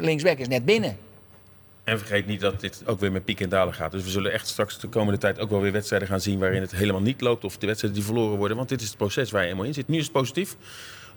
linksback 0.00 0.38
is 0.38 0.48
net 0.48 0.64
binnen. 0.64 0.96
En 1.84 1.98
vergeet 1.98 2.26
niet 2.26 2.40
dat 2.40 2.60
dit 2.60 2.82
ook 2.86 3.00
weer 3.00 3.12
met 3.12 3.24
piek 3.24 3.40
en 3.40 3.48
dalen 3.48 3.74
gaat. 3.74 3.92
Dus 3.92 4.04
we 4.04 4.10
zullen 4.10 4.32
echt 4.32 4.48
straks 4.48 4.78
de 4.78 4.88
komende 4.88 5.18
tijd 5.18 5.38
ook 5.38 5.50
wel 5.50 5.60
weer 5.60 5.72
wedstrijden 5.72 6.08
gaan 6.08 6.20
zien 6.20 6.38
waarin 6.38 6.60
het 6.60 6.70
helemaal 6.70 7.00
niet 7.00 7.20
loopt. 7.20 7.44
Of 7.44 7.58
de 7.58 7.66
wedstrijden 7.66 8.00
die 8.00 8.08
verloren 8.08 8.38
worden. 8.38 8.56
Want 8.56 8.68
dit 8.68 8.80
is 8.80 8.88
het 8.88 8.96
proces 8.96 9.30
waar 9.30 9.40
je 9.40 9.46
helemaal 9.46 9.66
in 9.66 9.74
zit. 9.74 9.88
Nu 9.88 9.96
is 9.96 10.02
het 10.02 10.12
positief. 10.12 10.56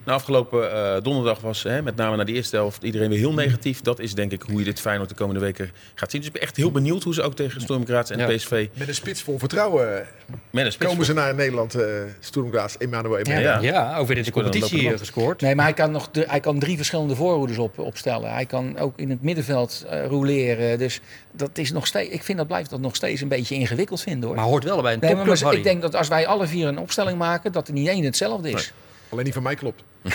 Na 0.04 0.14
afgelopen 0.14 0.72
uh, 0.72 1.02
donderdag 1.04 1.40
was 1.40 1.64
hè, 1.64 1.82
met 1.82 1.96
name 1.96 2.16
naar 2.16 2.26
de 2.26 2.32
eerste 2.32 2.56
helft 2.56 2.84
iedereen 2.84 3.10
weer 3.10 3.18
heel 3.18 3.34
negatief. 3.34 3.82
Dat 3.82 4.00
is 4.00 4.14
denk 4.14 4.32
ik 4.32 4.42
hoe 4.42 4.60
je 4.60 4.66
dit 4.66 4.80
Feyenoord 4.80 5.10
de 5.10 5.16
komende 5.16 5.40
weken 5.40 5.72
gaat 5.96 6.12
zien. 6.12 6.20
Dus 6.20 6.30
ik 6.30 6.36
ben 6.36 6.44
echt 6.44 6.58
heel 6.58 6.72
benieuwd 6.72 7.04
hoe 7.04 7.14
ze 7.14 7.22
ook 7.22 7.36
tegen 7.36 7.62
Sturm 7.62 7.86
Graz 7.86 8.10
en 8.10 8.18
ja. 8.20 8.28
PSV... 8.28 8.68
Met 8.74 8.88
een 8.88 8.96
spits 8.96 9.22
vol 9.22 9.40
vertrouwen 9.40 10.08
met 10.50 10.66
een 10.66 10.72
spits 10.72 10.90
komen 10.90 11.06
ze 11.06 11.14
naar 11.14 11.36
Nederland, 11.36 11.76
uh, 11.76 11.84
Sturm 12.20 12.52
Graz, 12.52 12.76
Emmanuel 12.76 13.28
ja, 13.28 13.40
ja. 13.40 13.60
ja, 13.60 13.98
ook 13.98 14.08
weer 14.08 14.18
in 14.18 14.24
de 14.24 14.32
competitie 14.32 14.98
gescoord. 14.98 15.42
Nee, 15.42 15.56
maar 15.56 15.66
hij 15.66 15.74
kan, 15.74 15.92
nog 15.92 16.12
de, 16.12 16.26
hij 16.28 16.40
kan 16.40 16.60
drie 16.60 16.76
verschillende 16.76 17.16
voorhoeders 17.16 17.58
op, 17.58 17.80
opstellen. 17.80 18.34
Hij 18.34 18.46
kan 18.46 18.78
ook 18.78 18.94
in 19.00 19.10
het 19.10 19.22
middenveld 19.22 19.86
uh, 19.92 20.06
roleren. 20.06 20.78
Dus 20.78 21.02
dat 21.32 21.58
is 21.58 21.72
nog 21.72 21.88
steeds, 21.88 22.10
ik 22.10 22.24
vind 22.24 22.38
dat 22.38 22.48
blijft 22.48 22.70
dat 22.70 22.80
nog 22.80 22.96
steeds 22.96 23.22
een 23.22 23.28
beetje 23.28 23.56
ingewikkeld 23.56 24.02
vinden 24.02 24.28
hoor. 24.28 24.36
Maar 24.36 24.46
hoort 24.46 24.64
wel 24.64 24.82
bij 24.82 24.94
een 24.94 25.00
nee, 25.00 25.16
topclub, 25.16 25.42
maar 25.42 25.54
Ik 25.54 25.64
denk 25.64 25.82
dat 25.82 25.96
als 25.96 26.08
wij 26.08 26.28
alle 26.28 26.48
vier 26.48 26.68
een 26.68 26.80
opstelling 26.80 27.18
maken, 27.18 27.52
dat 27.52 27.68
er 27.68 27.74
niet 27.74 27.88
één 27.88 28.04
hetzelfde 28.04 28.50
is. 28.50 28.54
Nee. 28.54 28.85
Alleen 29.10 29.24
die 29.24 29.34
van 29.34 29.44
mij 29.44 29.56
klopt. 29.56 29.84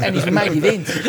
en 0.00 0.12
die 0.12 0.20
van 0.20 0.32
mij 0.32 0.48
die 0.48 0.60
wint. 0.60 0.86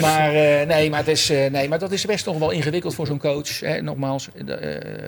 maar, 0.00 0.34
uh, 0.34 0.62
nee, 0.62 0.90
maar 0.90 0.98
het 0.98 1.08
is, 1.08 1.30
uh, 1.30 1.50
nee, 1.50 1.68
maar 1.68 1.78
dat 1.78 1.92
is 1.92 2.04
best 2.04 2.26
nog 2.26 2.38
wel 2.38 2.50
ingewikkeld 2.50 2.94
voor 2.94 3.06
zo'n 3.06 3.18
coach. 3.18 3.60
Hè. 3.60 3.80
Nogmaals, 3.80 4.28
uh, 4.34 4.44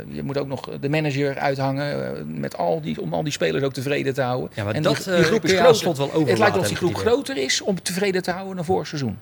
je 0.09 0.23
moet 0.23 0.39
ook 0.39 0.47
nog 0.47 0.79
de 0.81 0.89
manager 0.89 1.39
uithangen 1.39 2.41
met 2.41 2.57
al 2.57 2.81
die, 2.81 3.01
om 3.01 3.15
al 3.15 3.23
die 3.23 3.33
spelers 3.33 3.65
ook 3.65 3.73
tevreden 3.73 4.15
te 4.15 4.23
houden. 4.23 4.51
Ja, 4.55 4.65
maar 4.65 4.75
en 4.75 4.83
dat 4.83 5.05
die, 5.05 5.15
die 5.15 5.25
groep 5.25 5.45
is 5.45 5.53
groter. 5.53 5.97
Wel 5.97 6.27
het 6.27 6.39
lijkt 6.39 6.57
alsof 6.57 6.69
die 6.69 6.77
groep 6.77 6.97
groter 6.97 7.37
is 7.37 7.61
om 7.61 7.83
tevreden 7.83 8.23
te 8.23 8.31
houden 8.31 8.57
dan 8.57 8.65
vorig 8.65 8.87
seizoen. 8.87 9.19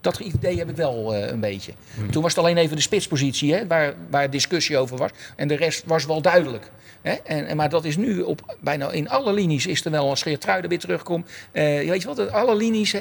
Dat 0.00 0.18
idee 0.18 0.58
heb 0.58 0.70
ik 0.70 0.76
wel 0.76 1.14
uh, 1.14 1.26
een 1.26 1.40
beetje. 1.40 1.72
Hmm. 1.94 2.10
Toen 2.10 2.22
was 2.22 2.34
het 2.34 2.44
alleen 2.44 2.56
even 2.56 2.76
de 2.76 2.82
spitspositie 2.82 3.54
hè, 3.54 3.66
waar, 3.66 3.94
waar 4.10 4.30
discussie 4.30 4.76
over 4.76 4.96
was. 4.96 5.10
En 5.36 5.48
de 5.48 5.54
rest 5.54 5.82
was 5.86 6.06
wel 6.06 6.22
duidelijk. 6.22 6.70
Hè? 7.02 7.12
En, 7.12 7.46
en, 7.46 7.56
maar 7.56 7.68
dat 7.68 7.84
is 7.84 7.96
nu 7.96 8.20
op 8.20 8.56
bijna 8.60 8.90
in 8.90 9.08
alle 9.08 9.32
linies 9.32 9.66
is 9.66 9.84
er 9.84 9.90
wel 9.90 10.08
als 10.08 10.22
Geertruiden 10.22 10.70
weer 10.70 10.78
terugkomt. 10.78 11.26
Uh, 11.52 11.62
weet 11.62 12.02
je 12.02 12.08
wat, 12.08 12.32
alle 12.32 12.56
linies 12.56 12.94
uh, 12.94 13.00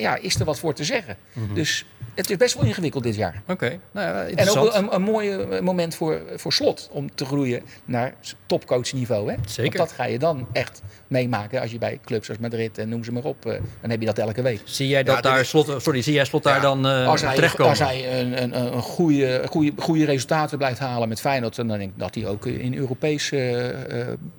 ja, 0.00 0.16
is 0.16 0.34
er 0.34 0.44
wat 0.44 0.58
voor 0.58 0.74
te 0.74 0.84
zeggen. 0.84 1.16
Mm-hmm. 1.32 1.54
Dus 1.54 1.86
het 2.14 2.30
is 2.30 2.36
best 2.36 2.54
wel 2.54 2.64
ingewikkeld 2.64 3.02
dit 3.02 3.14
jaar. 3.14 3.42
Oké, 3.42 3.52
okay. 3.52 3.80
nou 3.90 4.06
ja, 4.06 4.36
En 4.36 4.48
ook 4.50 4.74
een, 4.74 4.94
een 4.94 5.02
mooi 5.02 5.60
moment 5.60 5.94
voor, 5.94 6.22
voor 6.36 6.52
slot 6.52 6.88
om 6.92 7.14
te 7.14 7.24
groeien 7.24 7.62
naar 7.84 8.14
topcoachniveau. 8.46 9.30
Hè? 9.30 9.36
Zeker. 9.46 9.76
Want 9.76 9.88
dat 9.88 9.98
ga 9.98 10.04
je 10.04 10.18
dan 10.18 10.46
echt 10.52 10.82
meemaken 11.06 11.60
als 11.60 11.70
je 11.70 11.78
bij 11.78 11.98
clubs 12.04 12.28
als 12.28 12.38
Madrid 12.38 12.78
en 12.78 12.88
noem 12.88 13.04
ze 13.04 13.12
maar 13.12 13.24
op. 13.24 13.46
Uh, 13.46 13.52
dan 13.80 13.90
heb 13.90 14.00
je 14.00 14.06
dat 14.06 14.18
elke 14.18 14.42
week. 14.42 14.60
Zie 14.64 14.88
jij 14.88 15.02
dat 15.02 15.14
ja, 15.14 15.20
daar 15.20 15.44
slot, 15.44 15.82
sorry, 15.82 16.02
zie 16.02 16.12
jij 16.12 16.24
slot 16.24 16.37
ja, 16.44 16.52
daar 16.52 16.60
dan 16.60 16.86
uh, 16.86 17.06
als 17.06 17.22
hij, 17.22 17.34
terechtkomen? 17.34 17.70
Als 17.70 17.78
hij 17.78 18.20
een, 18.20 18.42
een, 18.42 18.74
een 18.74 18.82
goede, 18.82 19.42
goede, 19.48 19.72
goede 19.76 20.04
resultaten 20.04 20.58
blijft 20.58 20.78
halen 20.78 21.08
met 21.08 21.20
Feyenoord, 21.20 21.56
dan 21.56 21.68
denk 21.68 21.80
ik 21.80 21.90
dat 21.94 22.14
hij 22.14 22.26
ook 22.26 22.46
in 22.46 22.74
Europees 22.74 23.30
uh, 23.30 23.66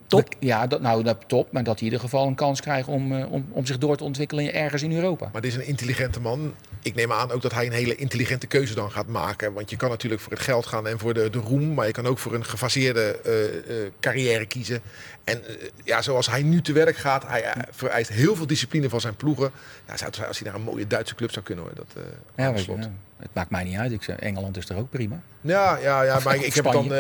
top. 0.08 0.28
Ja, 0.40 0.68
dat, 0.68 0.82
nou 0.82 1.04
dat 1.04 1.18
top, 1.28 1.52
maar 1.52 1.64
dat 1.64 1.80
hij 1.80 1.88
in 1.88 1.94
ieder 1.94 2.10
geval 2.10 2.28
een 2.28 2.36
kans 2.36 2.62
krijgt 2.62 2.88
om, 2.88 3.24
om, 3.24 3.46
om 3.52 3.66
zich 3.66 3.78
door 3.78 3.98
te 3.98 4.04
ontwikkelen 4.04 4.54
ergens 4.54 4.84
in 4.84 4.96
Europa. 4.96 5.30
Maar 5.32 5.42
dit 5.42 5.52
is 5.52 5.58
een 5.58 5.68
intelligente 5.68 6.20
man. 6.20 6.54
Ik 6.82 6.96
neem 6.96 7.12
aan 7.12 7.32
ook 7.32 7.42
dat 7.42 7.54
hij 7.54 7.66
een 7.66 7.72
hele 7.72 7.96
intelligente 7.96 8.48
keuze 8.48 8.76
dan 8.76 8.92
gaat 8.92 9.08
maken. 9.08 9.54
Want 9.54 9.70
je 9.70 9.76
kan 9.76 9.90
natuurlijk 9.90 10.22
voor 10.22 10.32
het 10.32 10.42
geld 10.42 10.66
gaan 10.66 10.88
en 10.88 11.00
voor 11.00 11.14
de, 11.14 11.30
de 11.30 11.38
roem. 11.38 11.74
Maar 11.74 11.86
je 11.86 11.92
kan 11.92 12.08
ook 12.08 12.20
voor 12.20 12.34
een 12.34 12.46
gefaseerde 12.46 13.20
uh, 13.26 13.78
uh, 13.78 13.90
carrière 14.00 14.46
kiezen. 14.46 14.82
En 15.24 15.44
uh, 15.48 15.56
ja, 15.84 16.02
zoals 16.02 16.30
hij 16.30 16.44
nu 16.44 16.62
te 16.62 16.74
werk 16.74 16.98
gaat, 16.98 17.28
hij 17.28 17.54
vereist 17.72 18.10
heel 18.10 18.36
veel 18.36 18.48
discipline 18.48 18.90
van 18.90 19.02
zijn 19.02 19.16
ploegen. 19.16 19.52
Ja, 19.88 19.98
zou, 19.98 20.28
als 20.28 20.40
hij 20.40 20.48
naar 20.48 20.60
een 20.60 20.66
mooie 20.66 20.88
Duitse 20.88 21.16
club 21.16 21.32
zou 21.32 21.46
kunnen 21.46 21.66
hoor. 21.66 21.76
Dat, 21.76 22.04
ja, 22.36 22.54
ja, 22.56 22.92
het 23.22 23.30
maakt 23.34 23.50
mij 23.50 23.64
niet 23.64 23.78
uit. 23.78 23.92
Ik 23.92 24.04
zeg, 24.04 24.16
Engeland 24.16 24.58
is 24.58 24.70
er 24.70 24.78
ook 24.78 24.90
prima. 24.90 25.22
Ja, 25.42 25.78
ja, 25.82 26.04
ja 26.04 26.20
maar 26.24 26.36
ik, 26.36 26.42
ik 26.42 26.54
heb 26.54 26.64
dan 26.72 26.94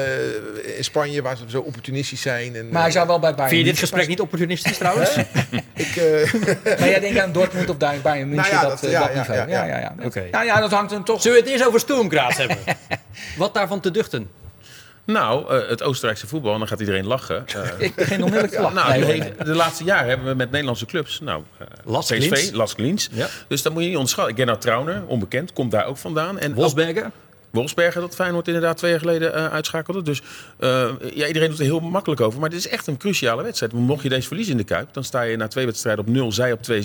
in 0.76 0.84
Spanje 0.84 1.22
waar 1.22 1.38
ze 1.38 1.43
zo 1.47 1.61
opportunistisch 1.61 2.22
zijn. 2.22 2.55
En, 2.55 2.70
maar 2.70 2.82
hij 2.82 2.91
zou 2.91 3.07
wel 3.07 3.20
bij 3.20 3.32
Bayern 3.32 3.49
Vind 3.49 3.65
je 3.65 3.72
dit 3.72 3.80
gesprek 3.80 4.07
niet 4.07 4.20
opportunistisch 4.20 4.78
trouwens? 4.78 5.15
ik, 5.86 5.95
maar 6.63 6.89
jij 6.89 6.99
denkt 6.99 7.20
aan 7.20 7.32
Dortmund 7.32 7.70
of 7.70 7.78
Bayern 7.78 8.30
München, 8.30 8.36
nou 8.36 8.47
ja, 8.47 8.61
dat, 8.61 8.80
dat, 8.82 8.91
ja, 8.91 8.99
dat 8.99 9.15
niveau. 9.15 9.39
Ja, 9.39 9.47
ja, 9.47 9.65
ja. 9.65 9.78
ja, 9.78 10.05
Okay. 10.05 10.30
Nou 10.32 10.45
ja, 10.45 10.59
dat 10.59 10.72
hangt 10.72 10.89
dan 10.89 11.03
toch... 11.03 11.22
Zullen 11.22 11.38
we 11.38 11.43
het 11.43 11.53
eerst 11.53 11.67
over 11.67 11.80
Sturm 11.80 12.09
Graz 12.09 12.38
hebben? 12.38 12.57
Wat 13.38 13.53
daarvan 13.53 13.80
te 13.80 13.91
duchten? 13.91 14.30
Nou, 15.12 15.53
uh, 15.53 15.70
het 15.70 15.84
Oostenrijkse 15.84 16.28
voetbal, 16.28 16.53
en 16.53 16.60
dan 16.60 16.68
gaat 16.68 16.80
iedereen 16.80 17.07
lachen. 17.07 17.45
Uh, 17.55 17.62
ik 17.88 17.95
begin 17.95 18.24
onmiddellijk 18.24 18.53
te 18.53 18.62
lachen. 18.62 18.76
nou, 18.76 18.99
nee, 18.99 19.20
nee. 19.20 19.34
De 19.43 19.55
laatste 19.55 19.84
jaren 19.84 20.07
hebben 20.07 20.28
we 20.28 20.34
met 20.34 20.51
Nederlandse 20.51 20.86
clubs, 20.86 21.20
nou, 21.20 21.43
uh, 21.62 21.68
Las 21.86 22.05
PSV. 22.05 22.49
Las 22.53 22.76
Klins. 22.76 23.10
Ja. 23.12 23.28
Dus 23.47 23.62
dat 23.62 23.74
moet 23.74 23.82
je 23.82 23.88
niet 23.88 23.97
onderschatten. 23.97 24.36
Gernot 24.36 24.62
Trauner, 24.62 25.03
onbekend, 25.05 25.53
komt 25.53 25.72
daar 25.72 25.86
ook 25.86 25.97
vandaan. 25.97 26.39
En 26.39 26.53
Wolfsberger? 26.53 27.12
Wolfsberger, 27.52 28.02
dat 28.02 28.16
Feyenoord 28.16 28.47
inderdaad 28.47 28.78
twee 28.78 28.91
jaar 28.91 29.00
geleden 29.00 29.36
uh, 29.36 29.47
uitschakelde. 29.47 30.02
Dus 30.02 30.22
uh, 30.60 30.89
ja, 31.14 31.28
iedereen 31.28 31.50
doet 31.50 31.60
er 31.60 31.66
heel 31.66 31.80
makkelijk 31.80 32.22
over. 32.22 32.39
Maar 32.39 32.50
dit 32.50 32.60
is 32.60 32.68
echt 32.68 32.88
een 32.88 32.97
cruciale 32.97 33.43
wedstrijd. 33.43 33.74
Mocht 33.74 34.04
je 34.04 34.10
deze 34.10 34.28
verliezen 34.28 34.52
in 34.52 34.58
de 34.58 34.64
Kuip, 34.64 34.93
dan 34.93 35.04
sta 35.04 35.22
je 35.22 35.38
na 35.38 35.47
twee 35.47 35.66
wedstrijden 35.66 36.06
op 36.06 36.12
0, 36.12 36.32
zij 36.32 36.52
op 36.52 36.60
2-6. 36.60 36.64
En 36.64 36.76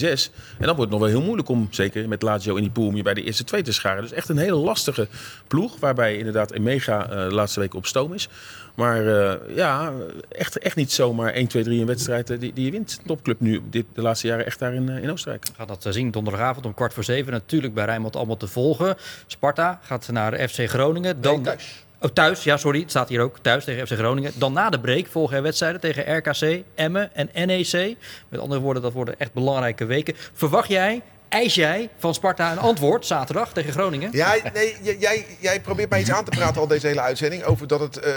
dan 0.58 0.76
wordt 0.76 0.80
het 0.80 0.90
nog 0.90 1.00
wel 1.00 1.08
heel 1.08 1.22
moeilijk 1.22 1.48
om, 1.48 1.68
zeker 1.70 2.08
met 2.08 2.22
Lazio 2.22 2.54
in 2.54 2.62
die 2.62 2.70
pool, 2.70 2.86
om 2.86 2.96
je 2.96 3.02
bij 3.02 3.14
de 3.14 3.22
eerste 3.22 3.44
twee 3.44 3.62
te 3.62 3.72
scharen. 3.72 4.02
Dus 4.02 4.12
echt 4.12 4.28
een 4.28 4.38
hele 4.38 4.56
lastige 4.56 5.08
ploeg, 5.46 5.76
waarbij 5.80 6.16
inderdaad 6.16 6.52
Emega 6.52 7.10
uh, 7.10 7.28
de 7.28 7.34
laatste 7.34 7.60
week 7.60 7.74
op 7.74 7.86
stoom 7.86 8.12
is. 8.12 8.28
Maar 8.74 9.02
uh, 9.02 9.32
ja, 9.56 9.92
echt, 10.28 10.58
echt 10.58 10.76
niet 10.76 10.92
zomaar 10.92 11.32
1, 11.32 11.46
2, 11.46 11.62
3 11.62 11.80
een 11.80 11.86
wedstrijd 11.86 12.40
die, 12.40 12.52
die 12.52 12.64
je 12.64 12.70
wint. 12.70 13.00
Topclub 13.06 13.40
nu 13.40 13.62
dit, 13.70 13.84
de 13.92 14.02
laatste 14.02 14.26
jaren 14.26 14.46
echt 14.46 14.58
daar 14.58 14.74
in, 14.74 14.88
in 14.88 15.10
Oostenrijk. 15.10 15.46
We 15.46 15.52
gaan 15.56 15.66
dat 15.66 15.86
zien 15.88 16.10
donderdagavond 16.10 16.66
om 16.66 16.74
kwart 16.74 16.94
voor 16.94 17.04
zeven. 17.04 17.32
Natuurlijk 17.32 17.74
bij 17.74 17.84
Rijnmond 17.84 18.16
allemaal 18.16 18.36
te 18.36 18.46
volgen. 18.46 18.96
Sparta 19.26 19.80
gaat 19.82 20.08
naar 20.08 20.48
FC 20.48 20.68
Groningen. 20.68 21.20
Dan... 21.20 21.34
Nee, 21.34 21.44
thuis. 21.44 21.84
Oh, 22.00 22.10
thuis, 22.10 22.44
ja, 22.44 22.56
sorry. 22.56 22.80
Het 22.80 22.90
staat 22.90 23.08
hier 23.08 23.20
ook. 23.20 23.38
Thuis 23.38 23.64
tegen 23.64 23.86
FC 23.86 23.92
Groningen. 23.92 24.32
Dan 24.34 24.52
na 24.52 24.70
de 24.70 24.80
break 24.80 25.06
volgen 25.06 25.36
er 25.36 25.42
wedstrijden 25.42 25.80
tegen 25.80 26.16
RKC, 26.16 26.62
Emmen 26.74 27.14
en 27.14 27.46
NEC. 27.46 27.96
Met 28.28 28.40
andere 28.40 28.60
woorden, 28.60 28.82
dat 28.82 28.92
worden 28.92 29.18
echt 29.18 29.32
belangrijke 29.32 29.84
weken. 29.84 30.14
Verwacht 30.32 30.68
jij 30.68 31.02
eis 31.28 31.54
jij 31.54 31.88
van 31.98 32.14
Sparta 32.14 32.52
een 32.52 32.58
antwoord 32.58 33.06
zaterdag 33.06 33.52
tegen 33.52 33.72
Groningen? 33.72 34.08
Ja, 34.12 34.34
nee, 34.52 34.76
jij, 34.98 35.26
jij 35.38 35.60
probeert 35.60 35.90
mij 35.90 36.00
iets 36.00 36.10
aan 36.10 36.24
te 36.24 36.30
praten 36.30 36.60
al 36.60 36.66
deze 36.66 36.86
hele 36.86 37.00
uitzending 37.00 37.44
over 37.44 37.66
dat 37.66 37.80
het... 37.80 37.96
Uh, 38.06 38.12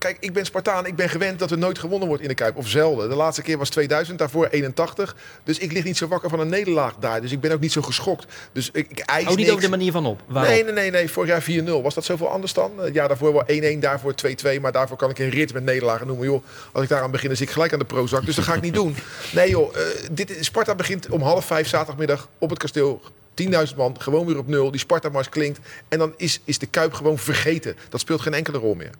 kijk, 0.00 0.16
ik 0.20 0.32
ben 0.32 0.44
Spartaan. 0.44 0.86
Ik 0.86 0.96
ben 0.96 1.08
gewend 1.08 1.38
dat 1.38 1.50
er 1.50 1.58
nooit 1.58 1.78
gewonnen 1.78 2.08
wordt 2.08 2.22
in 2.22 2.28
de 2.28 2.34
Kuip. 2.34 2.56
Of 2.56 2.68
zelden. 2.68 3.08
De 3.08 3.14
laatste 3.14 3.42
keer 3.42 3.58
was 3.58 3.68
2000, 3.68 4.18
daarvoor 4.18 4.46
81. 4.46 5.16
Dus 5.44 5.58
ik 5.58 5.72
lig 5.72 5.84
niet 5.84 5.96
zo 5.96 6.08
wakker 6.08 6.30
van 6.30 6.40
een 6.40 6.48
nederlaag 6.48 6.94
daar. 7.00 7.20
Dus 7.20 7.32
ik 7.32 7.40
ben 7.40 7.52
ook 7.52 7.60
niet 7.60 7.72
zo 7.72 7.82
geschokt. 7.82 8.26
Dus 8.52 8.70
ik, 8.72 8.90
ik 8.90 8.98
eis 8.98 9.34
niet 9.34 9.50
ook 9.50 9.60
de 9.60 9.68
manier 9.68 9.92
van 9.92 10.06
op? 10.06 10.22
Nee, 10.26 10.64
nee, 10.64 10.72
nee, 10.72 10.90
nee. 10.90 11.10
Vorig 11.10 11.28
jaar 11.46 11.62
4-0. 11.64 11.82
Was 11.82 11.94
dat 11.94 12.04
zoveel 12.04 12.28
anders 12.28 12.52
dan? 12.52 12.72
Het 12.76 12.94
jaar 12.94 13.08
daarvoor 13.08 13.32
wel 13.32 13.76
1-1, 13.76 13.78
daarvoor 13.78 14.14
2-2. 14.56 14.60
Maar 14.60 14.72
daarvoor 14.72 14.96
kan 14.96 15.10
ik 15.10 15.18
een 15.18 15.30
rit 15.30 15.52
met 15.52 15.64
nederlagen 15.64 16.06
noemen. 16.06 16.26
Joh, 16.26 16.44
als 16.72 16.82
ik 16.82 16.88
daar 16.88 17.02
aan 17.02 17.10
begin, 17.10 17.28
dan 17.28 17.36
zit 17.36 17.46
ik 17.46 17.52
gelijk 17.52 17.72
aan 17.72 17.78
de 17.78 17.84
Prozac. 17.84 18.26
Dus 18.26 18.34
dat 18.34 18.44
ga 18.44 18.54
ik 18.54 18.62
niet 18.62 18.74
doen. 18.74 18.96
Nee 19.32 19.50
joh, 19.50 19.76
uh, 19.76 19.82
dit, 20.12 20.36
Sparta 20.40 20.74
begint 20.74 21.08
om 21.08 21.22
half 21.22 21.44
vijf 21.44 21.68
zaterdagmiddag 21.68 22.28
op 22.38 22.50
het 22.50 22.58
kasteel 22.58 23.00
10.000 23.42 23.76
man, 23.76 23.96
gewoon 23.98 24.26
weer 24.26 24.38
op 24.38 24.46
nul. 24.46 24.70
Die 24.70 24.80
Sparta-mars 24.80 25.28
klinkt. 25.28 25.58
En 25.88 25.98
dan 25.98 26.14
is, 26.16 26.40
is 26.44 26.58
de 26.58 26.66
Kuip 26.66 26.92
gewoon 26.92 27.18
vergeten. 27.18 27.76
Dat 27.88 28.00
speelt 28.00 28.20
geen 28.20 28.34
enkele 28.34 28.58
rol 28.58 28.74
meer. 28.74 28.90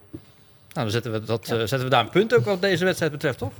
Nou, 0.72 0.86
dan 0.86 0.90
zetten 0.90 1.12
we, 1.12 1.22
dat, 1.24 1.46
ja. 1.46 1.54
uh, 1.54 1.58
zetten 1.58 1.82
we 1.82 1.88
daar 1.88 2.04
een 2.04 2.10
punt 2.10 2.34
ook 2.34 2.44
wat 2.44 2.60
deze 2.60 2.84
wedstrijd 2.84 3.12
betreft, 3.12 3.38
toch? 3.38 3.52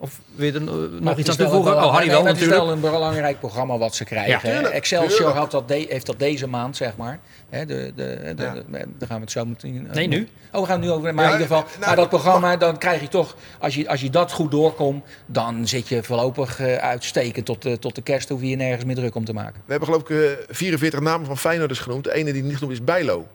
Of 0.00 0.20
wil 0.34 0.46
je 0.46 0.52
er 0.52 0.62
nog 1.02 1.18
iets 1.18 1.30
aan 1.30 1.36
toevoegen? 1.36 1.72
Oh, 1.72 1.92
Harry 1.92 2.08
wel 2.08 2.22
nee, 2.22 2.32
natuurlijk. 2.32 2.38
Het 2.38 2.40
is 2.40 2.48
wel 2.48 2.70
een 2.70 2.80
belangrijk 2.80 3.38
programma 3.38 3.78
wat 3.78 3.94
ze 3.94 4.04
krijgen. 4.04 4.50
Ja, 4.50 4.70
Excelsior 4.70 5.30
had 5.30 5.50
dat 5.50 5.68
de, 5.68 5.86
heeft 5.88 6.06
dat 6.06 6.18
deze 6.18 6.46
maand, 6.46 6.76
zeg 6.76 6.96
maar. 6.96 7.18
He, 7.48 7.66
de, 7.66 7.92
de, 7.96 8.32
de, 8.36 8.42
ja. 8.42 8.52
de, 8.52 8.62
daar 8.70 9.08
gaan 9.08 9.16
we 9.16 9.22
het 9.22 9.30
zo 9.30 9.44
meteen... 9.44 9.86
Uh, 9.86 9.92
nee, 9.92 10.08
nu? 10.08 10.28
Oh, 10.52 10.60
we 10.60 10.66
gaan 10.66 10.80
het 10.80 10.88
nu 10.88 10.90
over... 10.90 11.14
Maar 11.14 11.24
ja, 11.24 11.30
in 11.34 11.40
ieder 11.40 11.56
geval, 11.56 11.70
nou, 11.70 11.86
maar 11.86 11.96
dat 11.96 12.08
programma, 12.08 12.56
dan 12.56 12.78
krijg 12.78 13.00
je 13.00 13.08
toch... 13.08 13.36
Als 13.58 13.74
je, 13.74 13.88
als 13.88 14.00
je 14.00 14.10
dat 14.10 14.32
goed 14.32 14.50
doorkomt, 14.50 15.04
dan 15.26 15.66
zit 15.66 15.88
je 15.88 16.02
voorlopig 16.02 16.60
uh, 16.60 16.76
uitstekend. 16.76 17.46
Tot, 17.46 17.66
uh, 17.66 17.72
tot 17.72 17.94
de 17.94 18.02
kerst 18.02 18.28
hoef 18.28 18.40
je 18.42 18.56
nergens 18.56 18.84
meer 18.84 18.94
druk 18.94 19.14
om 19.14 19.24
te 19.24 19.32
maken. 19.32 19.62
We 19.64 19.70
hebben 19.70 19.88
geloof 19.88 20.08
ik 20.08 20.46
44 20.48 21.00
namen 21.00 21.26
van 21.26 21.38
Feyenoorders 21.38 21.80
genoemd. 21.80 22.04
De 22.04 22.14
ene 22.14 22.32
die 22.32 22.42
niet 22.42 22.56
genoemd 22.56 22.72
is 22.72 22.84
Bijlo. 22.84 23.16
Die 23.16 23.26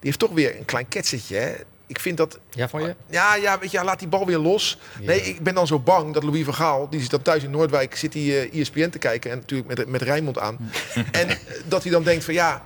heeft 0.00 0.18
toch 0.18 0.32
weer 0.32 0.58
een 0.58 0.64
klein 0.64 0.88
ketsetje, 0.88 1.36
hè? 1.36 1.52
Ik 1.88 1.98
vind 2.00 2.16
dat... 2.16 2.38
Ja, 2.50 2.68
van 2.68 2.82
je? 2.82 2.94
Ja, 3.06 3.34
ja, 3.34 3.58
weet 3.58 3.70
je, 3.70 3.84
laat 3.84 3.98
die 3.98 4.08
bal 4.08 4.26
weer 4.26 4.38
los. 4.38 4.78
Ja. 5.00 5.06
Nee, 5.06 5.20
ik 5.20 5.42
ben 5.42 5.54
dan 5.54 5.66
zo 5.66 5.78
bang 5.78 6.14
dat 6.14 6.22
Louis 6.22 6.44
van 6.44 6.54
Gaal... 6.54 6.88
die 6.88 7.00
zit 7.00 7.10
dan 7.10 7.22
thuis 7.22 7.42
in 7.42 7.50
Noordwijk, 7.50 7.96
zit 7.96 8.14
hij 8.14 8.22
uh, 8.22 8.60
ESPN 8.60 8.90
te 8.90 8.98
kijken... 8.98 9.30
en 9.30 9.36
natuurlijk 9.36 9.68
met, 9.68 9.88
met 9.88 10.02
Rijnmond 10.02 10.38
aan. 10.38 10.58
en 11.12 11.28
uh, 11.28 11.34
dat 11.68 11.82
hij 11.82 11.92
dan 11.92 12.02
denkt 12.02 12.24
van 12.24 12.34
ja, 12.34 12.64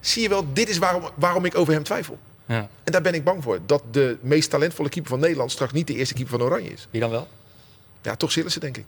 zie 0.00 0.22
je 0.22 0.28
wel, 0.28 0.52
dit 0.52 0.68
is 0.68 0.78
waarom, 0.78 1.02
waarom 1.14 1.44
ik 1.44 1.58
over 1.58 1.72
hem 1.72 1.82
twijfel. 1.82 2.18
Ja. 2.46 2.68
En 2.84 2.92
daar 2.92 3.02
ben 3.02 3.14
ik 3.14 3.24
bang 3.24 3.42
voor. 3.42 3.58
Dat 3.66 3.82
de 3.90 4.18
meest 4.20 4.50
talentvolle 4.50 4.88
keeper 4.88 5.10
van 5.10 5.20
Nederland... 5.20 5.50
straks 5.50 5.72
niet 5.72 5.86
de 5.86 5.94
eerste 5.94 6.14
keeper 6.14 6.38
van 6.38 6.46
Oranje 6.46 6.72
is. 6.72 6.88
Wie 6.90 7.00
dan 7.00 7.10
wel? 7.10 7.28
Ja, 8.02 8.16
toch 8.16 8.32
Sillissen, 8.32 8.60
denk 8.60 8.76
ik. 8.76 8.86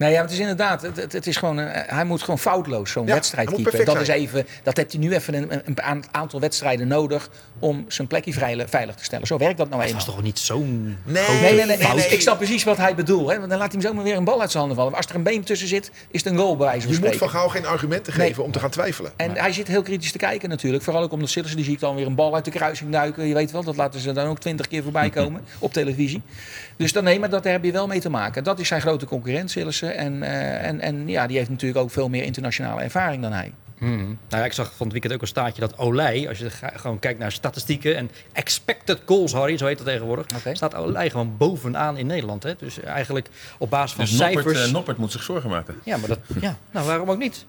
Nee, 0.00 0.12
ja, 0.12 0.22
het 0.22 0.30
is 0.30 0.38
inderdaad, 0.38 0.82
het, 0.82 0.96
het, 0.96 1.12
het 1.12 1.26
is 1.26 1.36
gewoon, 1.36 1.58
uh, 1.58 1.66
hij 1.72 2.04
moet 2.04 2.20
gewoon 2.20 2.38
foutloos 2.38 2.90
zo'n 2.90 3.06
ja, 3.06 3.14
wedstrijd 3.14 3.48
keeper. 3.54 3.84
Dat, 3.84 4.00
is 4.00 4.08
even, 4.08 4.46
dat 4.62 4.76
heeft 4.76 4.92
hij 4.92 5.00
nu 5.00 5.14
even 5.14 5.34
een, 5.34 5.62
een, 5.64 6.04
aantal 6.10 6.40
wedstrijden 6.40 6.88
nodig 6.88 7.30
om 7.58 7.84
zijn 7.88 8.08
plekje 8.08 8.32
vrij, 8.32 8.68
veilig 8.68 8.94
te 8.94 9.04
stellen. 9.04 9.26
Zo 9.26 9.38
werkt 9.38 9.58
dat 9.58 9.68
nou 9.68 9.82
eenmaal. 9.82 9.98
Dat 9.98 10.08
is 10.08 10.14
toch 10.14 10.22
niet 10.22 10.38
zo'n 10.38 10.96
nee, 11.04 11.28
nee, 11.28 11.40
nee, 11.40 11.64
nee, 11.66 11.76
nee, 11.76 11.94
nee, 11.94 12.08
Ik 12.08 12.20
snap 12.20 12.36
precies 12.36 12.64
wat 12.64 12.76
hij 12.76 12.94
bedoelt. 12.94 13.30
Hè, 13.30 13.38
want 13.38 13.50
dan 13.50 13.58
laat 13.58 13.72
hij 13.72 13.80
hem 13.80 13.90
zomaar 13.90 14.04
weer 14.04 14.16
een 14.16 14.24
bal 14.24 14.40
uit 14.40 14.50
zijn 14.50 14.58
handen 14.64 14.82
vallen. 14.82 14.96
Als 14.96 15.06
er 15.06 15.14
een 15.14 15.22
been 15.22 15.44
tussen 15.44 15.68
zit, 15.68 15.90
is 16.10 16.24
het 16.24 16.32
een 16.32 16.38
goal 16.38 16.56
bij 16.56 16.66
wijze 16.66 16.80
van 16.80 16.90
Je 16.90 16.96
spreken. 16.96 17.18
moet 17.18 17.30
van 17.30 17.40
Gaal 17.40 17.48
geen 17.48 17.66
argumenten 17.66 18.12
geven 18.12 18.36
nee. 18.36 18.44
om 18.44 18.52
te 18.52 18.58
gaan 18.58 18.70
twijfelen. 18.70 19.12
En 19.16 19.36
hij 19.36 19.52
zit 19.52 19.68
heel 19.68 19.82
kritisch 19.82 20.12
te 20.12 20.18
kijken 20.18 20.48
natuurlijk. 20.48 20.82
Vooral 20.82 21.02
ook 21.02 21.12
omdat 21.12 21.28
Sillissen, 21.28 21.56
die 21.56 21.66
zie 21.66 21.74
ik 21.74 21.80
dan 21.80 21.94
weer 21.94 22.06
een 22.06 22.14
bal 22.14 22.34
uit 22.34 22.44
de 22.44 22.50
kruising 22.50 22.92
duiken. 22.92 23.26
Je 23.26 23.34
weet 23.34 23.50
wel, 23.50 23.64
dat 23.64 23.76
laten 23.76 24.00
ze 24.00 24.12
dan 24.12 24.26
ook 24.26 24.38
twintig 24.38 24.68
keer 24.68 24.82
voorbij 24.82 25.10
komen 25.20 25.42
op 25.58 25.72
televisie. 25.72 26.22
Dus 26.80 26.92
dan, 26.92 27.04
nee, 27.04 27.18
maar 27.18 27.30
dat, 27.30 27.42
daar 27.42 27.52
heb 27.52 27.64
je 27.64 27.72
wel 27.72 27.86
mee 27.86 28.00
te 28.00 28.10
maken. 28.10 28.44
Dat 28.44 28.58
is 28.58 28.68
zijn 28.68 28.80
grote 28.80 29.06
concurrent, 29.06 29.50
Sillissen. 29.50 29.96
En, 29.96 30.14
uh, 30.14 30.66
en, 30.66 30.80
en 30.80 31.08
ja, 31.08 31.26
die 31.26 31.36
heeft 31.36 31.50
natuurlijk 31.50 31.80
ook 31.80 31.90
veel 31.90 32.08
meer 32.08 32.22
internationale 32.22 32.80
ervaring 32.80 33.22
dan 33.22 33.32
hij. 33.32 33.52
Hmm. 33.78 33.98
Nou 34.28 34.42
ja, 34.42 34.44
ik 34.44 34.52
zag 34.52 34.66
van 34.66 34.82
het 34.82 34.92
weekend 34.92 35.12
ook 35.14 35.20
een 35.20 35.26
staatje 35.26 35.60
dat 35.60 35.78
Olij, 35.78 36.28
als 36.28 36.38
je 36.38 36.50
gewoon 36.50 36.98
kijkt 36.98 37.18
naar 37.18 37.32
statistieken 37.32 37.96
en 37.96 38.10
expected 38.32 39.00
goals, 39.04 39.32
Harry, 39.32 39.58
zo 39.58 39.66
heet 39.66 39.76
dat 39.76 39.86
tegenwoordig, 39.86 40.26
okay. 40.36 40.54
staat 40.54 40.74
Olij 40.74 41.10
gewoon 41.10 41.36
bovenaan 41.36 41.96
in 41.96 42.06
Nederland. 42.06 42.42
Hè? 42.42 42.54
Dus 42.58 42.80
eigenlijk 42.80 43.28
op 43.58 43.70
basis 43.70 43.96
van 43.96 44.04
dus 44.04 44.16
cijfers... 44.16 44.44
Noppert, 44.44 44.66
uh, 44.66 44.72
Noppert 44.72 44.98
moet 44.98 45.12
zich 45.12 45.22
zorgen 45.22 45.50
maken. 45.50 45.74
Ja, 45.84 45.96
maar 45.96 46.08
dat, 46.08 46.18
ja, 46.40 46.56
nou 46.70 46.86
waarom 46.86 47.10
ook 47.10 47.18
niet? 47.18 47.46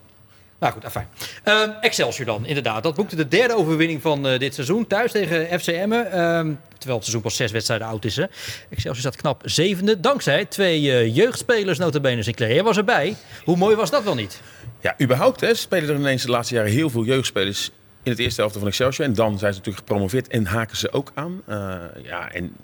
Nou 0.61 0.73
goed, 0.73 0.85
afijn. 0.85 1.07
Uh, 1.45 1.61
Excelsior 1.81 2.25
dan, 2.25 2.45
inderdaad. 2.45 2.83
Dat 2.83 2.95
boekte 2.95 3.15
de 3.15 3.27
derde 3.27 3.55
overwinning 3.55 4.01
van 4.01 4.27
uh, 4.27 4.39
dit 4.39 4.53
seizoen. 4.53 4.87
Thuis 4.87 5.11
tegen 5.11 5.59
FC 5.59 5.67
Emmen. 5.67 6.05
Uh, 6.05 6.11
terwijl 6.11 6.55
het 6.77 6.85
seizoen 6.87 7.21
pas 7.21 7.35
zes 7.35 7.51
wedstrijden 7.51 7.87
oud 7.87 8.05
is. 8.05 8.15
Hè. 8.15 8.25
Excelsior 8.69 8.95
staat 8.95 9.15
knap 9.15 9.41
zevende. 9.45 9.99
Dankzij 9.99 10.45
twee 10.45 10.81
uh, 10.81 11.15
jeugdspelers, 11.15 11.77
notabene 11.77 12.23
Sinclair. 12.23 12.63
Was 12.63 12.77
erbij. 12.77 13.15
Hoe 13.43 13.57
mooi 13.57 13.75
was 13.75 13.89
dat 13.89 14.03
wel 14.03 14.15
niet? 14.15 14.41
Ja, 14.81 14.95
überhaupt 15.01 15.41
hè, 15.41 15.53
spelen 15.53 15.89
er 15.89 15.95
ineens 15.95 16.23
de 16.23 16.29
laatste 16.29 16.55
jaren 16.55 16.71
heel 16.71 16.89
veel 16.89 17.03
jeugdspelers 17.03 17.69
in 18.03 18.11
het 18.11 18.19
eerste 18.19 18.41
helft 18.41 18.57
van 18.57 18.67
Excelsior. 18.67 19.07
En 19.07 19.13
dan 19.13 19.39
zijn 19.39 19.53
ze 19.53 19.59
natuurlijk 19.59 19.87
gepromoveerd 19.87 20.27
en 20.27 20.45
haken 20.45 20.77
ze 20.77 20.91
ook 20.91 21.11
aan. 21.13 21.41
Uh, 21.49 21.55
ja, 22.03 22.31
en 22.31 22.55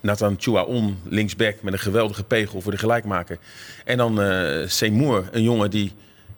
Nathan 0.00 0.36
Chouaon, 0.38 0.98
linksback, 1.04 1.62
met 1.62 1.72
een 1.72 1.78
geweldige 1.78 2.24
pegel 2.24 2.60
voor 2.60 2.72
de 2.72 2.78
gelijkmaker. 2.78 3.38
En 3.84 3.96
dan 3.96 4.20
Seymour, 4.68 5.28
een 5.32 5.42
jongen 5.42 5.70
die 5.70 5.92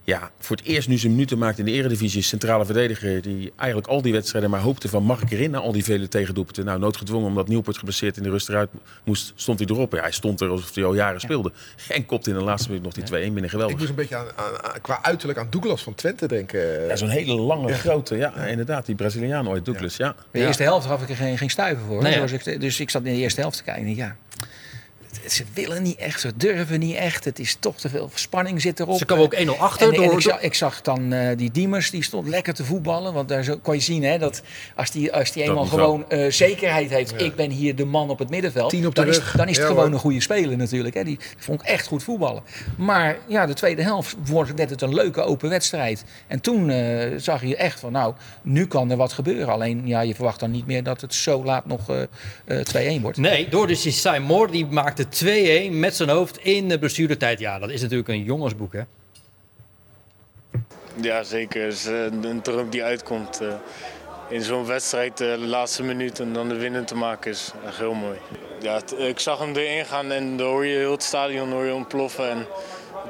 ja, 0.05 0.31
voor 0.39 0.57
het 0.57 0.67
eerst 0.67 0.89
nu 0.89 0.99
zijn 0.99 1.13
minuten 1.13 1.39
maakt 1.39 1.59
in 1.59 1.65
de 1.65 1.71
eredivisie. 1.71 2.23
Centrale 2.23 2.65
verdediger 2.65 3.23
die 3.23 3.53
eigenlijk 3.57 3.89
al 3.91 4.03
die 4.03 4.13
wedstrijden 4.13 4.51
maar 4.51 4.61
hoopte 4.61 4.89
van 4.89 5.03
mag 5.03 5.23
ik 5.23 5.31
erin 5.31 5.51
na 5.51 5.59
al 5.59 5.73
die 5.73 5.85
vele 5.85 6.09
tegendoelpunten. 6.09 6.65
Nou, 6.65 6.79
noodgedwongen 6.79 7.29
omdat 7.29 7.49
Nieuwpoort 7.49 7.79
geblesseerd 7.79 8.17
in 8.17 8.23
de 8.23 8.31
rust 8.31 8.49
eruit 8.49 8.71
moest, 9.05 9.33
stond 9.35 9.59
hij 9.59 9.69
erop. 9.69 9.93
Ja, 9.93 10.01
hij 10.01 10.11
stond 10.11 10.41
er 10.41 10.49
alsof 10.49 10.75
hij 10.75 10.85
al 10.85 10.95
jaren 10.95 11.21
speelde. 11.21 11.53
En 11.89 12.07
kopte 12.07 12.31
in 12.31 12.37
de 12.37 12.43
laatste 12.43 12.69
minuut 12.69 12.85
nog 12.85 12.93
die 12.93 13.05
2-1 13.05 13.33
binnen 13.33 13.51
geweldig. 13.51 13.75
Ik 13.75 13.79
moest 13.79 13.91
een 13.91 13.97
beetje 13.97 14.17
aan, 14.17 14.27
aan, 14.37 14.65
aan, 14.65 14.81
qua 14.81 14.99
uiterlijk 15.03 15.39
aan 15.39 15.47
Douglas 15.51 15.83
van 15.83 15.95
Twente 15.95 16.29
denken. 16.29 16.87
Ja, 16.87 16.97
zo'n 16.97 17.09
hele 17.09 17.35
lange, 17.35 17.69
ja. 17.69 17.75
grote, 17.75 18.17
ja, 18.17 18.35
inderdaad, 18.35 18.87
die 18.87 18.95
Braziliaan 18.95 19.49
ooit, 19.49 19.65
Douglas, 19.65 19.97
ja. 19.97 20.15
De 20.31 20.39
eerste 20.39 20.63
helft 20.63 20.87
gaf 20.87 21.03
ik 21.03 21.09
er 21.09 21.17
geen, 21.17 21.39
geen 21.39 21.51
stuiver 21.51 21.85
voor. 21.87 22.03
Nee, 22.03 22.23
ik, 22.23 22.61
dus 22.61 22.81
ik 22.81 22.91
zat 22.91 23.05
in 23.05 23.13
de 23.13 23.19
eerste 23.19 23.41
helft 23.41 23.57
te 23.57 23.63
kijken 23.63 23.95
ja 23.95 24.17
ze 25.29 25.45
willen 25.55 25.83
niet 25.83 25.97
echt, 25.97 26.21
ze 26.21 26.37
durven 26.37 26.81
niet 26.81 26.97
echt. 26.97 27.25
Het 27.25 27.39
is 27.39 27.57
toch 27.61 27.77
te 27.77 27.89
veel 27.89 28.11
spanning 28.15 28.61
zit 28.61 28.81
erop. 28.81 28.99
Ze 28.99 29.05
komen 29.05 29.25
ook 29.25 29.35
1-0 29.35 29.59
achter. 29.59 29.89
En, 29.89 29.95
door, 29.95 30.05
en 30.05 30.12
ik, 30.12 30.21
zag, 30.21 30.41
ik, 30.41 30.55
zag, 30.55 30.81
dan 30.81 31.12
uh, 31.12 31.37
die 31.37 31.51
Diemers, 31.51 31.91
die 31.91 32.03
stond 32.03 32.29
lekker 32.29 32.55
te 32.55 32.65
voetballen. 32.65 33.12
Want 33.12 33.29
daar 33.29 33.43
zo, 33.45 33.59
kon 33.62 33.75
je 33.75 33.81
zien 33.81 34.03
hè, 34.05 34.19
dat 34.19 34.43
als 34.75 34.91
die, 34.91 35.12
als 35.12 35.33
die 35.33 35.43
eenmaal 35.43 35.67
gewoon 35.67 36.05
uh, 36.09 36.31
zekerheid 36.31 36.91
heeft... 36.91 37.11
Ja. 37.11 37.19
ik 37.19 37.35
ben 37.35 37.51
hier 37.51 37.77
de 37.77 37.85
man 37.85 38.11
op 38.11 38.19
het 38.19 38.31
middenveld... 38.31 38.71
Tien 38.71 38.87
op 38.87 38.95
dan, 38.95 39.07
is, 39.07 39.21
dan 39.37 39.49
is 39.49 39.57
het 39.57 39.67
ja, 39.67 39.71
gewoon 39.71 39.85
hoor. 39.85 39.95
een 39.95 40.01
goede 40.01 40.21
speler 40.21 40.57
natuurlijk. 40.57 40.95
Hè. 40.95 41.05
Die, 41.05 41.19
vond 41.39 41.61
ik 41.61 41.67
echt 41.67 41.87
goed 41.87 42.03
voetballen. 42.03 42.43
Maar 42.77 43.19
ja, 43.27 43.47
de 43.47 43.55
tweede 43.55 43.83
helft 43.83 44.17
wordt 44.25 44.59
het 44.59 44.83
een 44.83 44.95
leuke 44.95 45.23
open 45.23 45.49
wedstrijd. 45.49 46.05
En 46.27 46.41
toen 46.41 46.69
uh, 46.69 47.12
zag 47.17 47.43
je 47.43 47.57
echt 47.57 47.81
van 47.81 47.93
nou, 47.93 48.15
nu 48.43 48.67
kan 48.67 48.91
er 48.91 48.97
wat 48.97 49.12
gebeuren. 49.12 49.49
Alleen 49.49 49.87
ja, 49.87 50.01
je 50.01 50.15
verwacht 50.15 50.41
dan 50.41 50.51
niet 50.51 50.67
meer 50.67 50.83
dat 50.83 51.01
het 51.01 51.15
zo 51.15 51.45
laat 51.45 51.67
nog 51.67 51.81
2-1 51.81 53.01
wordt. 53.01 53.19
Nee, 53.19 53.49
door 53.49 53.67
dus 53.67 53.83
die 53.83 53.93
Simon, 53.93 54.51
die 54.51 54.67
maakte 54.67 55.04
2-1 55.05 55.73
met 55.73 55.97
zijn 55.97 56.09
hoofd 56.09 56.39
in 56.39 56.69
de 56.69 56.79
blessuretijd. 56.79 57.39
Ja, 57.39 57.59
dat 57.59 57.71
is 57.71 57.83
natuurlijk 57.83 58.09
een 58.09 58.23
jongensboek, 58.23 58.73
hè? 58.73 58.83
Ja, 61.01 61.23
zeker. 61.23 61.63
Het 61.63 61.73
is 61.73 61.85
een 61.85 62.41
droom 62.43 62.71
die 62.71 62.85
uitkomt. 62.85 63.43
Uh, 63.43 63.55
in 64.29 64.43
zo'n 64.43 64.67
wedstrijd 64.67 65.21
uh, 65.21 65.33
de 65.33 65.39
laatste 65.39 65.83
minuut 65.83 66.21
en 66.21 66.33
dan 66.33 66.49
de 66.49 66.57
winnen 66.57 66.85
te 66.85 66.97
maken 66.97 67.31
is 67.31 67.53
echt 67.67 67.79
heel 67.79 67.95
mooi. 67.95 68.19
Ja, 68.61 68.81
ik 68.97 69.19
zag 69.19 69.39
hem 69.39 69.57
erin 69.57 69.85
gaan 69.85 70.13
en 70.13 70.37
dan 70.37 70.47
hoor 70.47 70.67
je 70.67 70.77
heel 70.77 70.93
het 70.93 71.03
stadion 71.03 71.53
hoor 71.53 71.65
je 71.65 71.75
ontploffen. 71.75 72.31
En 72.31 72.47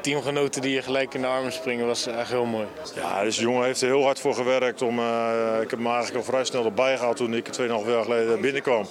teamgenoten 0.01 0.63
die 0.63 0.75
je 0.75 0.83
gelijk 0.83 1.15
in 1.15 1.21
de 1.21 1.27
armen 1.27 1.53
springen 1.53 1.87
was 1.87 2.07
echt 2.07 2.31
heel 2.31 2.45
mooi. 2.45 2.67
Ja, 2.95 3.23
deze 3.23 3.41
jongen 3.41 3.65
heeft 3.65 3.81
er 3.81 3.89
heel 3.89 4.03
hard 4.03 4.21
voor 4.21 4.35
gewerkt. 4.35 4.83
Om, 4.83 4.99
uh, 4.99 5.59
ik 5.63 5.71
heb 5.71 5.79
hem 5.79 5.87
eigenlijk 5.87 6.17
al 6.17 6.23
vrij 6.23 6.45
snel 6.45 6.65
erbij 6.65 6.97
gehaald 6.97 7.17
toen 7.17 7.35
ik 7.35 7.47
2,5 7.47 7.67
jaar 7.67 8.05
geleden 8.05 8.41
binnenkwam. 8.41 8.87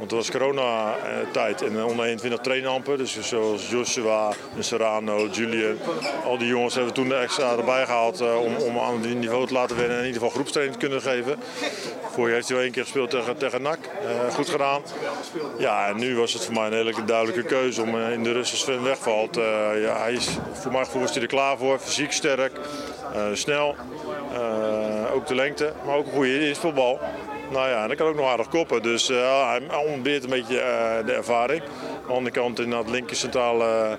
Want 0.00 0.12
het 0.12 0.20
was 0.20 0.30
corona-tijd 0.30 1.62
en 1.62 1.84
onder 1.84 2.04
21 2.04 2.40
trainampen. 2.40 2.98
Dus 2.98 3.20
zoals 3.20 3.70
Joshua, 3.70 4.32
Serrano, 4.58 5.26
Julian. 5.26 5.78
Al 6.24 6.38
die 6.38 6.46
jongens 6.46 6.74
hebben 6.74 6.92
toen 6.92 7.14
extra 7.14 7.56
erbij 7.56 7.84
gehaald 7.84 8.20
uh, 8.20 8.40
om, 8.40 8.56
om 8.56 8.78
aan 8.78 9.02
die 9.02 9.14
niveau 9.14 9.46
te 9.46 9.52
laten 9.52 9.76
wennen. 9.76 9.96
En 9.96 10.02
in 10.02 10.06
ieder 10.06 10.20
geval 10.20 10.34
groepstraining 10.36 10.78
te 10.78 10.86
kunnen 10.86 11.02
geven. 11.02 11.36
Voor 12.10 12.28
je 12.28 12.34
heeft 12.34 12.46
hij 12.46 12.56
wel 12.56 12.64
één 12.64 12.74
keer 12.74 12.82
gespeeld 12.82 13.10
tegen, 13.10 13.36
tegen 13.36 13.62
NAC. 13.62 13.78
Uh, 13.78 14.34
goed 14.34 14.48
gedaan. 14.48 14.82
Ja, 15.58 15.88
en 15.88 15.96
nu 15.96 16.16
was 16.16 16.32
het 16.32 16.44
voor 16.44 16.54
mij 16.54 16.66
een 16.66 16.72
hele 16.72 17.04
duidelijke 17.04 17.42
keuze 17.42 17.82
om 17.82 17.98
in 17.98 18.22
de 18.22 18.34
als 18.34 18.58
Sven 18.60 18.82
wegvalt. 18.82 19.34
ja, 19.74 19.98
hij 19.98 20.12
is, 20.12 20.28
voor 20.52 20.72
mijn 20.72 20.84
gevoel 20.84 21.02
is 21.02 21.10
hij 21.10 21.22
er 21.22 21.28
klaar 21.28 21.58
voor. 21.58 21.78
Fysiek 21.78 22.12
sterk, 22.12 22.52
snel. 23.32 23.76
ook 25.14 25.26
de 25.26 25.34
lengte, 25.34 25.72
maar 25.86 25.96
ook 25.96 26.06
een 26.06 26.12
goede 26.12 26.48
inspelbal. 26.48 27.00
Nou 27.50 27.68
ja, 27.68 27.86
dan 27.86 27.96
kan 27.96 28.06
ook 28.06 28.16
nog 28.16 28.26
aardig 28.26 28.48
koppen. 28.48 28.82
Dus 28.82 29.10
uh, 29.10 29.48
hij 29.48 29.84
ontbeert 29.86 30.24
een 30.24 30.30
beetje 30.30 30.54
uh, 30.54 31.06
de 31.06 31.12
ervaring. 31.12 31.62
Aan 31.62 32.06
de 32.06 32.12
andere 32.12 32.34
kant 32.34 32.60
in 32.60 32.72
het 32.72 32.90
linker 32.90 33.16
centrale 33.16 33.98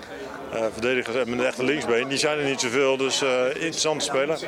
uh, 0.53 0.63
verdedigers 0.71 1.15
met 1.15 1.27
een 1.27 1.45
echte 1.45 1.63
linksbeen. 1.63 2.07
Die 2.07 2.17
zijn 2.17 2.37
er 2.37 2.45
niet 2.45 2.59
zoveel, 2.59 2.97
dus 2.97 3.21
interessante 3.53 4.05
speler. 4.05 4.39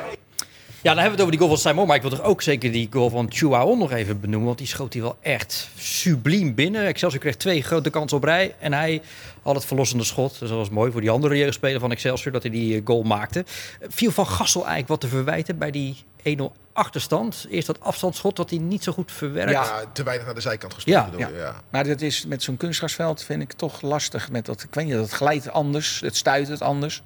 Ja, 0.82 0.94
dan 0.94 1.02
hebben 1.02 1.04
we 1.04 1.10
het 1.10 1.20
over 1.20 1.30
die 1.30 1.38
goal 1.38 1.50
van 1.50 1.70
Simon. 1.70 1.86
Maar 1.86 1.96
ik 1.96 2.02
wil 2.02 2.10
toch 2.10 2.22
ook 2.22 2.42
zeker 2.42 2.72
die 2.72 2.88
goal 2.90 3.10
van 3.10 3.26
Chuaon 3.32 3.78
nog 3.78 3.92
even 3.92 4.20
benoemen. 4.20 4.46
Want 4.46 4.58
die 4.58 4.66
schoot 4.66 4.92
hij 4.92 5.02
wel 5.02 5.16
echt 5.20 5.70
subliem 5.78 6.54
binnen. 6.54 6.86
Excelsior 6.86 7.20
kreeg 7.20 7.36
twee 7.36 7.62
grote 7.62 7.90
kansen 7.90 8.16
op 8.16 8.24
rij. 8.24 8.54
En 8.58 8.72
hij 8.72 9.02
Al 9.44 9.54
het 9.54 9.64
verlossende 9.64 10.04
schot. 10.04 10.38
Dus 10.38 10.48
dat 10.48 10.58
was 10.58 10.70
mooi 10.70 10.92
voor 10.92 11.00
die 11.00 11.10
andere 11.10 11.36
jeugdspeler 11.36 11.80
van 11.80 11.90
Excelsior 11.90 12.32
dat 12.32 12.42
hij 12.42 12.50
die 12.50 12.80
goal 12.84 13.02
maakte. 13.02 13.44
Viel 13.88 14.10
Van 14.10 14.26
Gassel 14.26 14.60
eigenlijk 14.60 14.88
wat 14.88 15.00
te 15.00 15.08
verwijten 15.08 15.58
bij 15.58 15.70
die 15.70 15.96
1-0 16.38 16.42
achterstand. 16.72 17.46
Eerst 17.50 17.66
dat 17.66 17.80
afstandsschot 17.80 18.36
dat 18.36 18.50
hij 18.50 18.58
niet 18.58 18.82
zo 18.82 18.92
goed 18.92 19.12
verwerkt. 19.12 19.50
Ja, 19.50 19.84
te 19.92 20.02
weinig 20.02 20.26
naar 20.26 20.34
de 20.34 20.40
zijkant 20.40 20.74
gestuurd. 20.74 20.96
Ja, 20.96 21.28
ja. 21.28 21.28
ja. 21.36 21.54
maar 21.70 21.84
dat 21.84 22.00
is 22.00 22.26
met 22.26 22.42
zo'n 22.42 22.56
kunstgrasveld 22.56 23.22
vind 23.22 23.42
ik 23.42 23.52
toch 23.52 23.82
lastig. 23.82 24.30
Met 24.30 24.46
dat, 24.46 24.62
ik 24.62 24.74
weet 24.74 24.84
niet, 24.84 24.94
dat 24.94 25.10
glijdt 25.10 25.50
anders, 25.50 26.00
het 26.00 26.16
stuit 26.16 26.48
het 26.48 26.62
anders. 26.62 27.02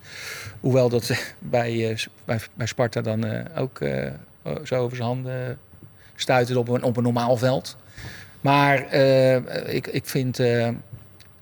Hoewel 0.61 0.89
dat 0.89 1.13
bij, 1.39 1.99
bij, 2.25 2.41
bij 2.55 2.67
Sparta 2.67 3.01
dan 3.01 3.25
uh, 3.25 3.41
ook 3.57 3.81
uh, 3.81 4.11
zo 4.65 4.75
over 4.75 4.97
zijn 4.97 5.09
handen 5.09 5.59
stuit 6.15 6.57
op 6.57 6.69
een, 6.69 6.83
op 6.83 6.97
een 6.97 7.03
normaal 7.03 7.37
veld. 7.37 7.77
Maar 8.41 8.95
uh, 8.95 9.75
ik, 9.75 9.87
ik 9.87 10.07
vind 10.07 10.41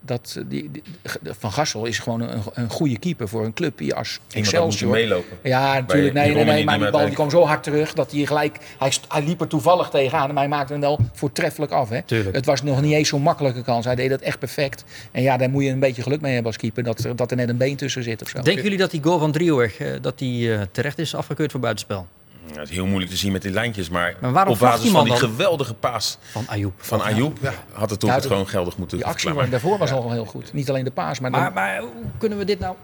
dat 0.07 0.43
die, 0.49 0.71
die, 0.71 0.83
Van 1.23 1.53
Gassel 1.53 1.85
is 1.85 1.99
gewoon 1.99 2.21
een, 2.21 2.43
een 2.53 2.71
goede 2.71 2.99
keeper 2.99 3.29
voor 3.29 3.45
een 3.45 3.53
club 3.53 3.79
die 3.79 3.95
als 3.95 4.21
Excelsior... 4.33 4.91
meelopen. 4.91 5.37
Ja, 5.43 5.75
natuurlijk. 5.75 6.15
Nee, 6.15 6.35
nee, 6.35 6.45
nee, 6.45 6.65
maar 6.65 6.79
die 6.79 6.91
bal 6.91 7.05
die 7.05 7.15
kwam 7.15 7.31
zo 7.31 7.45
hard 7.45 7.63
terug 7.63 7.93
dat 7.93 8.13
hij 8.13 8.27
gelijk... 8.27 8.59
Hij, 8.79 8.93
hij 9.09 9.23
liep 9.23 9.41
er 9.41 9.47
toevallig 9.47 9.89
tegenaan, 9.89 10.27
maar 10.29 10.43
hij 10.43 10.49
maakte 10.49 10.73
hem 10.73 10.81
wel 10.81 10.99
voortreffelijk 11.13 11.73
af. 11.73 11.89
Hè? 11.89 12.01
Het 12.33 12.47
was 12.47 12.63
nog 12.63 12.81
niet 12.81 12.93
eens 12.93 13.09
zo'n 13.09 13.23
makkelijke 13.23 13.63
kans. 13.63 13.85
Hij 13.85 13.95
deed 13.95 14.11
dat 14.11 14.21
echt 14.21 14.39
perfect. 14.39 14.85
En 15.13 15.23
ja, 15.23 15.37
daar 15.37 15.51
moet 15.51 15.65
je 15.65 15.71
een 15.71 15.79
beetje 15.79 16.03
geluk 16.03 16.21
mee 16.21 16.33
hebben 16.35 16.53
als 16.53 16.61
keeper. 16.61 16.83
Dat, 16.83 17.07
dat 17.17 17.31
er 17.31 17.37
net 17.37 17.49
een 17.49 17.57
been 17.57 17.77
tussen 17.77 18.03
zit 18.03 18.23
of 18.23 18.29
zo. 18.29 18.41
Denken 18.41 18.63
jullie 18.63 18.79
dat 18.79 18.91
die 18.91 19.03
goal 19.03 19.19
van 19.19 19.33
Driehoek 19.33 19.73
dat 20.01 20.19
die, 20.19 20.49
uh, 20.49 20.61
terecht 20.71 20.99
is 20.99 21.15
afgekeurd 21.15 21.51
voor 21.51 21.61
buitenspel? 21.61 22.07
Ja, 22.53 22.61
het 22.61 22.69
is 22.69 22.75
heel 22.75 22.87
moeilijk 22.87 23.11
te 23.11 23.17
zien 23.17 23.33
met 23.33 23.43
die 23.43 23.51
lijntjes, 23.51 23.89
maar, 23.89 24.15
maar 24.21 24.49
op 24.49 24.59
basis 24.59 24.91
van 24.91 25.05
die 25.05 25.17
geweldige 25.17 25.75
paas 25.75 26.19
van 26.31 26.49
Ayoub, 26.49 26.75
van 26.77 27.03
Ayoub 27.03 27.39
ja. 27.41 27.53
had 27.73 27.91
het 27.91 28.01
toch 28.01 28.11
ja, 28.11 28.21
gewoon 28.21 28.49
geldig 28.49 28.77
moeten 28.77 28.97
Die 28.97 29.07
actie 29.07 29.49
daarvoor 29.49 29.79
was 29.79 29.93
al 29.93 30.11
heel 30.11 30.25
goed. 30.25 30.53
Niet 30.53 30.69
alleen 30.69 30.85
de 30.85 30.91
paas, 30.91 31.21
maar... 31.21 31.31
Maar, 31.31 31.45
dan... 31.45 31.53
maar 31.53 31.81
hoe 31.81 31.91
kunnen 32.19 32.39
we 32.39 32.45
dit 32.45 32.59
nou 32.59 32.77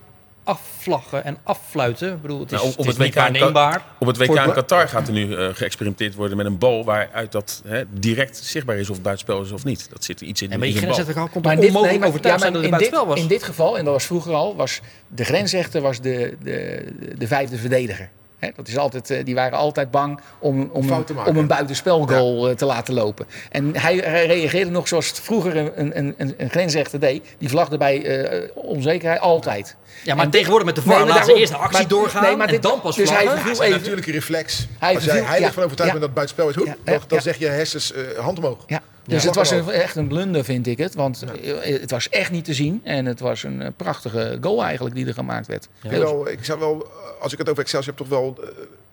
afvlaggen 0.44 1.24
en 1.24 1.38
affluiten? 1.42 2.12
Ik 2.12 2.22
bedoel, 2.22 2.40
het 2.40 2.52
is, 2.52 2.62
nou, 2.62 2.74
op 2.76 2.86
het, 2.86 2.96
WK 2.96 3.16
aanneembaar. 3.16 3.82
Op 3.98 4.06
het 4.06 4.16
WK 4.16 4.28
in 4.28 4.52
Qatar 4.52 4.88
gaat 4.88 5.06
er 5.06 5.12
nu 5.12 5.26
uh, 5.26 5.48
geëxperimenteerd 5.52 6.14
worden 6.14 6.36
met 6.36 6.46
een 6.46 6.58
bal 6.58 6.84
waaruit 6.84 7.32
dat 7.32 7.62
hè, 7.66 7.82
direct 7.90 8.36
zichtbaar 8.36 8.76
is 8.76 8.88
of 8.88 8.94
het 8.94 9.04
buitenspel 9.04 9.42
is 9.42 9.50
of 9.50 9.64
niet. 9.64 9.90
Dat 9.90 10.04
zit 10.04 10.20
er 10.20 10.26
iets 10.26 10.42
in. 10.42 10.50
En 10.50 10.60
die 10.60 10.76
grensrechter 10.76 11.14
komt 11.14 11.44
maar 11.44 11.56
dit, 11.56 11.72
nee, 11.72 11.98
maar, 11.98 12.10
ja, 12.22 12.36
maar 12.36 12.62
in, 12.62 12.76
dit, 12.76 12.90
was. 12.90 13.20
in 13.20 13.26
dit 13.26 13.42
geval, 13.42 13.78
en 13.78 13.84
dat 13.84 13.94
was 13.94 14.04
vroeger 14.04 14.32
al, 14.32 14.56
was 14.56 14.80
de 15.08 15.24
grensrechter 15.24 15.80
was 15.80 16.00
de, 16.00 16.36
de, 16.42 16.86
de 17.18 17.26
vijfde 17.26 17.56
verdediger 17.56 18.10
dat 18.56 18.68
is 18.68 18.76
altijd, 18.76 19.10
eh, 19.10 19.24
die 19.24 19.34
waren 19.34 19.58
altijd 19.58 19.90
bang 19.90 20.20
om, 20.38 20.70
om, 20.72 20.90
een, 20.90 21.04
om 21.26 21.36
een 21.36 21.46
buitenspelgoal 21.46 22.44
ja. 22.44 22.50
Eh, 22.50 22.56
te 22.56 22.64
laten 22.64 22.94
lopen. 22.94 23.26
En 23.50 23.76
hij, 23.76 23.96
reageerde 24.26 24.70
nog 24.70 24.88
zoals 24.88 25.08
het 25.08 25.20
vroeger 25.20 25.56
een, 25.56 25.98
een, 25.98 26.14
een, 26.16 26.34
een 26.36 26.50
grensrechter 26.50 27.00
deed. 27.00 27.26
Die 27.38 27.48
vlagde 27.48 27.76
bij 27.78 28.24
uh, 28.32 28.48
onzekerheid 28.54 29.20
altijd. 29.20 29.76
Ja, 30.02 30.14
maar 30.14 30.24
en 30.24 30.30
tegenwoordig 30.30 30.66
met 30.66 30.74
de 30.74 30.82
VAR 30.82 30.98
nee, 30.98 31.08
laten 31.08 31.24
ze 31.24 31.34
eerst 31.34 31.52
een 31.52 31.58
actie 31.58 31.78
maar, 31.78 31.88
doorgaan 31.88 32.22
nee, 32.22 32.36
maar 32.36 32.46
dit, 32.46 32.56
en 32.56 32.62
dan 32.62 32.80
pas 32.80 32.96
Dus 32.96 33.08
vlaggen. 33.08 33.30
hij 33.30 33.40
viel 33.40 33.62
even 33.62 33.78
natuurlijk 33.78 34.06
een 34.06 34.12
reflex. 34.12 34.66
Hij 34.78 34.94
Als 34.94 35.04
jij 35.04 35.20
heilig 35.20 35.48
ja, 35.48 35.52
van 35.52 35.62
overtuigd 35.62 35.92
bent 35.92 36.14
dat 36.14 36.24
het 36.24 36.36
buitenspel 36.36 36.48
is, 36.48 36.74
dan, 36.84 37.00
dan 37.06 37.20
zeg 37.20 37.38
je 37.38 37.46
hersens 37.46 37.92
uh, 37.92 38.18
hand 38.18 38.38
omhoog. 38.38 38.58
Ja. 38.66 38.80
Dus 39.06 39.24
het 39.24 39.34
was 39.34 39.50
een, 39.50 39.70
echt 39.70 39.96
een 39.96 40.08
blunder, 40.08 40.44
vind 40.44 40.66
ik 40.66 40.78
het. 40.78 40.94
Want 40.94 41.24
het 41.60 41.90
was 41.90 42.08
echt 42.08 42.30
niet 42.30 42.44
te 42.44 42.54
zien. 42.54 42.80
En 42.84 43.06
het 43.06 43.20
was 43.20 43.42
een 43.42 43.72
prachtige 43.76 44.38
goal 44.40 44.64
eigenlijk 44.64 44.94
die 44.94 45.06
er 45.06 45.14
gemaakt 45.14 45.46
werd. 45.46 45.68
Ja. 45.82 45.90
Wel, 45.90 46.28
ik 46.28 46.44
zou 46.44 46.58
wel, 46.58 46.86
als 47.20 47.32
ik 47.32 47.38
het 47.38 47.48
over 47.48 47.62
Excelsior 47.62 47.94
heb, 47.96 48.06
toch 48.06 48.18
wel 48.18 48.38
uh, 48.40 48.48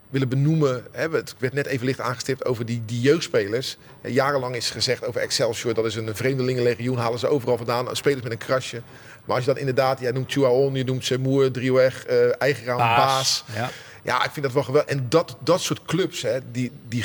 willen 0.09 0.29
benoemen. 0.29 0.83
Hè, 0.91 1.09
het 1.09 1.35
werd 1.37 1.53
net 1.53 1.65
even 1.65 1.85
licht 1.85 1.99
aangestipt 1.99 2.45
over 2.45 2.65
die, 2.65 2.81
die 2.85 3.01
jeugdspelers. 3.01 3.77
Jarenlang 4.01 4.55
is 4.55 4.69
gezegd 4.69 5.05
over 5.05 5.21
Excelsior, 5.21 5.73
dat 5.73 5.85
is 5.85 5.95
een 5.95 6.15
vreemdelingenlegioen, 6.15 6.97
halen 6.97 7.19
ze 7.19 7.27
overal 7.27 7.57
vandaan. 7.57 7.95
Spelers 7.95 8.23
met 8.23 8.31
een 8.31 8.37
krasje. 8.37 8.81
Maar 9.25 9.35
als 9.35 9.45
je 9.45 9.51
dan 9.51 9.59
inderdaad, 9.59 9.99
jij 9.99 10.11
noemt 10.11 10.31
Chuaon, 10.31 10.73
je 10.73 10.83
noemt 10.83 11.05
Semoer, 11.05 11.51
Drieweg, 11.51 12.09
uh, 12.09 12.41
Eigenraam, 12.41 12.77
Baas. 12.77 12.97
Baas. 12.97 13.43
Ja. 13.55 13.69
ja, 14.03 14.23
ik 14.23 14.31
vind 14.31 14.45
dat 14.45 14.53
wel 14.53 14.63
geweldig. 14.63 14.91
En 14.91 15.05
dat, 15.09 15.37
dat 15.43 15.61
soort 15.61 15.85
clubs, 15.85 16.21
hè, 16.21 16.39
die, 16.51 16.71
die, 16.87 17.03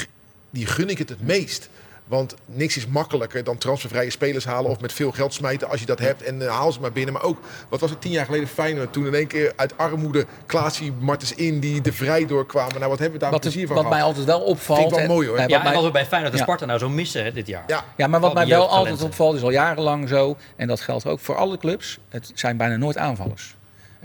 die 0.51 0.67
gun 0.67 0.89
ik 0.89 0.99
het 0.99 1.09
het 1.09 1.23
meest. 1.23 1.69
Want 2.05 2.35
niks 2.47 2.77
is 2.77 2.87
makkelijker 2.87 3.45
dan 3.45 3.59
transfervrije 3.59 4.11
spelers 4.11 4.45
halen 4.45 4.71
of 4.71 4.81
met 4.81 4.93
veel 4.93 5.13
geld 5.13 5.35
smijten 5.35 5.69
als 5.69 5.81
je 5.81 5.87
dat 5.87 5.99
hebt. 5.99 6.23
En 6.23 6.41
uh, 6.41 6.49
haal 6.49 6.73
ze 6.73 6.81
maar 6.81 6.93
binnen. 6.93 7.13
Maar 7.13 7.23
ook, 7.23 7.39
wat 7.69 7.81
was 7.81 7.91
het 7.91 8.01
tien 8.01 8.11
jaar 8.11 8.25
geleden 8.25 8.49
Feyenoord 8.49 8.93
toen 8.93 9.07
in 9.07 9.15
één 9.15 9.27
keer 9.27 9.53
uit 9.57 9.79
armoede 9.79 10.27
Klaasie, 10.47 10.93
Martens 10.93 11.35
in 11.35 11.61
die 11.61 11.81
de 11.81 11.93
vrij 11.93 12.27
doorkwamen. 12.27 12.79
Nou, 12.79 12.91
wat 12.91 12.99
hebben 12.99 13.19
we 13.19 13.23
daar 13.23 13.33
wat, 13.33 13.41
plezier 13.41 13.67
van 13.67 13.77
Wat 13.77 13.89
mij 13.89 14.03
altijd 14.03 14.27
wel 14.27 14.41
opvalt. 14.41 14.79
Vind 14.79 14.91
ik 14.91 14.99
wel 14.99 15.07
mooi 15.07 15.29
hoor. 15.29 15.39
Ja, 15.39 15.47
ja 15.47 15.73
wat 15.73 15.85
we 15.85 15.91
bij 15.91 16.07
Feyenoord 16.07 16.33
en 16.33 16.39
Sparta 16.39 16.65
nou 16.65 16.79
zo 16.79 16.89
missen 16.89 17.25
hè, 17.25 17.33
dit 17.33 17.47
jaar. 17.47 17.65
Ja, 17.67 17.85
ja 17.97 18.07
maar 18.07 18.21
wat 18.21 18.35
mij 18.35 18.47
wel 18.47 18.69
altijd 18.69 19.03
opvalt 19.03 19.37
is 19.37 19.43
al 19.43 19.51
jarenlang 19.51 20.09
zo. 20.09 20.37
En 20.57 20.69
dat 20.69 20.81
geldt 20.81 21.07
ook 21.07 21.21
voor 21.21 21.37
alle 21.37 21.59
clubs. 21.59 21.99
Het 22.09 22.33
zijn 22.35 22.57
bijna 22.57 22.77
nooit 22.77 22.97
aanvallers. 22.97 23.55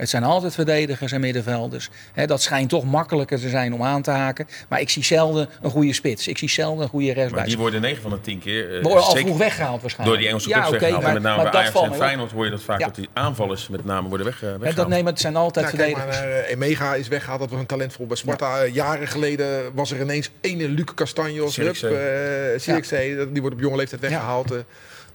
Het 0.00 0.08
zijn 0.08 0.24
altijd 0.24 0.54
verdedigers 0.54 1.12
en 1.12 1.20
middenvelders. 1.20 1.88
dat 2.26 2.42
schijnt 2.42 2.68
toch 2.68 2.84
makkelijker 2.84 3.40
te 3.40 3.48
zijn 3.48 3.74
om 3.74 3.82
aan 3.82 4.02
te 4.02 4.10
haken. 4.10 4.46
Maar 4.68 4.80
ik 4.80 4.90
zie 4.90 5.04
zelden 5.04 5.48
een 5.62 5.70
goede 5.70 5.92
spits. 5.92 6.28
Ik 6.28 6.38
zie 6.38 6.48
zelden 6.48 6.82
een 6.82 6.88
goede 6.88 7.06
rechtsbuiten. 7.06 7.36
Maar 7.36 7.46
die 7.46 7.58
worden 7.58 7.80
9 7.80 8.02
van 8.02 8.10
de 8.10 8.20
10 8.20 8.38
keer... 8.38 8.76
Uh, 8.76 8.82
worden 8.82 9.02
al 9.02 9.16
vroeg 9.16 9.38
weggehaald 9.38 9.80
waarschijnlijk. 9.80 10.08
Door 10.08 10.16
die 10.16 10.26
Engelse 10.26 10.50
clubs 10.50 10.68
ja, 10.68 10.76
okay, 10.76 10.80
weggehaald. 10.80 11.04
Maar, 11.04 11.12
met 11.12 11.22
name 11.22 11.50
bij 11.50 11.60
Ajax 11.60 11.82
en 11.82 11.94
Feyenoord 11.94 12.32
hoor 12.32 12.44
je 12.44 12.50
dat 12.50 12.62
vaak. 12.62 12.78
Ja. 12.78 12.86
Dat 12.86 12.94
die 12.94 13.08
aanvallers 13.12 13.68
met 13.68 13.84
name 13.84 14.08
worden 14.08 14.26
weg, 14.26 14.42
uh, 14.42 14.50
weggehaald. 14.50 14.76
Dat, 14.76 14.88
nee, 14.88 15.02
maar 15.02 15.12
het 15.12 15.20
zijn 15.20 15.36
altijd 15.36 15.64
ja, 15.64 15.70
verdedigers. 15.70 16.18
Kijk, 16.18 16.30
maar, 16.30 16.38
uh, 16.38 16.50
Emega 16.50 16.94
is 16.94 17.08
weggehaald. 17.08 17.40
Dat 17.40 17.50
was 17.50 17.60
een 17.60 17.66
talentvol 17.66 18.06
bij 18.06 18.16
Sparta. 18.16 18.62
Ja. 18.62 18.72
jaren 18.72 19.08
geleden 19.08 19.74
was 19.74 19.90
er 19.90 20.00
ineens 20.00 20.30
ene 20.40 20.68
Luc 20.68 20.94
Castanjos. 20.94 21.54
Sirikzee. 22.56 23.32
Die 23.32 23.40
wordt 23.40 23.56
op 23.56 23.62
jonge 23.62 23.76
leeftijd 23.76 24.00
weggehaald. 24.00 24.52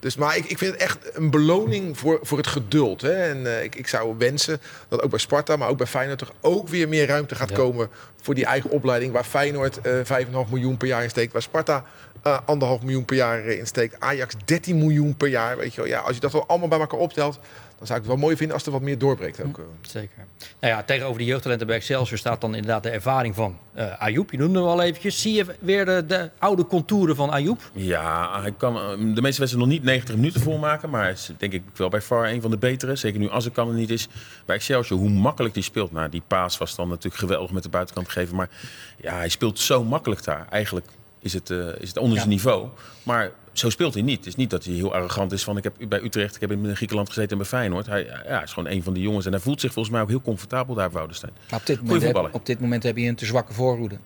Dus, 0.06 0.16
maar 0.16 0.38
ik, 0.38 0.45
ik 0.45 0.58
vind 0.58 0.72
het 0.72 0.82
echt 0.82 0.97
een 1.14 1.30
beloning 1.30 1.97
voor, 1.97 2.20
voor 2.22 2.38
het 2.38 2.47
geduld. 2.47 3.01
Hè? 3.01 3.14
En 3.14 3.38
uh, 3.38 3.64
ik, 3.64 3.76
ik 3.76 3.88
zou 3.88 4.16
wensen 4.18 4.62
dat 4.88 5.01
ook 5.01 5.10
bij 5.10 5.20
Sparta, 5.20 5.56
maar 5.56 5.70
ook 5.70 5.78
bij 5.78 5.88
Feyenoord 5.88 6.20
toch 6.20 6.34
ook 6.41 6.68
weer 6.68 6.89
meer 6.89 7.08
ruimte 7.08 7.36
gaat 7.36 7.49
ja. 7.49 7.56
komen 7.56 7.89
voor 8.22 8.36
die 8.36 8.45
eigen 8.45 8.70
opleiding. 8.70 9.14
Waar 9.14 9.24
Feyenoord 9.24 9.80
uh, 9.86 10.24
5,5 10.26 10.49
miljoen 10.49 10.78
per 10.78 10.88
jaar 10.88 11.03
in 11.03 11.10
steekt. 11.10 11.34
Waar 11.34 11.41
Sparta 11.41 11.86
uh, 12.28 12.38
anderhalf 12.45 12.82
miljoen 12.82 13.05
per 13.05 13.15
jaar 13.15 13.45
in 13.45 13.67
steekt. 13.67 13.99
Ajax 13.99 14.36
13 14.45 14.78
miljoen 14.78 15.15
per 15.17 15.28
jaar. 15.28 15.57
Weet 15.57 15.73
je 15.73 15.82
wel. 15.82 15.89
Ja, 15.89 15.99
als 15.99 16.15
je 16.15 16.21
dat 16.21 16.32
wel 16.32 16.47
allemaal 16.47 16.67
bij 16.67 16.80
elkaar 16.80 16.99
optelt, 16.99 17.39
dan 17.78 17.88
zou 17.88 17.99
ik 17.99 18.05
het 18.05 18.13
wel 18.13 18.23
mooi 18.23 18.36
vinden 18.36 18.55
als 18.55 18.65
er 18.65 18.71
wat 18.71 18.82
meer 18.82 18.97
doorbreekt. 18.97 19.43
Ook. 19.43 19.59
Zeker. 19.82 20.26
Nou 20.59 20.73
ja, 20.73 20.84
tegenover 20.84 21.17
de 21.17 21.26
jeugdtalenten 21.26 21.67
bij 21.67 21.76
Excelsior 21.76 22.17
staat 22.17 22.41
dan 22.41 22.55
inderdaad 22.55 22.84
de 22.84 22.89
ervaring 22.89 23.36
van 23.36 23.57
uh, 23.78 24.01
Ayoub. 24.01 24.32
Je 24.32 24.38
noemde 24.38 24.59
hem 24.59 24.67
al 24.67 24.82
eventjes. 24.82 25.21
Zie 25.21 25.34
je 25.34 25.45
weer 25.59 25.86
de, 25.86 26.05
de 26.07 26.30
oude 26.39 26.65
contouren 26.65 27.15
van 27.15 27.30
Ayoub? 27.30 27.69
Ja, 27.73 28.41
hij 28.41 28.53
kan 28.57 28.73
de 28.73 29.21
meeste 29.21 29.21
wedstrijden 29.21 29.57
nog 29.57 29.67
niet 29.67 29.84
90 29.84 30.15
minuten 30.15 30.41
volmaken. 30.41 30.89
Maar 30.89 31.01
hij 31.01 31.11
is 31.11 31.32
denk 31.38 31.53
ik 31.53 31.63
wel 31.76 31.89
bij 31.89 32.01
far 32.01 32.30
een 32.30 32.41
van 32.41 32.51
de 32.51 32.57
betere. 32.57 32.95
Zeker 32.95 33.19
nu 33.19 33.30
als 33.30 33.43
het 33.45 33.53
kan 33.53 33.67
er 33.67 33.73
niet 33.73 33.89
is. 33.89 34.07
Bij 34.45 34.55
Excelsior, 34.55 34.99
hoe 34.99 35.09
makkelijk 35.09 35.53
die 35.53 35.63
speelt. 35.63 35.91
Nou, 35.91 36.09
die 36.09 36.23
paas 36.28 36.57
was 36.57 36.76
dan 36.76 36.88
natuurlijk 36.88 37.15
geweldig 37.15 37.51
met 37.51 37.63
de 37.63 37.69
buitenkant 37.69 38.09
gegeven. 38.09 38.36
Maar 38.36 38.49
ja, 38.97 39.15
hij 39.15 39.30
speelt 39.30 39.59
zo 39.59 39.84
makkelijk 39.84 40.23
daar. 40.23 40.47
Eigenlijk 40.49 40.86
is 41.26 41.34
het, 41.34 41.49
uh, 41.49 41.67
is 41.80 41.88
het 41.88 41.97
onder 41.97 42.17
zijn 42.17 42.30
ja. 42.30 42.36
niveau. 42.36 42.67
Maar 43.03 43.32
zo 43.53 43.69
speelt 43.69 43.93
hij 43.93 44.03
niet. 44.03 44.17
Het 44.17 44.28
is 44.28 44.36
niet 44.36 44.49
dat 44.49 44.65
hij 44.65 44.73
heel 44.73 44.93
arrogant 44.93 45.32
is 45.32 45.43
van 45.43 45.57
ik 45.57 45.63
heb 45.63 45.73
bij 45.88 46.01
Utrecht, 46.01 46.36
ik 46.36 46.41
heb 46.41 46.51
in 46.51 46.76
Griekenland 46.76 47.07
gezeten 47.07 47.32
en 47.32 47.38
bij 47.38 47.45
Feyenoord. 47.45 47.86
Hij 47.86 48.03
ja, 48.26 48.43
is 48.43 48.53
gewoon 48.53 48.71
een 48.71 48.84
van 48.84 48.93
de 48.93 49.01
jongens 49.01 49.26
en 49.26 49.32
hij 49.32 49.41
voelt 49.41 49.61
zich 49.61 49.73
volgens 49.73 49.93
mij 49.93 50.03
ook 50.03 50.09
heel 50.09 50.21
comfortabel 50.21 50.76
daar 50.76 50.88
op 50.88 50.93
Woudenstein. 50.93 51.34
Maar 51.49 51.59
op 51.59 51.65
dit, 51.65 51.82
moment 51.82 52.03
heb, 52.03 52.30
op 52.34 52.45
dit 52.45 52.59
moment 52.59 52.84
heb 52.84 52.97
je 52.97 53.07
een 53.07 53.15
te 53.15 53.26
zwakke 53.26 53.53
voorhoede. 53.53 53.97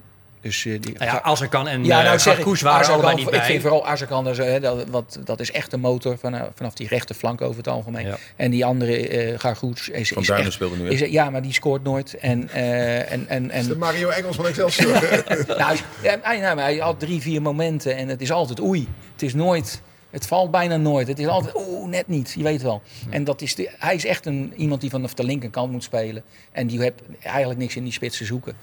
Dus, 0.42 0.66
uh, 0.66 0.82
die, 0.82 0.94
nou 0.94 1.06
ja, 1.06 1.18
als 1.18 1.42
er 1.42 1.48
kan 1.48 1.68
en 1.68 1.86
ja, 1.86 2.02
nou, 2.02 2.14
uh, 2.14 2.20
zeg 2.20 2.40
ik, 2.40 2.60
waren 2.60 2.94
allebei 2.94 3.16
niet 3.16 3.30
bij. 3.30 3.40
Ik 3.40 3.46
vind 3.46 3.62
vooral 3.62 3.88
Azarkan, 3.88 4.24
dat, 4.24 4.62
dat, 4.62 4.88
wat, 4.90 5.20
dat 5.24 5.40
is 5.40 5.52
echt 5.52 5.72
de 5.72 5.78
motor 5.78 6.18
van, 6.18 6.36
uh, 6.36 6.42
vanaf 6.56 6.74
die 6.74 6.88
rechte 6.88 7.14
flank 7.14 7.42
over 7.42 7.58
het 7.58 7.68
algemeen. 7.68 8.06
Ja. 8.06 8.18
En 8.36 8.52
die 8.52 8.66
andere 8.66 9.30
uh, 9.32 9.40
Gargoets 9.40 9.90
is, 9.90 10.10
van 10.10 10.24
is 10.24 10.54
speelde 10.54 10.78
nu 10.78 10.90
is, 10.90 11.00
Ja, 11.00 11.30
maar 11.30 11.42
die 11.42 11.54
scoort 11.54 11.84
nooit. 11.84 12.14
En, 12.14 12.50
en, 12.50 13.28
en, 13.28 13.52
en, 13.52 13.68
de 13.68 13.78
Mario 13.78 14.10
Engels 14.10 14.36
van 14.36 14.48
Excelsior. 14.48 14.92
nou, 15.58 15.78
hij, 16.02 16.40
nou, 16.40 16.60
hij 16.60 16.76
had 16.76 17.00
drie, 17.00 17.22
vier 17.22 17.42
momenten 17.42 17.96
en 17.96 18.08
het 18.08 18.22
is 18.22 18.32
altijd 18.32 18.62
oei. 18.62 18.88
Het 19.14 19.22
is 19.22 19.34
nooit... 19.34 19.82
Het 20.10 20.28
valt 20.28 20.52
bijna 20.52 20.78
nooit. 20.78 21.08
Het 21.08 21.20
is 21.20 21.28
altijd, 21.28 21.56
oeh, 21.56 21.90
net 21.90 22.08
niet. 22.08 22.34
Je 22.38 22.44
weet 22.44 22.62
wel. 22.62 22.82
En 23.10 23.24
dat 23.24 23.42
is 23.42 23.56
de, 23.56 23.70
hij 23.78 23.96
is 23.96 24.06
echt 24.06 24.26
een, 24.26 24.54
iemand 24.56 24.82
die 24.82 24.90
vanaf 24.90 25.14
de 25.14 25.24
linkerkant 25.24 25.72
moet 25.72 25.84
spelen. 25.84 26.24
En 26.52 26.68
die 26.68 26.80
heeft 26.80 27.02
eigenlijk 27.22 27.60
niks 27.60 27.76
in 27.76 27.84
die 27.84 27.94
spits 27.94 28.18
te 28.18 28.26
zoeken. 28.26 28.54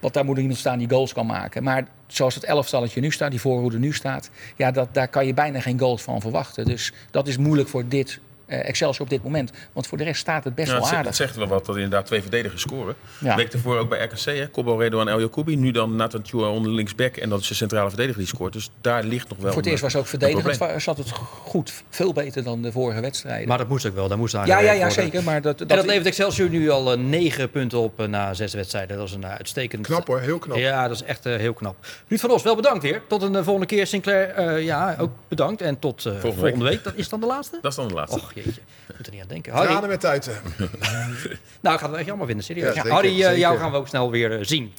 Want 0.00 0.14
daar 0.14 0.24
moet 0.24 0.38
iemand 0.38 0.58
staan 0.58 0.78
die 0.78 0.88
goals 0.88 1.12
kan 1.12 1.26
maken. 1.26 1.62
Maar 1.62 1.86
zoals 2.06 2.34
het 2.34 2.44
elftalletje 2.44 3.00
nu 3.00 3.10
staat, 3.10 3.30
die 3.30 3.40
voorhoede 3.40 3.78
nu 3.78 3.92
staat... 3.92 4.30
ja, 4.56 4.70
dat, 4.70 4.94
daar 4.94 5.08
kan 5.08 5.26
je 5.26 5.34
bijna 5.34 5.60
geen 5.60 5.78
goals 5.78 6.02
van 6.02 6.20
verwachten. 6.20 6.64
Dus 6.64 6.92
dat 7.10 7.28
is 7.28 7.36
moeilijk 7.36 7.68
voor 7.68 7.88
dit 7.88 8.20
Excelsior 8.60 9.04
op 9.04 9.10
dit 9.10 9.22
moment. 9.22 9.50
Want 9.72 9.86
voor 9.86 9.98
de 9.98 10.04
rest 10.04 10.20
staat 10.20 10.44
het 10.44 10.54
best 10.54 10.68
ja, 10.68 10.74
wel 10.74 10.82
het 10.82 10.92
aardig. 10.92 11.06
Het 11.06 11.16
zegt 11.16 11.36
wel 11.36 11.46
wat 11.46 11.66
dat 11.66 11.74
inderdaad 11.76 12.06
twee 12.06 12.20
verdedigers 12.20 12.62
scoren. 12.62 12.94
Ja. 13.20 13.36
Week 13.36 13.52
ervoor 13.52 13.78
ook 13.78 13.88
bij 13.88 14.04
RKC, 14.04 14.24
hè? 14.24 14.46
Kobo 14.46 14.76
Redo 14.76 15.00
en 15.00 15.08
El 15.08 15.20
Jacoubi. 15.20 15.56
Nu 15.56 15.70
dan 15.70 15.96
Nathan 15.96 16.22
onder 16.32 16.72
linksback. 16.72 17.16
En 17.16 17.28
dat 17.28 17.40
is 17.40 17.48
de 17.48 17.54
centrale 17.54 17.88
verdediger 17.88 18.18
die 18.18 18.28
scoort. 18.28 18.52
Dus 18.52 18.70
daar 18.80 19.04
ligt 19.04 19.28
nog 19.28 19.38
wel 19.38 19.52
Voor 19.52 19.62
het 19.62 19.70
eerst 19.70 19.82
was 19.82 19.96
ook 19.96 20.06
verdedigend 20.06 20.80
zat 20.82 20.98
het 20.98 21.10
goed. 21.44 21.82
Veel 21.88 22.12
beter 22.12 22.44
dan 22.44 22.62
de 22.62 22.72
vorige 22.72 23.00
wedstrijden. 23.00 23.48
Maar 23.48 23.58
dat 23.58 23.68
moest 23.68 23.86
ook 23.86 23.94
wel. 23.94 24.08
Daar 24.08 24.18
moest 24.18 24.32
ja, 24.32 24.60
ja, 24.60 24.72
ja, 24.72 24.90
zeker. 24.90 25.22
Maar 25.22 25.42
dat, 25.42 25.58
dat, 25.58 25.70
en 25.70 25.76
dat 25.76 25.86
levert 25.86 26.06
Excelsior 26.06 26.48
nu 26.48 26.70
al 26.70 26.92
uh, 26.92 26.98
negen 26.98 27.50
punten 27.50 27.78
op 27.78 28.00
uh, 28.00 28.06
na 28.06 28.34
zes 28.34 28.54
wedstrijden. 28.54 28.96
Dat 28.96 29.06
is 29.06 29.14
een 29.14 29.26
uitstekend... 29.26 29.86
Knap 29.86 30.06
hoor, 30.06 30.20
heel 30.20 30.38
knap. 30.38 30.56
Ja, 30.56 30.88
dat 30.88 30.96
is 30.96 31.02
echt 31.02 31.24
heel 31.24 31.52
knap. 31.52 31.76
Ruud 32.08 32.20
van 32.20 32.30
Os, 32.30 32.42
wel 32.42 32.56
bedankt 32.56 32.82
weer. 32.82 33.02
Tot 33.08 33.22
een 33.22 33.44
volgende 33.44 33.66
keer. 33.66 33.86
Sinclair, 33.86 34.60
ja, 34.60 34.96
ook 34.98 35.10
bedankt. 35.28 35.60
En 35.60 35.78
tot 35.78 36.02
volgende, 36.02 36.20
volgende 36.20 36.64
week. 36.64 36.72
week. 36.72 36.84
Dat 36.84 36.94
is 36.96 37.08
dan 37.08 37.20
de 37.20 37.26
laatste? 37.26 37.58
Dat 37.62 37.70
is 37.70 37.76
dan 37.76 37.88
de 37.88 37.94
laatste. 37.94 38.18
Och, 38.18 38.32
Jeetje, 38.44 38.60
moet 38.96 39.06
er 39.06 39.12
niet 39.12 39.22
aan 39.22 39.28
denken. 39.28 39.52
Harry. 39.52 39.68
Tranen 39.68 39.88
met 39.88 40.00
tuiten. 40.00 40.32
nou, 41.60 41.74
ik 41.74 41.80
ga 41.80 41.88
het 41.88 41.96
echt 41.96 42.06
jammer 42.06 42.26
vinden, 42.26 42.44
serieus. 42.44 42.74
Ja, 42.74 42.88
Harry, 42.88 43.38
jou 43.38 43.58
gaan 43.58 43.70
we 43.70 43.76
ook 43.76 43.88
snel 43.88 44.10
weer 44.10 44.44
zien. 44.44 44.72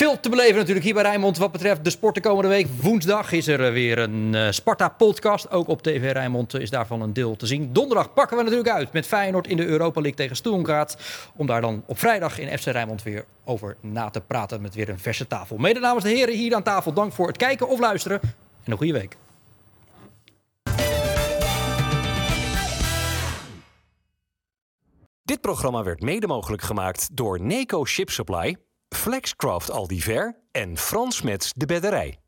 Veel 0.00 0.20
te 0.20 0.28
beleven 0.28 0.56
natuurlijk 0.56 0.84
hier 0.84 0.94
bij 0.94 1.02
Rijnmond 1.02 1.38
wat 1.38 1.52
betreft 1.52 1.84
de 1.84 1.90
sport 1.90 2.14
de 2.14 2.20
komende 2.20 2.48
week. 2.48 2.66
Woensdag 2.80 3.32
is 3.32 3.46
er 3.46 3.72
weer 3.72 3.98
een 3.98 4.32
uh, 4.34 4.50
Sparta-podcast. 4.50 5.50
Ook 5.50 5.68
op 5.68 5.82
TV 5.82 6.12
Rijnmond 6.12 6.54
is 6.54 6.70
daarvan 6.70 7.02
een 7.02 7.12
deel 7.12 7.36
te 7.36 7.46
zien. 7.46 7.72
Donderdag 7.72 8.12
pakken 8.12 8.36
we 8.36 8.42
natuurlijk 8.42 8.70
uit 8.70 8.92
met 8.92 9.06
Feyenoord 9.06 9.46
in 9.46 9.56
de 9.56 9.66
Europa 9.66 10.00
League 10.00 10.18
tegen 10.18 10.36
Stoenkaart. 10.36 10.96
Om 11.36 11.46
daar 11.46 11.60
dan 11.60 11.82
op 11.86 11.98
vrijdag 11.98 12.38
in 12.38 12.58
FC 12.58 12.64
Rijnmond 12.64 13.02
weer 13.02 13.24
over 13.44 13.76
na 13.80 14.10
te 14.10 14.20
praten 14.20 14.60
met 14.60 14.74
weer 14.74 14.88
een 14.88 14.98
verse 14.98 15.26
tafel. 15.26 15.56
Mede 15.56 15.80
namens 15.80 16.04
de 16.04 16.10
heren 16.10 16.34
hier 16.34 16.54
aan 16.54 16.62
tafel, 16.62 16.92
dank 16.92 17.12
voor 17.12 17.26
het 17.26 17.36
kijken 17.36 17.68
of 17.68 17.80
luisteren. 17.80 18.20
En 18.64 18.72
een 18.72 18.76
goede 18.76 18.92
week. 18.92 19.16
Dit 25.30 25.40
programma 25.40 25.82
werd 25.82 26.00
mede 26.00 26.26
mogelijk 26.26 26.62
gemaakt 26.62 27.16
door 27.16 27.40
Neco 27.40 27.84
Ship 27.84 28.10
Supply 28.10 28.56
Flexcraft 28.88 29.70
Aldiver 29.70 30.40
en 30.50 30.76
Frans 30.76 31.22
Mets 31.22 31.52
de 31.52 31.66
Bedderij. 31.66 32.18